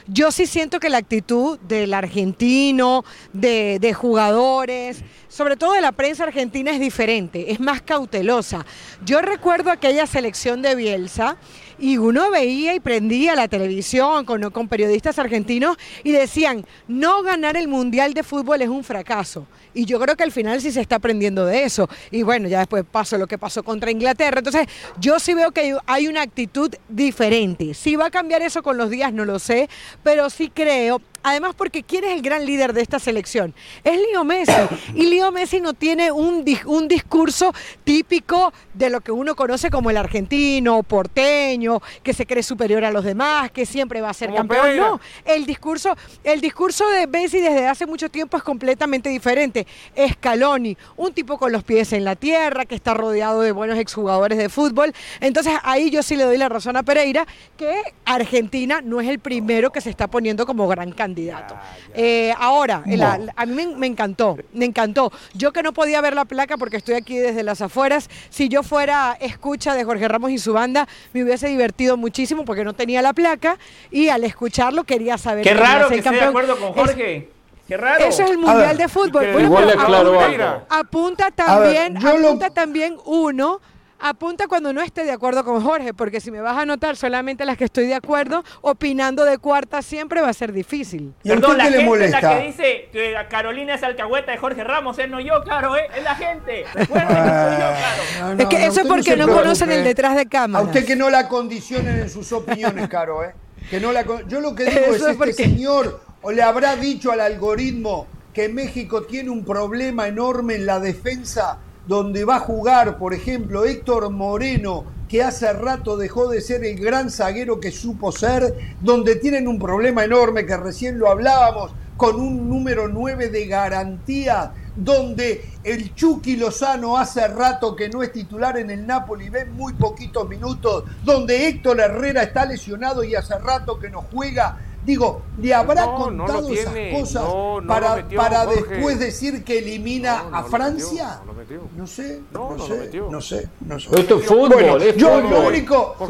[0.08, 3.03] yo sí siento que la actitud del argentino,
[3.34, 8.66] de, jugadores, sobre todo de la prensa argentina es diferente, es más cautelosa.
[9.05, 11.38] Yo recuerdo aquella selección de Bielsa
[11.80, 17.67] y uno veía y prendía la televisión con, periodistas argentinos y decían, no ganar el
[17.67, 19.45] mundial de fútbol es un fracaso.
[19.73, 21.88] Y yo creo que al final sí se está aprendiendo de eso.
[22.09, 24.39] Y bueno, ya después pasó lo que pasó contra Inglaterra.
[24.39, 24.67] Entonces,
[24.99, 27.73] yo sí veo que hay- una actitud diferente.
[27.73, 29.69] Si va a cambiar eso con los días, no lo sé,
[30.03, 31.01] pero sí creo.
[31.21, 33.53] Además, porque ¿quién es el gran líder de esta selección?
[33.84, 34.53] Es Leo Messi.
[34.95, 37.53] Y Leo Messi no tiene un, un discurso
[37.84, 41.66] típico de lo que uno conoce como el argentino, porteño,
[42.03, 44.61] que se cree superior a los demás, que siempre va a ser Como campeón.
[44.61, 44.88] Pereira.
[44.88, 49.65] No, el discurso, el discurso de Messi desde hace mucho tiempo es completamente diferente.
[50.11, 54.38] Scaloni, un tipo con los pies en la tierra, que está rodeado de buenos exjugadores
[54.38, 54.93] de fútbol.
[55.20, 57.26] Entonces ahí yo sí le doy la razón a Pereira,
[57.57, 61.55] que Argentina no es el primero que se está poniendo como gran candidato.
[61.93, 65.11] Eh, ahora, la- la- a mí me, me encantó, me encantó.
[65.34, 68.63] Yo que no podía ver la placa porque estoy aquí desde las afueras, si yo
[68.63, 73.01] fuera escucha de Jorge Ramos y su banda, me hubiese divertido muchísimo porque no tenía
[73.01, 73.58] la placa
[73.91, 77.30] y al escucharlo quería saber Qué raro que esté de acuerdo con Es- Jorge.
[77.68, 78.05] Qué raro.
[78.05, 79.26] eso es el Mundial ver, de Fútbol.
[79.34, 83.60] Bueno, Igual pero le aclaro apunta, apunta A ver, también, yo lo- apunta también uno,
[84.00, 87.45] apunta cuando no esté de acuerdo con Jorge, porque si me vas a anotar solamente
[87.45, 91.14] las que estoy de acuerdo, opinando de cuarta siempre va a ser difícil.
[91.24, 92.39] ¿Y a Perdón, usted la qué le gente es la molesta?
[92.39, 95.88] que dice que a Carolina es alcahueta de Jorge Ramos, es no yo, Caro, ¿eh?
[95.95, 96.66] es la gente.
[96.74, 98.04] Recuerden que soy yo, Caro.
[98.20, 99.43] No, es no, que no, eso es usted porque no, preocupe.
[99.43, 100.66] conocen el detrás de A cámara.
[100.66, 103.34] usted que no la condicionen en sus opiniones, Caro, ¿eh?
[103.70, 106.32] Que no la con- Yo lo que digo Eso es es este porque- señor o
[106.32, 112.25] le habrá dicho al algoritmo que México tiene un problema enorme en la defensa donde
[112.25, 117.09] va a jugar, por ejemplo, Héctor Moreno, que hace rato dejó de ser el gran
[117.09, 122.47] zaguero que supo ser, donde tienen un problema enorme que recién lo hablábamos, con un
[122.47, 128.69] número 9 de garantía, donde el Chucky Lozano hace rato que no es titular en
[128.69, 133.89] el Napoli, ve muy poquitos minutos, donde Héctor Herrera está lesionado y hace rato que
[133.89, 134.59] no juega.
[134.88, 138.21] Digo, ¿le habrá No, no lo contado esas cosas No, no para, metió,
[138.55, 141.03] después decir que elimina No, no a Francia?
[141.03, 141.61] metió, no lo metió.
[141.75, 143.09] No sé, No, sé, metió.
[143.11, 143.89] no sé, no sé.
[143.99, 145.29] Esto es fútbol, Bueno, es yo fútbol.
[145.29, 146.07] lo único, lo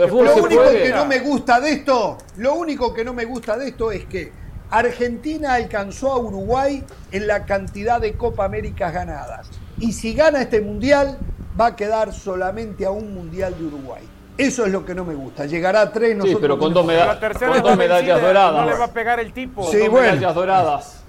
[0.48, 4.06] que no me gusta de esto, lo único que no me gusta de esto es
[4.06, 4.32] que
[4.70, 9.50] Argentina alcanzó a Uruguay en la cantidad de Copa Américas ganadas.
[9.80, 11.18] Y si gana este mundial,
[11.60, 14.04] va a quedar solamente a un mundial de Uruguay.
[14.38, 15.46] Eso es lo que no me gusta.
[15.46, 18.66] Llegará a tres, Sí, nosotros pero con dos, meda- La tercera con dos medallas doradas.
[18.66, 19.64] No le va a pegar el tipo.
[19.70, 20.08] Sí, dos bueno.
[20.12, 21.04] medallas doradas.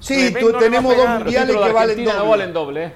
[0.00, 2.24] Sí, tú, tenemos dos mundiales que valen Argentina doble.
[2.24, 2.92] no valen doble.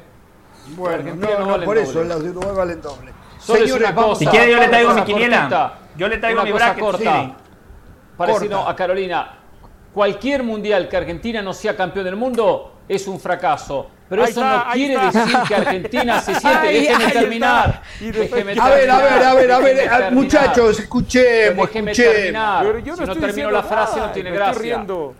[0.76, 2.08] Bueno, Argentina no, no no, valen por eso doble.
[2.08, 3.12] las de Uruguay valen doble.
[3.38, 4.18] Solo es Señores, vamos.
[4.18, 5.72] Si quiere, yo le traigo mi quiniela.
[5.96, 6.84] Yo le traigo Una mi cosa bracket.
[6.84, 7.22] corta.
[7.22, 7.34] sí.
[8.18, 8.70] Parecido Corta.
[8.70, 9.34] a Carolina.
[9.94, 13.88] Cualquier mundial que Argentina no sea campeón del mundo es un fracaso.
[14.08, 15.10] Pero Ahí eso está, no quiere está.
[15.20, 16.58] decir que Argentina se siente.
[16.58, 17.82] Ahí, Déjeme ahí terminar.
[18.60, 19.58] A ver, a ver, a ver, a
[19.98, 22.16] ver, muchachos, escuchemos, Déjeme escuchemos.
[22.16, 22.64] terminar.
[22.64, 24.62] Pero yo no si no termino la frase nada, no tiene me estoy gracia.
[24.76, 25.14] riendo.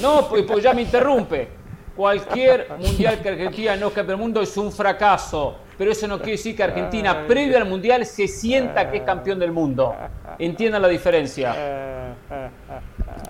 [0.00, 1.48] No, pues, pues ya me interrumpe.
[1.94, 5.58] Cualquier mundial que Argentina no campeón del mundo es un fracaso.
[5.76, 9.38] Pero eso no quiere decir que Argentina, previo al mundial, se sienta que es campeón
[9.38, 9.94] del mundo.
[10.38, 11.54] Entiendan la diferencia.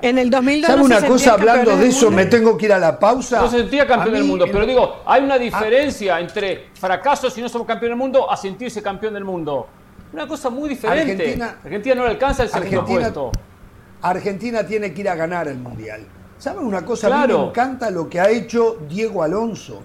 [0.04, 1.32] En el 2002 ¿Sabe se una cosa?
[1.32, 3.40] Hablando de eso, me tengo que ir a la pausa.
[3.40, 7.48] No se sentía campeón del mundo, pero digo, hay una diferencia entre fracaso si no
[7.48, 9.66] somos campeón del mundo a sentirse campeón del mundo.
[10.12, 11.12] Una cosa muy diferente.
[11.12, 13.32] Argentina- Argentina, no le alcanza el segundo Argentina- puesto.
[14.02, 16.04] Argentina tiene que ir a ganar el Mundial.
[16.36, 17.06] ¿Saben una cosa?
[17.22, 19.80] A mí me encanta lo que ha hecho Diego Alonso.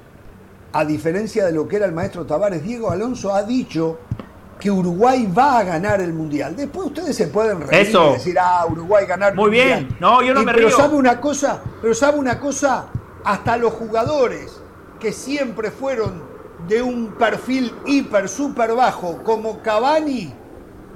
[0.74, 4.00] A diferencia de lo que era el maestro Tavares, Diego Alonso ha dicho
[4.60, 6.56] que Uruguay va a ganar el Mundial.
[6.56, 8.10] Después ustedes se pueden reír Eso.
[8.10, 9.70] y decir, ah, Uruguay ganar el Muy bien.
[9.82, 9.98] Mundial.
[10.02, 10.78] No, yo no Y- me pero río.
[10.78, 12.88] sabe una cosa, pero sabe una cosa,
[13.24, 14.60] hasta los jugadores
[15.00, 16.22] que siempre fueron
[16.68, 20.34] de un perfil hiper, super bajo, como Cavani,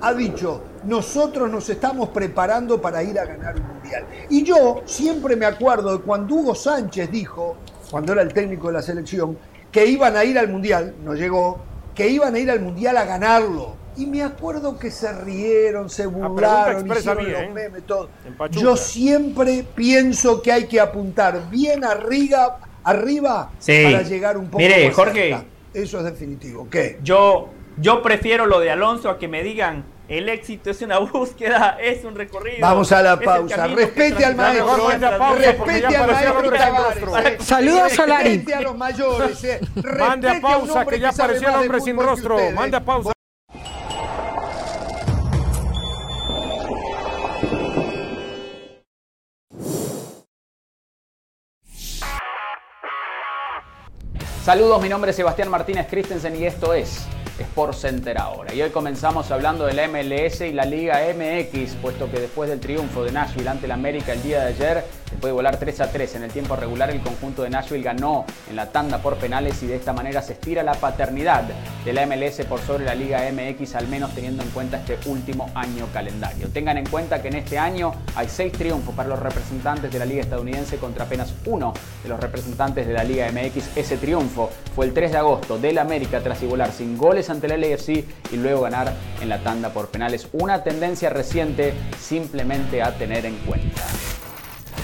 [0.02, 4.06] ha dicho, nosotros nos estamos preparando para ir a ganar un mundial.
[4.30, 7.56] Y yo siempre me acuerdo de cuando Hugo Sánchez dijo
[7.90, 9.38] cuando era el técnico de la selección,
[9.72, 11.60] que iban a ir al Mundial, no llegó,
[11.96, 13.76] que iban a ir al Mundial a ganarlo.
[13.96, 17.52] Y me acuerdo que se rieron, se burlaron, hicieron los ¿eh?
[17.54, 18.10] memes, todo.
[18.50, 24.90] Yo siempre pienso que hay que apuntar bien arriba, arriba para llegar un poco Mire,
[24.92, 25.38] Jorge,
[25.74, 26.68] Eso es definitivo.
[26.72, 26.98] ¿Qué?
[27.04, 31.78] Yo, yo prefiero lo de Alonso a que me digan el éxito es una búsqueda,
[31.82, 32.58] es un recorrido.
[32.62, 33.68] Vamos a la pausa.
[33.68, 34.90] Respete al maestro.
[35.36, 37.38] Respete al maestro eh.
[37.40, 38.30] Saludos, Solari.
[38.30, 39.44] Respete a los mayores.
[39.44, 39.60] Eh.
[40.00, 42.38] Mande a pausa, que ya apareció el hombre sin rostro.
[42.52, 43.12] Mande a pausa.
[54.44, 57.08] Saludos, mi nombre es Sebastián Martínez Christensen y esto es
[57.40, 58.54] Sport Center ahora.
[58.54, 62.60] Y hoy comenzamos hablando de la MLS y la Liga MX, puesto que después del
[62.60, 65.92] triunfo de Nashville ante el América el día de ayer, después de volar 3 a
[65.92, 69.62] 3 en el tiempo regular, el conjunto de Nashville ganó en la tanda por penales
[69.62, 71.44] y de esta manera se estira la paternidad
[71.86, 75.52] de la MLS por sobre la Liga MX, al menos teniendo en cuenta este último
[75.54, 76.50] año calendario.
[76.50, 80.06] Tengan en cuenta que en este año hay 6 triunfos para los representantes de la
[80.06, 83.78] Liga estadounidense contra apenas uno de los representantes de la Liga MX.
[83.78, 87.62] Ese triunfo fue el 3 de agosto del América tras igualar sin goles ante el
[87.62, 87.90] LAFC
[88.32, 88.92] y luego ganar
[89.22, 90.28] en la tanda por penales.
[90.34, 93.84] Una tendencia reciente simplemente a tener en cuenta.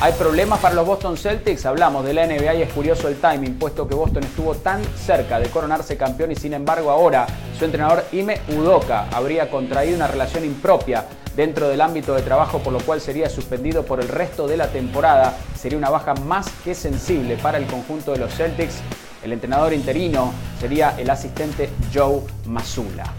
[0.01, 3.59] Hay problemas para los Boston Celtics, hablamos de la NBA y es curioso el timing,
[3.59, 7.27] puesto que Boston estuvo tan cerca de coronarse campeón y sin embargo ahora
[7.57, 11.05] su entrenador Ime Udoka habría contraído una relación impropia
[11.35, 14.67] dentro del ámbito de trabajo por lo cual sería suspendido por el resto de la
[14.67, 15.35] temporada.
[15.59, 18.81] Sería una baja más que sensible para el conjunto de los Celtics
[19.23, 23.13] el entrenador interino sería el asistente Joe Mazula.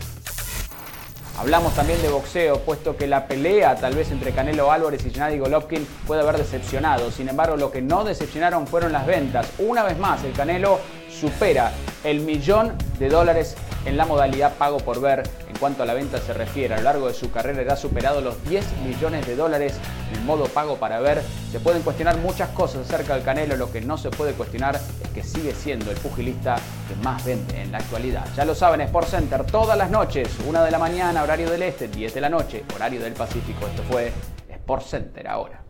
[1.40, 5.38] Hablamos también de boxeo, puesto que la pelea tal vez entre Canelo Álvarez y Gennady
[5.38, 7.10] Golovkin puede haber decepcionado.
[7.10, 9.48] Sin embargo, lo que no decepcionaron fueron las ventas.
[9.58, 10.80] Una vez más, el Canelo
[11.10, 11.72] supera
[12.04, 13.56] el millón de dólares
[13.86, 15.22] en la modalidad pago por ver.
[15.48, 18.20] En cuanto a la venta se refiere, a lo largo de su carrera ha superado
[18.20, 19.80] los 10 millones de dólares
[20.14, 21.22] en modo pago para ver.
[21.50, 25.08] Se pueden cuestionar muchas cosas acerca del Canelo, lo que no se puede cuestionar es
[25.14, 26.56] que sigue siendo el pugilista
[26.96, 28.26] más vende en la actualidad.
[28.36, 31.88] Ya lo saben, Sport Center todas las noches, 1 de la mañana, horario del este,
[31.88, 33.66] 10 de la noche, horario del Pacífico.
[33.66, 34.12] Esto fue
[34.48, 35.60] Sport Center ahora.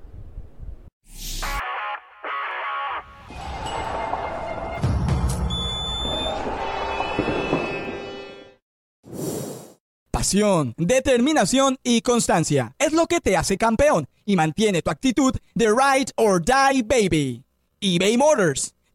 [10.76, 16.12] determinación y constancia es lo que te hace campeón y mantiene tu actitud de ride
[16.16, 17.44] or die baby.
[17.80, 18.74] eBay Motors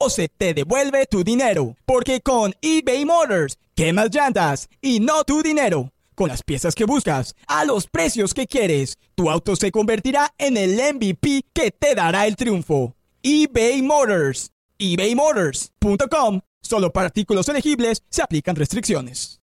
[0.00, 1.76] o se te devuelve tu dinero.
[1.86, 5.92] Porque con eBay Motors, quemas llantas y no tu dinero.
[6.16, 10.56] Con las piezas que buscas, a los precios que quieres, tu auto se convertirá en
[10.56, 12.96] el MVP que te dará el triunfo.
[13.22, 14.50] eBay Motors.
[14.78, 19.40] ebaymotors.com Solo para artículos elegibles se aplican restricciones.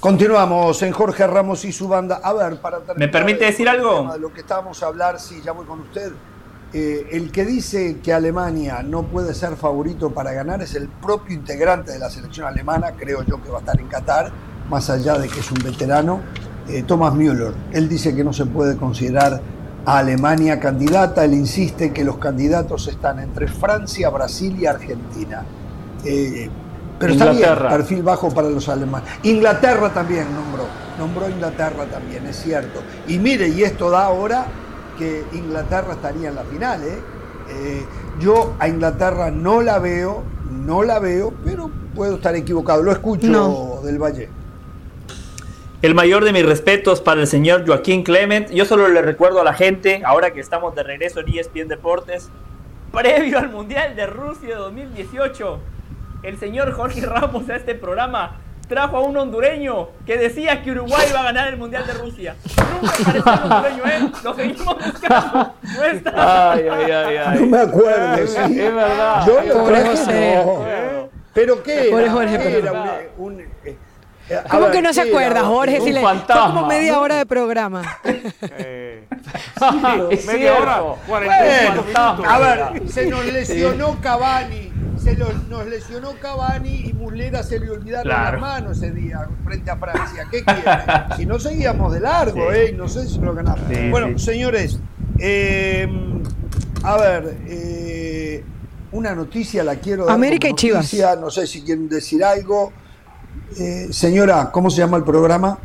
[0.00, 2.20] Continuamos en Jorge Ramos y su banda.
[2.22, 2.98] A ver, para terminar.
[2.98, 4.12] ¿Me permite decir algo?
[4.12, 6.12] De lo que estábamos a hablar, sí, ya voy con usted.
[6.72, 11.34] Eh, el que dice que Alemania no puede ser favorito para ganar es el propio
[11.34, 14.32] integrante de la selección alemana, creo yo que va a estar en Qatar,
[14.68, 16.20] más allá de que es un veterano,
[16.68, 17.54] eh, Thomas Müller.
[17.72, 19.40] Él dice que no se puede considerar
[19.84, 21.24] a Alemania candidata.
[21.24, 25.44] Él insiste que los candidatos están entre Francia, Brasil y Argentina.
[26.04, 26.50] Eh,
[26.98, 29.08] pero está bien, perfil bajo para los alemanes.
[29.22, 30.64] Inglaterra también nombró,
[30.98, 32.80] nombró Inglaterra también, es cierto.
[33.06, 34.46] Y mire, y esto da ahora
[34.98, 36.82] que Inglaterra estaría en la final.
[36.84, 36.98] ¿eh?
[37.50, 37.84] Eh,
[38.20, 42.82] yo a Inglaterra no la veo, no la veo, pero puedo estar equivocado.
[42.82, 44.28] Lo escucho del Valle.
[45.82, 48.50] El mayor de mis respetos para el señor Joaquín Clement.
[48.50, 52.30] Yo solo le recuerdo a la gente, ahora que estamos de regreso en ESPN Deportes,
[52.92, 55.60] previo al Mundial de Rusia 2018,
[56.22, 61.06] el señor Jorge Ramos a este programa trajo a un hondureño que decía que Uruguay
[61.08, 62.36] iba a ganar el Mundial de Rusia.
[62.80, 64.12] Nunca apareció el hondureño, ¿eh?
[64.24, 65.54] Lo seguimos buscando.
[65.62, 66.52] No está.
[66.52, 67.40] Ay, ay, ay, ay.
[67.40, 68.60] No me acuerdo, es, sí.
[68.60, 69.26] Es verdad.
[69.26, 71.08] Yo lo traje, no.
[71.32, 72.14] ¿Pero qué era?
[73.18, 73.46] Un, un,
[74.50, 75.80] ¿Cómo que no se acuerda, Jorge?
[75.80, 77.82] Si le, como media hora de programa.
[78.42, 79.06] Eh,
[80.26, 82.26] media hora, 45 minutos.
[82.26, 84.66] A ver, se nos lesionó Cavani
[85.06, 89.76] se nos lesionó Cavani y Muslera se le olvidaron las manos ese día frente a
[89.76, 90.26] Francia.
[90.30, 90.62] ¿Qué quiere?
[91.16, 92.72] si no seguíamos de largo, ¿eh?
[92.72, 93.60] No sé si lo ganamos.
[93.90, 94.80] bueno, señores,
[95.20, 95.88] eh,
[96.82, 98.44] a ver, eh,
[98.90, 100.14] una noticia la quiero dar.
[100.14, 100.92] América y Chivas.
[101.20, 102.72] No sé si quieren decir algo.
[103.58, 105.58] Eh, señora, ¿cómo se llama el programa?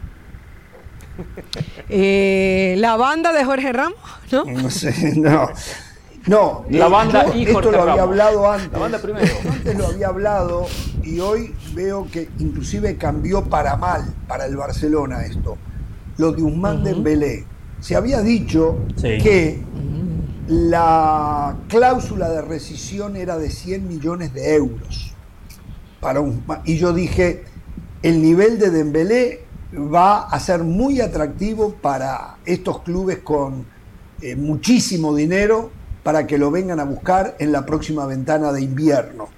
[1.90, 3.98] la banda de Jorge Ramos,
[4.32, 4.46] ¿no?
[4.46, 5.50] No sé, no.
[6.28, 8.72] No, la banda y esto lo había hablado antes.
[8.72, 9.34] La banda primero.
[9.52, 10.68] Antes lo había hablado
[11.04, 15.58] y hoy veo que inclusive cambió para mal para el Barcelona esto.
[16.18, 17.46] Lo de Usman Dembélé.
[17.80, 19.64] Se había dicho que
[20.48, 25.16] la cláusula de rescisión era de 100 millones de euros.
[26.00, 27.46] Para un, y yo dije,
[28.04, 33.66] el nivel de Dembélé va a ser muy atractivo para estos clubes con
[34.22, 35.70] eh, muchísimo dinero
[36.04, 39.30] para que lo vengan a buscar en la próxima ventana de invierno.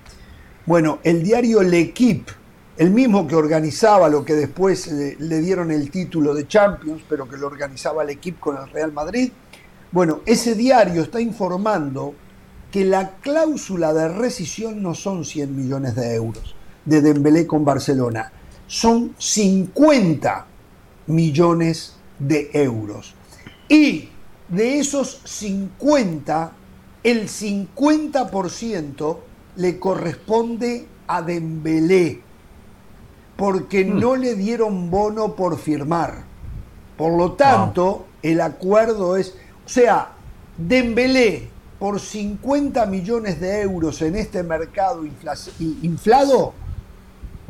[0.65, 2.31] Bueno, el diario L'Equipe,
[2.77, 7.35] el mismo que organizaba lo que después le, dieron el título de Champions, pero que
[7.35, 9.31] lo organizaba L'Equipe con el Real Madrid,
[9.91, 12.15] bueno, ese diario está informando
[12.72, 18.31] que la cláusula de rescisión no son 100 millones de euros de Dembélé con Barcelona,
[18.74, 20.48] son 50
[21.06, 23.14] millones de euros.
[23.70, 24.10] Y
[24.50, 26.52] de esos 50,
[27.04, 29.18] el 50%
[29.58, 32.22] le corresponde a Dembélé,
[33.38, 34.00] porque hmm.
[34.00, 36.24] no le dieron bono por firmar.
[36.98, 39.36] Por lo tanto, el acuerdo es,
[39.68, 40.14] o sea,
[40.58, 41.48] Dembélé
[41.78, 45.04] por 50 millones de euros en este mercado
[45.60, 46.56] inflado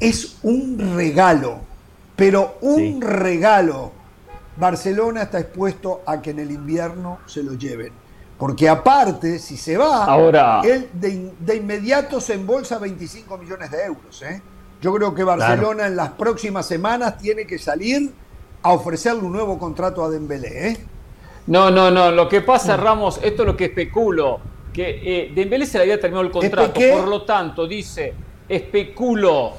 [0.04, 1.62] es un regalo,
[2.16, 3.92] pero un regalo
[4.58, 7.92] Barcelona está expuesto a que en el invierno se lo lleven.
[8.38, 14.22] Porque aparte, si se va, Ahora, él de, inmediato se embolsa 25 millones de euros.
[14.24, 14.42] ¿eh?
[14.82, 18.12] Yo creo que Barcelona en las próximas semanas tiene que salir
[18.62, 20.70] a ofrecerle un nuevo contrato a Dembélé.
[20.70, 20.78] ¿eh?
[21.48, 22.12] No, no, no.
[22.12, 24.42] Lo que pasa, Ramos, esto es lo que especulo.
[24.74, 26.74] Que eh, Dembélé se le había terminado el contrato.
[26.74, 28.14] Por lo tanto, dice,
[28.50, 29.54] especulo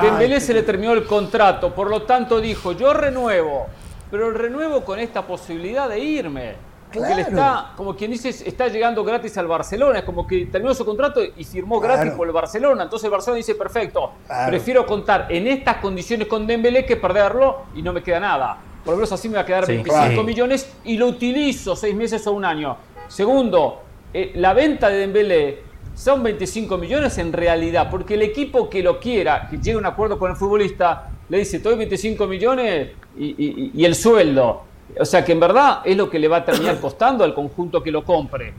[0.00, 3.66] Dembélé se le terminó el contrato, por lo tanto dijo, yo renuevo,
[4.10, 6.54] pero renuevo con esta posibilidad de irme.
[6.92, 9.98] Porque él está, como quien dice, está llegando gratis al Barcelona.
[9.98, 12.84] Es como que terminó su contrato y firmó gratis por el Barcelona.
[12.84, 14.12] Entonces el Barcelona dice, perfecto,
[14.46, 18.58] prefiero contar en estas condiciones con Dembélé que perderlo y no me queda nada.
[18.84, 22.24] Por lo menos así me va a quedar 25 millones y lo utilizo seis meses
[22.28, 22.76] o un año.
[23.08, 23.82] Segundo,
[24.14, 25.62] eh, la venta de Dembélé
[25.96, 29.86] son 25 millones en realidad, porque el equipo que lo quiera, que llegue a un
[29.86, 34.62] acuerdo con el futbolista, le dice, te doy 25 millones y, el sueldo.
[35.00, 37.82] O sea que en verdad es lo que le va a terminar costando al conjunto
[37.82, 38.52] que lo compre.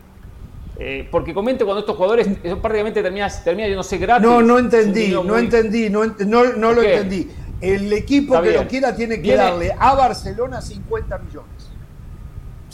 [0.79, 2.27] Eh, porque comente cuando estos jugadores
[2.61, 4.27] prácticamente termina, termina, yo no sé, gratis.
[4.27, 7.29] No, no entendí, no entendí, no, no, lo entendí.
[7.61, 11.56] El equipo que lo quiera tiene que darle a Barcelona 50 millones.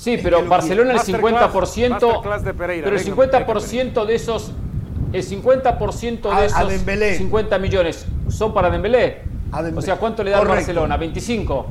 [0.04, 4.52] Sí, pero Barcelona el 50%, pero el 50% de esos
[5.14, 9.22] el 50% de esos 50 millones son para Dembélé.
[9.74, 10.98] O sea, ¿cuánto le da Barcelona?
[10.98, 11.68] 25.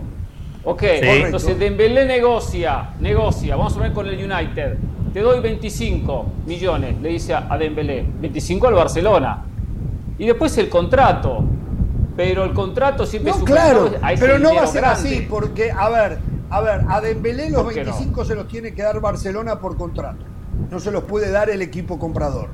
[0.64, 4.78] Ok, entonces Dembélé negocia, negocia, vamos a ver con el United.
[5.12, 8.06] Te doy 25 millones, le dice a Dembélé.
[8.18, 9.44] 25 al Barcelona.
[10.16, 11.44] Y después el contrato.
[12.16, 15.88] Pero el contrato siempre no, es claro, pero no va a ser así, porque, a
[15.88, 16.18] ver,
[16.52, 20.22] a ver, a Dembélé los 25 se los tiene que dar Barcelona por contrato.
[20.70, 22.50] No se los puede dar el equipo comprador.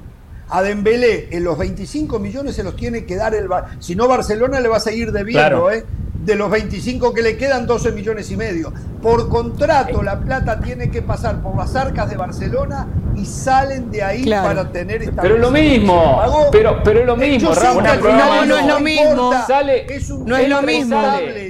[0.50, 3.48] A Dembélé en los 25 millones se los tiene que dar el...
[3.80, 5.84] Si no, Barcelona le va a seguir debiendo, ¿eh?
[6.24, 8.72] de los 25 que le quedan, 12 millones y medio.
[9.02, 14.02] Por contrato, la plata tiene que pasar por las arcas de Barcelona y salen de
[14.02, 15.22] ahí para tener esta.
[15.22, 16.20] Pero es lo mismo.
[16.52, 17.84] Pero, pero es lo mismo, Ramón.
[17.84, 19.32] No, no es lo mismo.
[19.46, 21.02] Sale, es un no es lo mismo.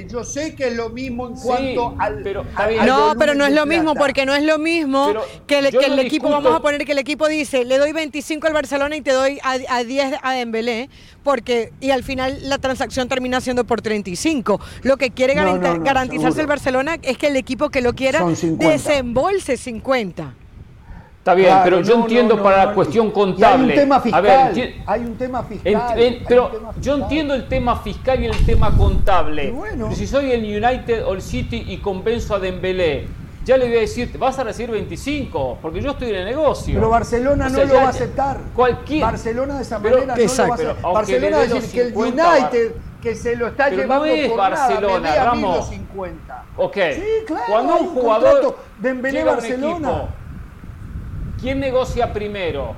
[0.07, 2.21] Yo sé que es lo mismo en cuanto al.
[2.23, 2.45] Pero,
[2.85, 5.13] no, pero no es lo mismo, porque no es lo mismo
[5.47, 8.95] que, el equipo, vamos a poner que el equipo dice, le doy 25 al Barcelona
[8.95, 10.89] y te doy a, a 10 a Dembélé,
[11.23, 14.59] porque, y al final la transacción termina siendo por 35.
[14.83, 20.33] Lo que quiere garantizarse el Barcelona es que el equipo que lo quiera desembolse 50.
[21.19, 23.73] Está bien, pero yo entiendo para la cuestión contable.
[23.73, 24.73] hay un tema fiscal.
[24.85, 26.23] hay un tema fiscal.
[26.27, 29.53] pero yo entiendo el tema fiscal y el tema contable.
[29.71, 33.07] Pero si soy el United o el City y convenzo a Dembélé,
[33.45, 36.75] ya le voy a decir, vas a recibir 25, porque yo estoy en el negocio.
[36.75, 38.39] Pero Barcelona no lo va a aceptar.
[38.55, 39.01] Cualquier.
[39.01, 40.81] Barcelona de esa manera no lo va a aceptar.
[40.93, 44.27] Barcelona va a decir que el United que se lo está Pero no llevando es
[44.29, 45.23] por Barcelona, nada.
[45.25, 45.57] Ramos.
[45.57, 46.43] los 50.
[46.57, 46.77] Ok.
[46.95, 49.89] Sí, claro, Cuando un un jugador de Barcelona.
[49.89, 50.07] equipo,
[51.39, 52.73] ¿quién negocia primero?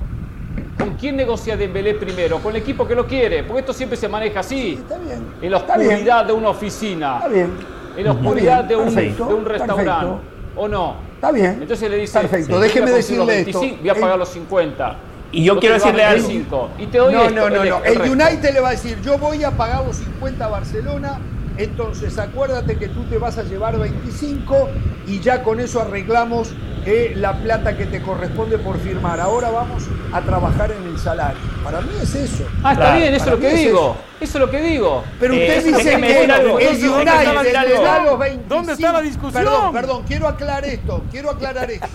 [0.78, 2.38] ¿Con quién negocia Dembélé primero?
[2.38, 4.74] Con el equipo que lo quiere, porque esto siempre se maneja así.
[4.74, 5.26] Está bien.
[5.42, 5.90] En la bien.
[5.90, 7.16] oscuridad de una oficina.
[7.16, 7.50] Está bien.
[7.96, 10.06] En la oscuridad de un, perfecto, de un restaurante.
[10.06, 10.20] perfecto.
[10.56, 10.96] ¿O no?
[11.14, 11.58] Está bien.
[11.62, 13.76] Entonces le dice, Perfecto, "Sí, déjeme decirle 25, esto.
[13.80, 14.96] Voy a pagar los 50.
[15.32, 16.28] Y yo quiero decirle algo.
[16.28, 17.84] 25, Y te doy No, esto, no, no, el- no.
[17.84, 18.10] el El.
[18.10, 21.18] United le va a decir, yo voy a pagar los 50 a Barcelona,
[21.56, 24.68] entonces acuérdate que tú te vas a llevar 25
[25.06, 26.52] y ya con eso arreglamos
[26.84, 29.20] eh, la plata que te corresponde por firmar.
[29.20, 31.38] Ahora vamos a trabajar en el salario.
[31.62, 32.44] Para mí es eso.
[32.64, 33.96] Ah, está Claro, bien, eso es lo que es digo.
[34.20, 35.04] Eso es lo que digo.
[35.20, 36.58] Pero Eh, usted eso dice que algo.
[36.58, 38.54] el Entonces, ¿dónde United le da los 25.
[38.54, 39.44] ¿Dónde está la discusión?
[39.44, 41.86] Perdón, perdón, quiero aclarar esto, quiero aclarar esto.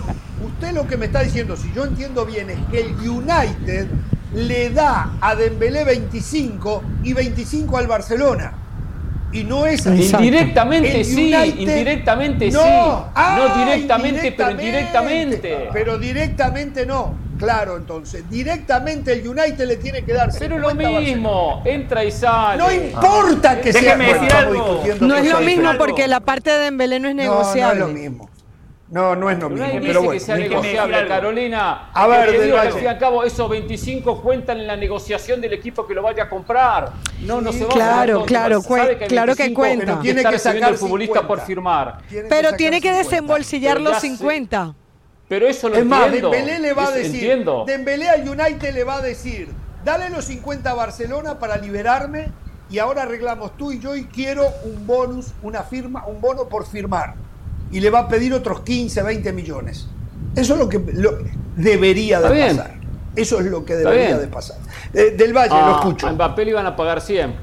[0.60, 3.86] Usted lo que me está diciendo, si yo entiendo bien, es que el United
[4.34, 8.54] le da a Dembélé 25 y 25 al Barcelona.
[9.30, 10.10] Y no es así.
[10.12, 12.66] Indirectamente El sí, United- indirectamente no, sí.
[13.14, 15.68] ah, no directamente, pero indirectamente.
[15.72, 17.14] Pero directamente no.
[17.38, 21.16] Claro, entonces, directamente el United le tiene que dar Pero es lo 50 a Barcelona.
[21.16, 22.58] mismo, entra y sale.
[22.58, 24.54] No importa que sea Déjeme bueno, decir algo.
[24.64, 27.74] discutiendo No es lo mismo porque la parte de Dembélé no es No, no negociable.
[27.74, 28.30] es lo mismo.
[28.90, 29.80] No, no es lo Pero mismo.
[29.80, 31.08] Pero dice bueno, que sea negociable.
[31.08, 31.90] Carolina.
[31.92, 34.76] A ver, que Del digo, al fin y al cabo, esos 25 cuentan en la
[34.76, 36.92] negociación del equipo que lo vaya a comprar.
[37.20, 39.84] No, no se va Claro, a claro, que hay claro que 25 cuenta.
[39.84, 41.28] Pero tiene que sacar el futbolista 50.
[41.28, 41.98] por firmar.
[42.08, 43.10] Tiene Pero tiene que 50.
[43.10, 44.06] desembolsillar Pero los ya sé.
[44.08, 44.74] 50.
[45.28, 46.30] Pero eso lo Es más, entiendo.
[46.30, 47.64] Dembélé le va a decir, Entiendo.
[47.66, 49.50] Dembélé al United le va a decir,
[49.84, 52.32] dale los 50 a Barcelona para liberarme
[52.70, 56.66] y ahora arreglamos tú y yo y quiero un bonus, una firma, un bono por
[56.66, 57.14] firmar.
[57.70, 59.86] Y le va a pedir otros 15, 20 millones.
[60.36, 61.18] Eso es lo que lo-
[61.56, 62.56] debería de Está bien.
[62.56, 62.74] pasar.
[63.16, 64.56] Eso es lo que debería de pasar.
[64.92, 66.06] Del Valle, lo Ah, escucho.
[66.06, 67.34] A Mbappé le iban a pagar 100.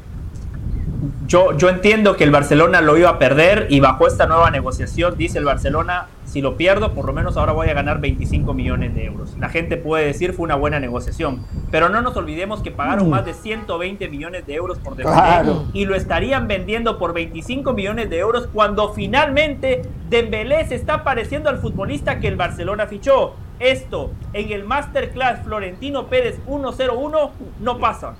[1.27, 5.15] Yo, yo entiendo que el Barcelona lo iba a perder y bajo esta nueva negociación
[5.17, 8.93] dice el Barcelona, si lo pierdo, por lo menos ahora voy a ganar 25 millones
[8.93, 9.35] de euros.
[9.39, 13.25] La gente puede decir fue una buena negociación, pero no nos olvidemos que pagaron más
[13.25, 15.65] de 120 millones de euros por Dembélé Claro.
[15.73, 21.49] y lo estarían vendiendo por 25 millones de euros cuando finalmente Dembélé se está pareciendo
[21.49, 23.33] al futbolista que el Barcelona fichó.
[23.59, 27.31] Esto en el Masterclass Florentino Pérez 101
[27.61, 28.15] no pasa.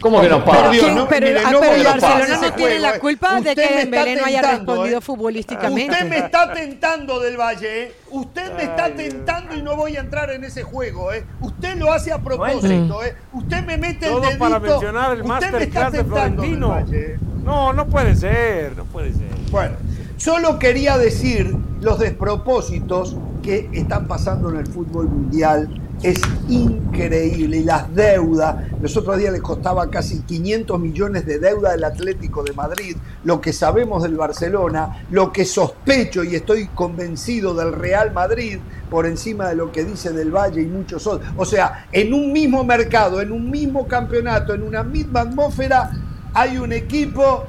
[0.00, 0.70] ¿Cómo que no paga?
[0.70, 2.98] Dios, no, pero mire, ah, no pero el Barcelona no tiene juego, la eh.
[2.98, 5.00] culpa de que Dembélé no haya respondido eh.
[5.00, 5.92] futbolísticamente.
[5.92, 7.92] Usted me está tentando del Valle, ¿eh?
[8.10, 11.24] Usted me está tentando y no voy a entrar en ese juego, ¿eh?
[11.40, 13.16] Usted lo hace a propósito, ¿eh?
[13.32, 14.38] Usted me mete el Todo dedito.
[14.38, 16.68] para mencionar el Usted me está masterclass de tentando, Del Florentino.
[16.68, 17.18] Valle.
[17.44, 19.28] No, no puede ser, no puede ser.
[19.50, 19.76] Bueno,
[20.16, 25.68] solo quería decir los despropósitos que están pasando en el fútbol mundial.
[26.02, 27.58] Es increíble.
[27.58, 28.56] Y las deudas.
[28.80, 32.96] Los otros días les costaba casi 500 millones de deuda del Atlético de Madrid.
[33.24, 38.58] Lo que sabemos del Barcelona, lo que sospecho y estoy convencido del Real Madrid
[38.90, 41.28] por encima de lo que dice del Valle y muchos otros.
[41.36, 45.90] O sea, en un mismo mercado, en un mismo campeonato, en una misma atmósfera,
[46.34, 47.46] hay un equipo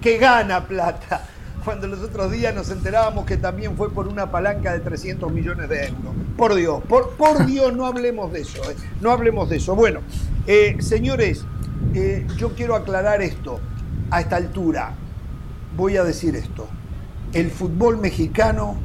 [0.00, 1.22] que gana plata.
[1.66, 5.68] Cuando los otros días nos enterábamos que también fue por una palanca de 300 millones
[5.68, 6.14] de euros.
[6.36, 8.62] Por Dios, por, por Dios, no hablemos de eso.
[8.70, 9.74] eh, No hablemos de eso.
[9.74, 9.98] Bueno,
[10.46, 11.44] eh, señores,
[11.92, 13.58] eh, yo quiero aclarar esto.
[14.12, 14.94] A esta altura,
[15.76, 16.68] voy a decir esto.
[17.32, 18.76] El fútbol mexicano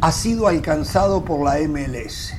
[0.00, 2.34] ha sido alcanzado por la MLS.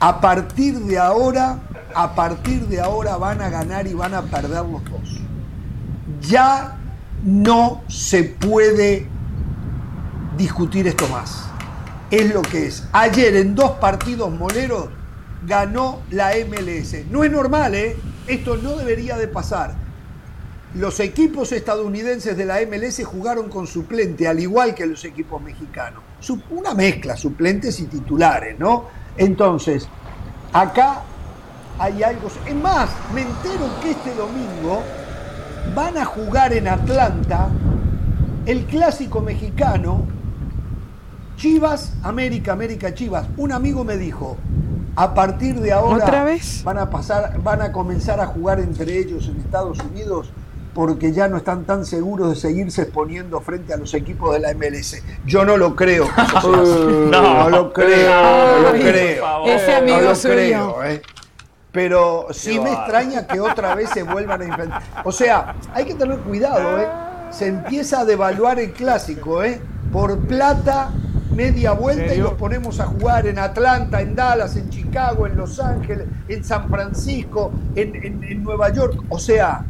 [0.00, 1.60] A partir de ahora,
[1.94, 5.20] a partir de ahora van a ganar y van a perder los dos
[6.20, 6.78] ya
[7.24, 9.06] no se puede
[10.36, 11.46] discutir esto más.
[12.10, 12.86] Es lo que es.
[12.92, 14.90] Ayer en dos partidos moleros
[15.46, 17.06] ganó la MLS.
[17.10, 17.96] No es normal, ¿eh?
[18.26, 19.74] Esto no debería de pasar.
[20.74, 26.02] Los equipos estadounidenses de la MLS jugaron con suplente, al igual que los equipos mexicanos.
[26.50, 28.86] Una mezcla, suplentes y titulares, ¿no?
[29.16, 29.88] Entonces,
[30.52, 31.02] acá
[31.78, 32.28] hay algo.
[32.46, 34.82] Es más, me entero que este domingo
[35.74, 37.48] van a jugar en Atlanta
[38.46, 40.02] el clásico mexicano
[41.36, 43.26] Chivas, América, América, Chivas.
[43.36, 44.36] Un amigo me dijo,
[44.94, 46.62] a partir de ahora ¿Otra vez?
[46.62, 50.30] van a pasar, van a comenzar a jugar entre ellos en Estados Unidos
[50.74, 54.54] porque ya no están tan seguros de seguirse exponiendo frente a los equipos de la
[54.54, 55.02] MLS.
[55.26, 56.06] Yo no lo creo.
[57.10, 59.20] no, lo creo, no lo creo.
[59.20, 59.48] por favor.
[59.50, 60.34] Ese No amigo lo suyo.
[60.34, 61.02] creo, ¿eh?
[61.74, 64.82] Pero sí me extraña que otra vez se vuelvan a enfrentar.
[65.04, 66.88] O sea, hay que tener cuidado, ¿eh?
[67.30, 69.60] Se empieza a devaluar el clásico, ¿eh?
[69.92, 70.90] Por plata,
[71.34, 75.58] media vuelta y los ponemos a jugar en Atlanta, en Dallas, en Chicago, en Los
[75.58, 79.02] Ángeles, en San Francisco, en, en- en Nueva York.
[79.08, 79.64] O sea,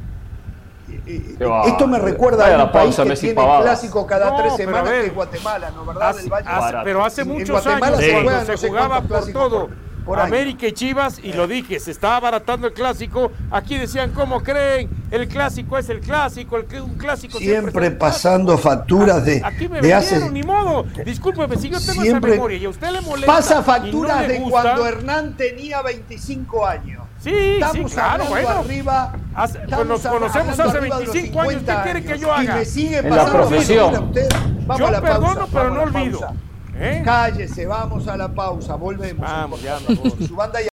[1.07, 1.37] eh,
[1.67, 5.71] esto me recuerda a un país que tiene clásico cada tres semanas, que es Guatemala,
[5.75, 5.85] ¿no?
[5.87, 6.15] ¿Verdad?
[6.85, 7.99] pero hace muchos años, cuando
[8.57, 9.69] se, jugaba por todo.
[9.69, 13.33] Por América y Chivas, y lo dije, se está abaratando el clásico.
[13.51, 14.89] Aquí decían, ¿cómo creen?
[15.11, 19.95] El clásico es el clásico, el, un clásico siempre, pasando facturas de, aquí me de
[19.95, 20.29] hace...
[20.31, 20.85] ni modo.
[21.05, 23.33] Discúlpeme, si yo tengo esa memoria y a usted le molesta.
[23.33, 27.05] Pasa facturas de cuando Hernán tenía 25 años.
[27.21, 28.49] Sí, sí, claro, bueno.
[28.51, 29.13] Arriba,
[29.75, 31.63] pues nos conocemos hace 25 años.
[31.65, 32.43] ¿Qué quiere que yo haga?
[32.43, 34.13] Y me sigue en la profesión.
[34.67, 36.35] Vamos yo a la perdono, pausa, pero no olvido.
[36.77, 37.03] ¿Eh?
[37.05, 39.21] Cállese, vamos a la pausa, volvemos.
[39.21, 40.15] Vamos, ya, vamos.
[40.27, 40.69] Su banda ya...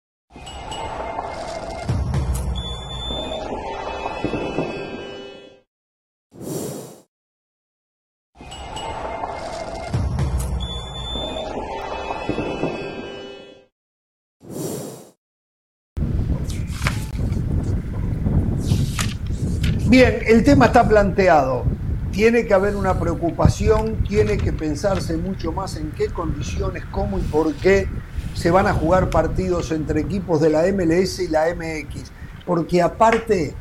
[19.90, 21.64] Bien, el tema está planteado.
[22.12, 27.22] Tiene que haber una preocupación, tiene que pensarse mucho más en qué condiciones, cómo y
[27.22, 27.88] por qué
[28.34, 32.10] se van a jugar partidos entre equipos de la MLS y la MX.
[32.44, 33.54] Porque aparte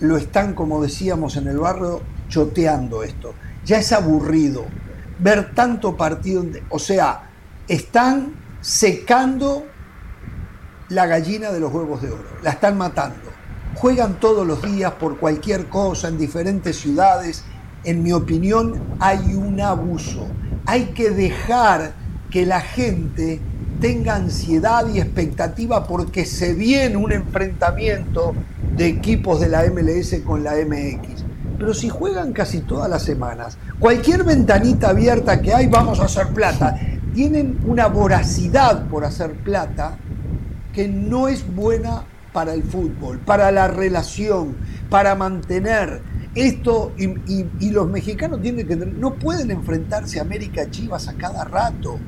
[0.00, 3.34] lo están, como decíamos en el barrio, choteando esto.
[3.64, 4.64] Ya es aburrido
[5.18, 6.44] ver tanto partido.
[6.70, 7.30] O sea,
[7.68, 9.66] están secando
[10.88, 12.24] la gallina de los huevos de oro.
[12.42, 13.34] La están matando
[13.74, 17.44] juegan todos los días por cualquier cosa en diferentes ciudades.
[17.84, 20.26] En mi opinión, hay un abuso.
[20.66, 21.92] Hay que dejar
[22.30, 23.40] que la gente
[23.80, 28.34] tenga ansiedad y expectativa porque se viene un enfrentamiento
[28.74, 31.24] de equipos de la MLS con la MX.
[31.58, 36.28] Pero si juegan casi todas las semanas, cualquier ventanita abierta que hay, vamos a hacer
[36.28, 36.78] plata.
[37.14, 39.98] Tienen una voracidad por hacer plata
[40.72, 44.56] que no es buena para el fútbol, para la relación,
[44.90, 46.00] para mantener
[46.34, 46.92] esto.
[46.96, 51.98] Y, los mexicanos tienen que no pueden enfrentarse a América Chivas a cada rato.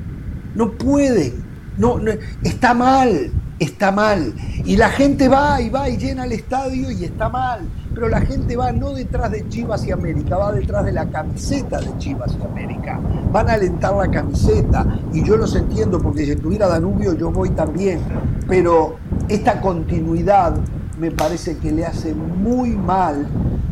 [0.55, 1.45] No pueden.
[1.77, 1.99] No,
[2.43, 4.33] está mal, está mal.
[4.65, 7.61] Y la gente va y va y llena el estadio y está mal.
[7.93, 11.79] Pero la gente va no detrás de Chivas y América, va detrás de la camiseta
[11.79, 12.99] de Chivas y América.
[13.31, 14.99] Van a alentar la camiseta.
[15.13, 17.99] Y yo los entiendo porque si tuviera Danubio yo voy también.
[18.47, 18.97] Pero
[19.29, 20.55] esta continuidad
[20.99, 23.27] me parece que le hace muy mal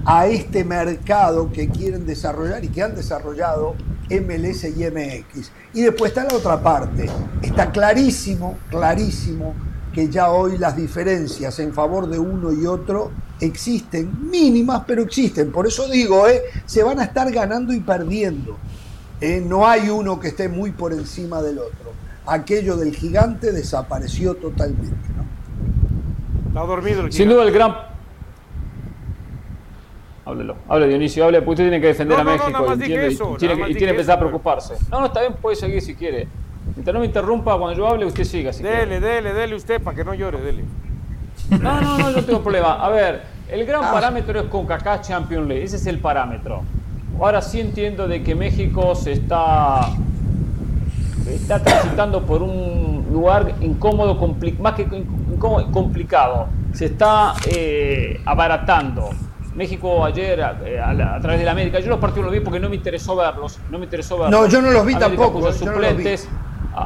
[0.05, 3.75] a este mercado que quieren desarrollar y que han desarrollado
[4.09, 5.51] MLS y MX.
[5.73, 7.09] Y después está la otra parte.
[7.41, 9.55] Está clarísimo, clarísimo
[9.91, 15.51] que ya hoy las diferencias en favor de uno y otro existen, mínimas, pero existen.
[15.51, 18.57] Por eso digo, eh, se van a estar ganando y perdiendo.
[19.21, 21.93] Eh, no hay uno que esté muy por encima del otro.
[22.27, 24.95] Aquello del gigante desapareció totalmente.
[26.47, 27.94] Está dormido el Sin duda el gran...
[30.25, 33.89] Háblelo, hable Dionisio, hable, porque usted tiene que defender a México, tiene, y tiene que
[33.89, 34.73] empezar a preocuparse.
[34.89, 36.27] No, no, está bien, puede seguir si quiere.
[36.75, 38.51] Mientras no me interrumpa, cuando yo hable, usted siga.
[38.51, 40.63] Si dele, dele, dele usted para que no llore, dele.
[41.61, 42.83] No, no, no, no tengo problema.
[42.83, 43.91] A ver, el gran ah.
[43.91, 46.63] parámetro es con Kaká Champions League, ese es el parámetro.
[47.19, 49.89] Ahora sí entiendo de que México se está
[51.33, 54.15] está transitando por un lugar incómodo,
[54.59, 56.47] más que incómodo, complicado.
[56.73, 59.09] Se está eh, abaratando.
[59.55, 62.69] México ayer eh, a, través de la América, yo los partidos los vi porque no
[62.69, 64.31] me interesó verlos, no me interesó verlos.
[64.31, 65.39] No, yo no los vi América tampoco.
[65.39, 66.27] Puso suplentes,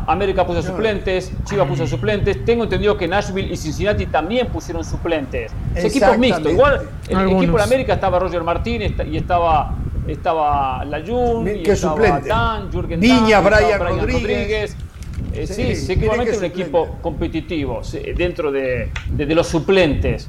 [0.08, 2.46] América puso suplentes, Chivas puso suplentes.
[2.46, 5.52] Tengo entendido que Nashville y Cincinnati también pusieron suplentes.
[5.76, 6.52] equipos mixtos.
[6.52, 9.76] Igual el equipo de América estaba Roger Martínez y estaba
[10.08, 14.76] estaba Layun, y estaba Dan, Jürgen Viña, Brian, Rodríguez.
[15.34, 17.82] Eh, sí, sí, sí, un equipo competitivo
[18.16, 20.28] dentro de, los suplentes.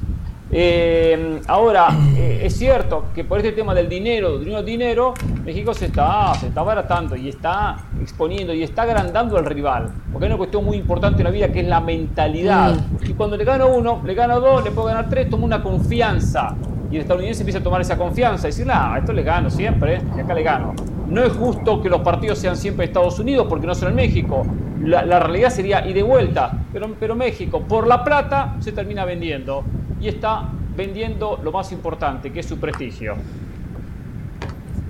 [0.53, 1.87] Eh, ahora,
[2.17, 5.13] eh, es cierto que por este tema del dinero, dinero, dinero,
[5.45, 9.91] México se está, se está abaratando y está exponiendo y está agrandando al rival.
[10.11, 12.75] Porque hay una cuestión muy importante en la vida que es la mentalidad.
[12.75, 13.11] Mm.
[13.11, 16.55] Y cuando le gano uno, le gano dos, le puedo ganar tres, toma una confianza
[16.91, 20.01] y el estadounidense empieza a tomar esa confianza y decir, ah, esto le gano siempre,
[20.15, 20.73] y acá le gano.
[21.07, 24.45] No es justo que los partidos sean siempre Estados Unidos porque no son en México.
[24.83, 29.63] La, realidad sería y de vuelta, pero, pero México por la plata se termina vendiendo
[30.01, 33.15] y está vendiendo lo más importante, que es su prestigio.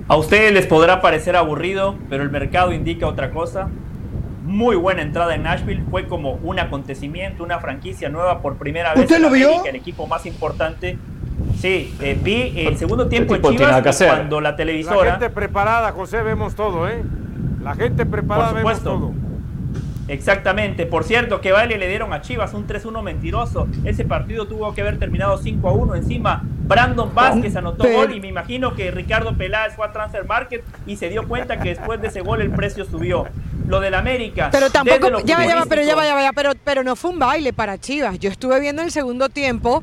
[0.07, 3.69] A ustedes les podrá parecer aburrido, pero el mercado indica otra cosa.
[4.43, 9.03] Muy buena entrada en Nashville, fue como un acontecimiento, una franquicia nueva por primera vez.
[9.03, 9.63] ¿Usted lo vio?
[9.65, 10.97] el equipo más importante
[11.59, 15.05] Sí, eh, vi el segundo tiempo en Chivas cuando la televisora.
[15.05, 17.03] La gente preparada, José, vemos todo, ¿eh?
[17.61, 19.11] La gente preparada, vemos todo.
[20.11, 20.85] Exactamente.
[20.85, 23.69] Por cierto, que vale le dieron a Chivas un 3-1 mentiroso.
[23.85, 26.43] Ese partido tuvo que haber terminado 5-1 encima.
[26.43, 30.97] Brandon Vázquez anotó gol y me imagino que Ricardo Peláez fue a Transfer Market y
[30.97, 33.25] se dio cuenta que después de ese gol el precio subió.
[33.67, 34.49] Lo del América.
[34.51, 37.77] Pero tampoco, ya, ya, pero ya vaya, ya, pero, pero no fue un baile para
[37.77, 38.19] Chivas.
[38.19, 39.81] Yo estuve viendo el segundo tiempo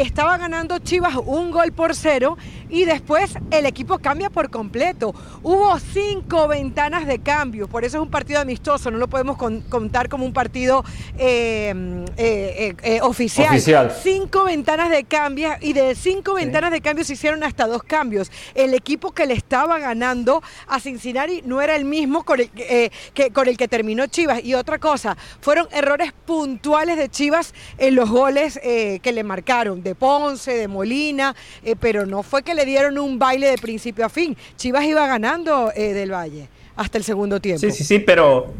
[0.00, 2.36] estaba ganando Chivas un gol por cero
[2.68, 5.14] y después el equipo cambia por completo.
[5.42, 10.08] Hubo cinco ventanas de cambio, por eso es un partido amistoso, no lo podemos contar
[10.08, 10.84] como un partido
[11.18, 13.90] eh, eh, eh, oficial.
[14.02, 18.30] Cinco ventanas de cambio y de cinco ventanas de cambio se hicieron hasta dos cambios.
[18.54, 23.30] El equipo que le estaba ganando a Cincinnati no era el mismo con el, que,
[23.32, 24.44] con el que terminó Chivas.
[24.44, 29.94] Y otra cosa, fueron errores puntuales de Chivas en los goles que le marcaron de
[29.94, 34.08] Ponce, de Molina, eh, pero no fue que le dieron un baile de principio a
[34.08, 34.36] fin.
[34.56, 37.60] Chivas iba ganando eh, del Valle hasta el segundo tiempo.
[37.60, 38.52] Sí, sí, sí, pero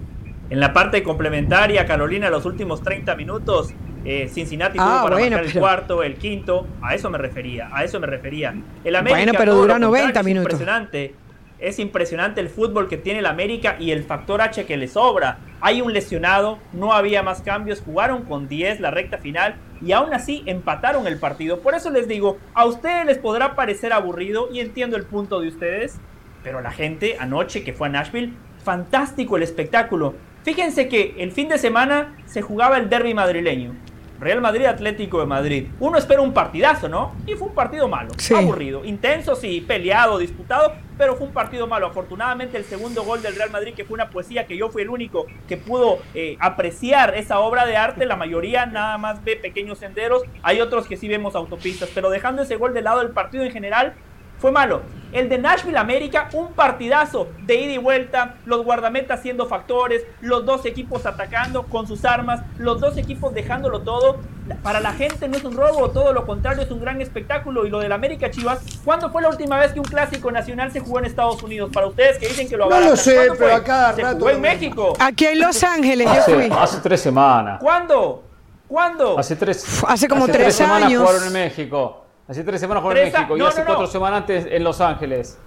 [0.48, 3.70] en la parte complementaria, Carolina, los últimos 30 minutos,
[4.04, 7.84] eh, Cincinnati tuvo ah, para marcar el cuarto, el quinto, a eso me refería, a
[7.84, 8.54] eso me refería.
[8.84, 10.52] El América, bueno, pero dura 90 minutos.
[10.52, 11.14] Impresionante
[11.58, 15.38] es impresionante el fútbol que tiene el América y el factor H que le sobra.
[15.60, 20.12] Hay un lesionado, no había más cambios, jugaron con 10 la recta final y aún
[20.14, 21.60] así empataron el partido.
[21.60, 25.48] Por eso les digo, a ustedes les podrá parecer aburrido y entiendo el punto de
[25.48, 25.98] ustedes,
[26.42, 28.32] pero la gente anoche que fue a Nashville,
[28.64, 30.14] fantástico el espectáculo.
[30.42, 33.74] Fíjense que el fin de semana se jugaba el derby madrileño.
[34.20, 35.66] Real Madrid Atlético de Madrid.
[35.80, 37.14] Uno espera un partidazo, ¿no?
[37.26, 41.86] Y fue un partido malo, aburrido, intenso, sí, peleado, disputado, pero fue un partido malo.
[41.86, 44.90] Afortunadamente el segundo gol del Real Madrid, que fue una poesía que yo fui el
[44.90, 49.78] único que pudo eh, apreciar esa obra de arte, la mayoría nada más ve pequeños
[49.78, 53.44] senderos, hay otros que sí vemos autopistas, pero dejando ese gol de lado del partido
[53.44, 53.94] en general,
[54.38, 54.82] fue malo.
[55.12, 60.44] El de Nashville América, un partidazo de ida y vuelta, los guardametas siendo factores, los
[60.44, 64.18] dos equipos atacando con sus armas, los dos equipos dejándolo todo.
[64.62, 67.66] Para la gente no es un robo, todo lo contrario, es un gran espectáculo.
[67.66, 70.80] Y lo del América Chivas, ¿cuándo fue la última vez que un clásico nacional se
[70.80, 71.70] jugó en Estados Unidos?
[71.72, 74.92] Para ustedes que dicen que lo No lo sé, pero acá se jugó en México.
[74.98, 76.50] Aquí en Los Ángeles, hace, yo fui.
[76.52, 77.58] Hace tres semanas.
[77.60, 78.24] ¿Cuándo?
[78.68, 79.18] ¿Cuándo?
[79.18, 79.82] Hace tres.
[79.86, 81.02] Hace como tres, tres semanas años.
[81.02, 82.05] jugaron en México.
[82.28, 85.38] Hace tres semanas jugaron en México y hace cuatro semanas antes en Los Ángeles.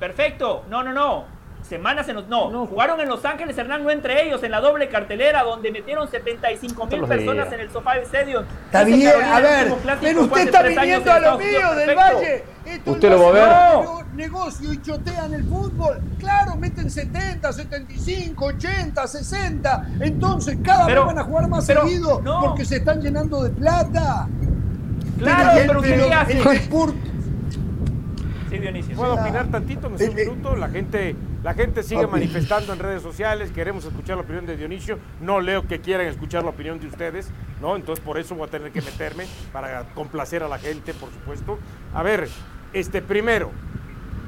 [0.00, 0.64] Perfecto.
[0.70, 1.36] No, no, no.
[1.62, 2.28] Semanas en los.
[2.28, 5.72] No, no, jugaron en Los Ángeles, Hernán, no entre ellos, en la doble cartelera, donde
[5.72, 8.44] metieron 75 mil personas en el Sofá Stadium.
[8.66, 9.74] Está bien, a ver.
[10.00, 12.44] Pero usted está viniendo a lo mío del Valle.
[12.84, 13.84] usted lo va a ver.
[13.84, 14.02] No.
[14.14, 16.00] Negocio y chotean el fútbol.
[16.20, 19.86] Claro, meten 70, 75, 80, 60.
[20.00, 24.28] Entonces, cada vez van a jugar más seguido porque se están llenando de plata.
[25.18, 26.94] Claro, pero, pero, pero
[28.50, 28.96] Sí, Dionisio.
[28.96, 30.56] ¿Puedo opinar tantito en un minuto?
[30.56, 34.98] La gente, la gente sigue manifestando en redes sociales, queremos escuchar la opinión de Dionisio.
[35.20, 37.30] No leo que quieran escuchar la opinión de ustedes,
[37.60, 37.74] ¿no?
[37.74, 41.58] Entonces por eso voy a tener que meterme para complacer a la gente, por supuesto.
[41.92, 42.28] A ver,
[42.72, 43.50] este primero,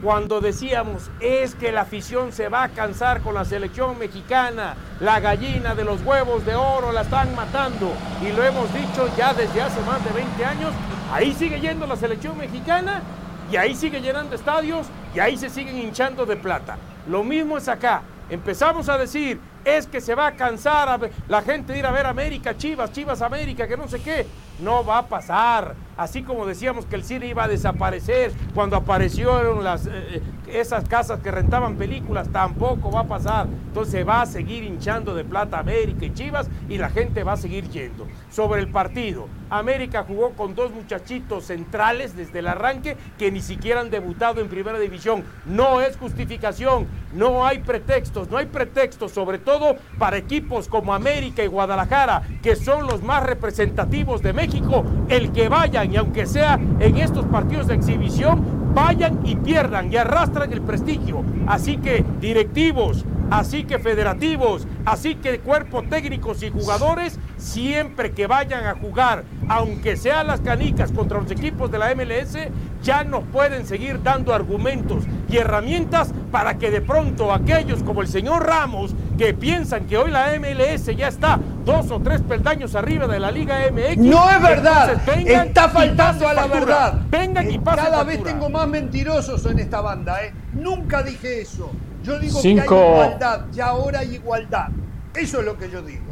[0.03, 5.19] cuando decíamos es que la afición se va a cansar con la selección mexicana, la
[5.19, 7.93] gallina de los huevos de oro la están matando
[8.23, 10.73] y lo hemos dicho ya desde hace más de 20 años,
[11.13, 13.03] ahí sigue yendo la selección mexicana
[13.51, 16.77] y ahí sigue llenando estadios y ahí se siguen hinchando de plata.
[17.09, 18.03] Lo mismo es acá.
[18.31, 22.07] Empezamos a decir, es que se va a cansar la gente de ir a ver
[22.07, 24.27] América, Chivas, Chivas América, que no sé qué.
[24.61, 25.75] No va a pasar.
[25.97, 30.23] Así como decíamos que el cine iba a desaparecer cuando aparecieron las, eh, eh,
[30.53, 33.47] esas casas que rentaban películas, tampoco va a pasar.
[33.69, 37.37] Entonces va a seguir hinchando de plata América y Chivas y la gente va a
[37.37, 38.07] seguir yendo.
[38.31, 43.81] Sobre el partido, América jugó con dos muchachitos centrales desde el arranque que ni siquiera
[43.81, 45.25] han debutado en primera división.
[45.47, 51.43] No es justificación, no hay pretextos, no hay pretextos, sobre todo para equipos como América
[51.43, 56.59] y Guadalajara, que son los más representativos de México, el que vayan y aunque sea
[56.81, 61.25] en estos partidos de exhibición, vayan y pierdan y arrastran el prestigio.
[61.47, 68.67] Así que directivos, así que federativos, así que cuerpos técnicos y jugadores, siempre que vayan
[68.67, 72.37] a jugar, aunque sean las canicas contra los equipos de la MLS,
[72.83, 78.09] ya nos pueden seguir dando argumentos y herramientas para que de pronto aquellos como el
[78.09, 83.07] señor Ramos, que piensan que hoy la MLS ya está dos o tres peldaños arriba
[83.07, 83.99] de la Liga MX.
[83.99, 85.09] No es verdad.
[85.09, 87.01] Está faltando a la verdad.
[87.11, 90.25] Vengan y eh, pasen Cada vez tengo más mentirosos en esta banda.
[90.25, 90.33] ¿eh?
[90.53, 91.71] Nunca dije eso.
[92.09, 94.69] Yo digo que hay igualdad, ya ahora hay igualdad.
[95.15, 96.05] Eso es lo que yo digo.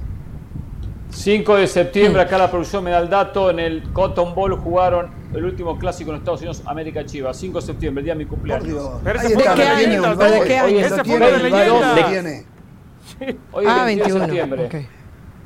[1.10, 5.10] 5 de septiembre, acá la producción me da el dato, en el Cotton Bowl jugaron
[5.32, 8.26] el último clásico en Estados Unidos, América Chivas, 5 de septiembre, el día de mi
[8.26, 9.00] cumpleaños.
[9.02, 10.78] Pero ese fue de leyenda, ¿De qué año?
[10.80, 12.44] Ese fue de leyenda.
[13.52, 14.26] Hoy es Ah, 22 de 21.
[14.26, 14.66] septiembre.
[14.66, 14.74] ok.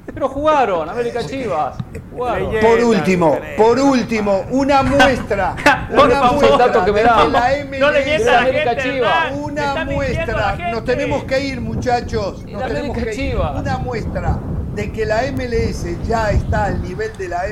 [0.06, 1.77] Pero jugaron, América Chivas.
[2.12, 2.52] Jugaron.
[2.52, 3.56] Leyenda, Por último, leyenda.
[3.62, 5.55] por último, una muestra.
[5.94, 6.35] Por una favor.
[6.40, 7.24] muestra Dato que me da.
[7.28, 7.40] la
[7.78, 9.32] No le MLS mientas a la América gente, Chivas.
[9.36, 13.36] Una muestra, nos tenemos que ir muchachos, nos la tenemos que ir.
[13.36, 14.39] Una muestra
[14.74, 17.43] de que la MLS ya está al nivel de la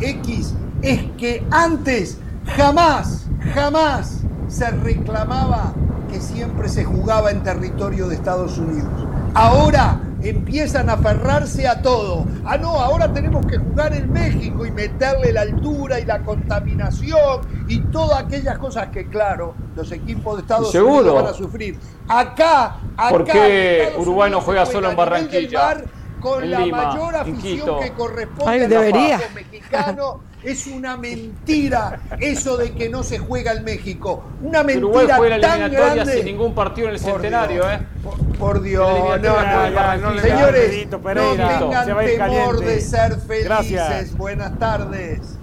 [0.00, 2.18] MX es que antes
[2.56, 5.72] jamás, jamás se reclamaba
[6.10, 8.90] que siempre se jugaba en territorio de Estados Unidos.
[9.34, 12.26] Ahora empiezan a aferrarse a todo.
[12.44, 17.40] Ah, no, ahora tenemos que jugar en México y meterle la altura y la contaminación
[17.68, 20.94] y todas aquellas cosas que, claro, los equipos de Estados Seguro.
[20.98, 21.78] Unidos van a sufrir.
[22.08, 23.10] Acá, acá.
[23.10, 25.84] ¿Por qué Uruguay no juega solo en a Barranquilla?
[26.20, 29.18] Con En la Lima, mayor afición que corresponde Ay, al debería.
[29.18, 30.20] fútbol mexicano.
[30.44, 34.24] Es una mentira eso de que no se juega en México.
[34.42, 36.12] Una mentira Uruguay juega la tan eliminatoria grande.
[36.14, 37.86] sin ningún partido en el Por centenario, Dios, ¿eh?
[38.02, 43.44] Por, por Dios, La no, no, no le Señores, no tengan temor de ser felices.
[43.44, 44.16] Gracias.
[44.16, 45.33] Buenas tardes.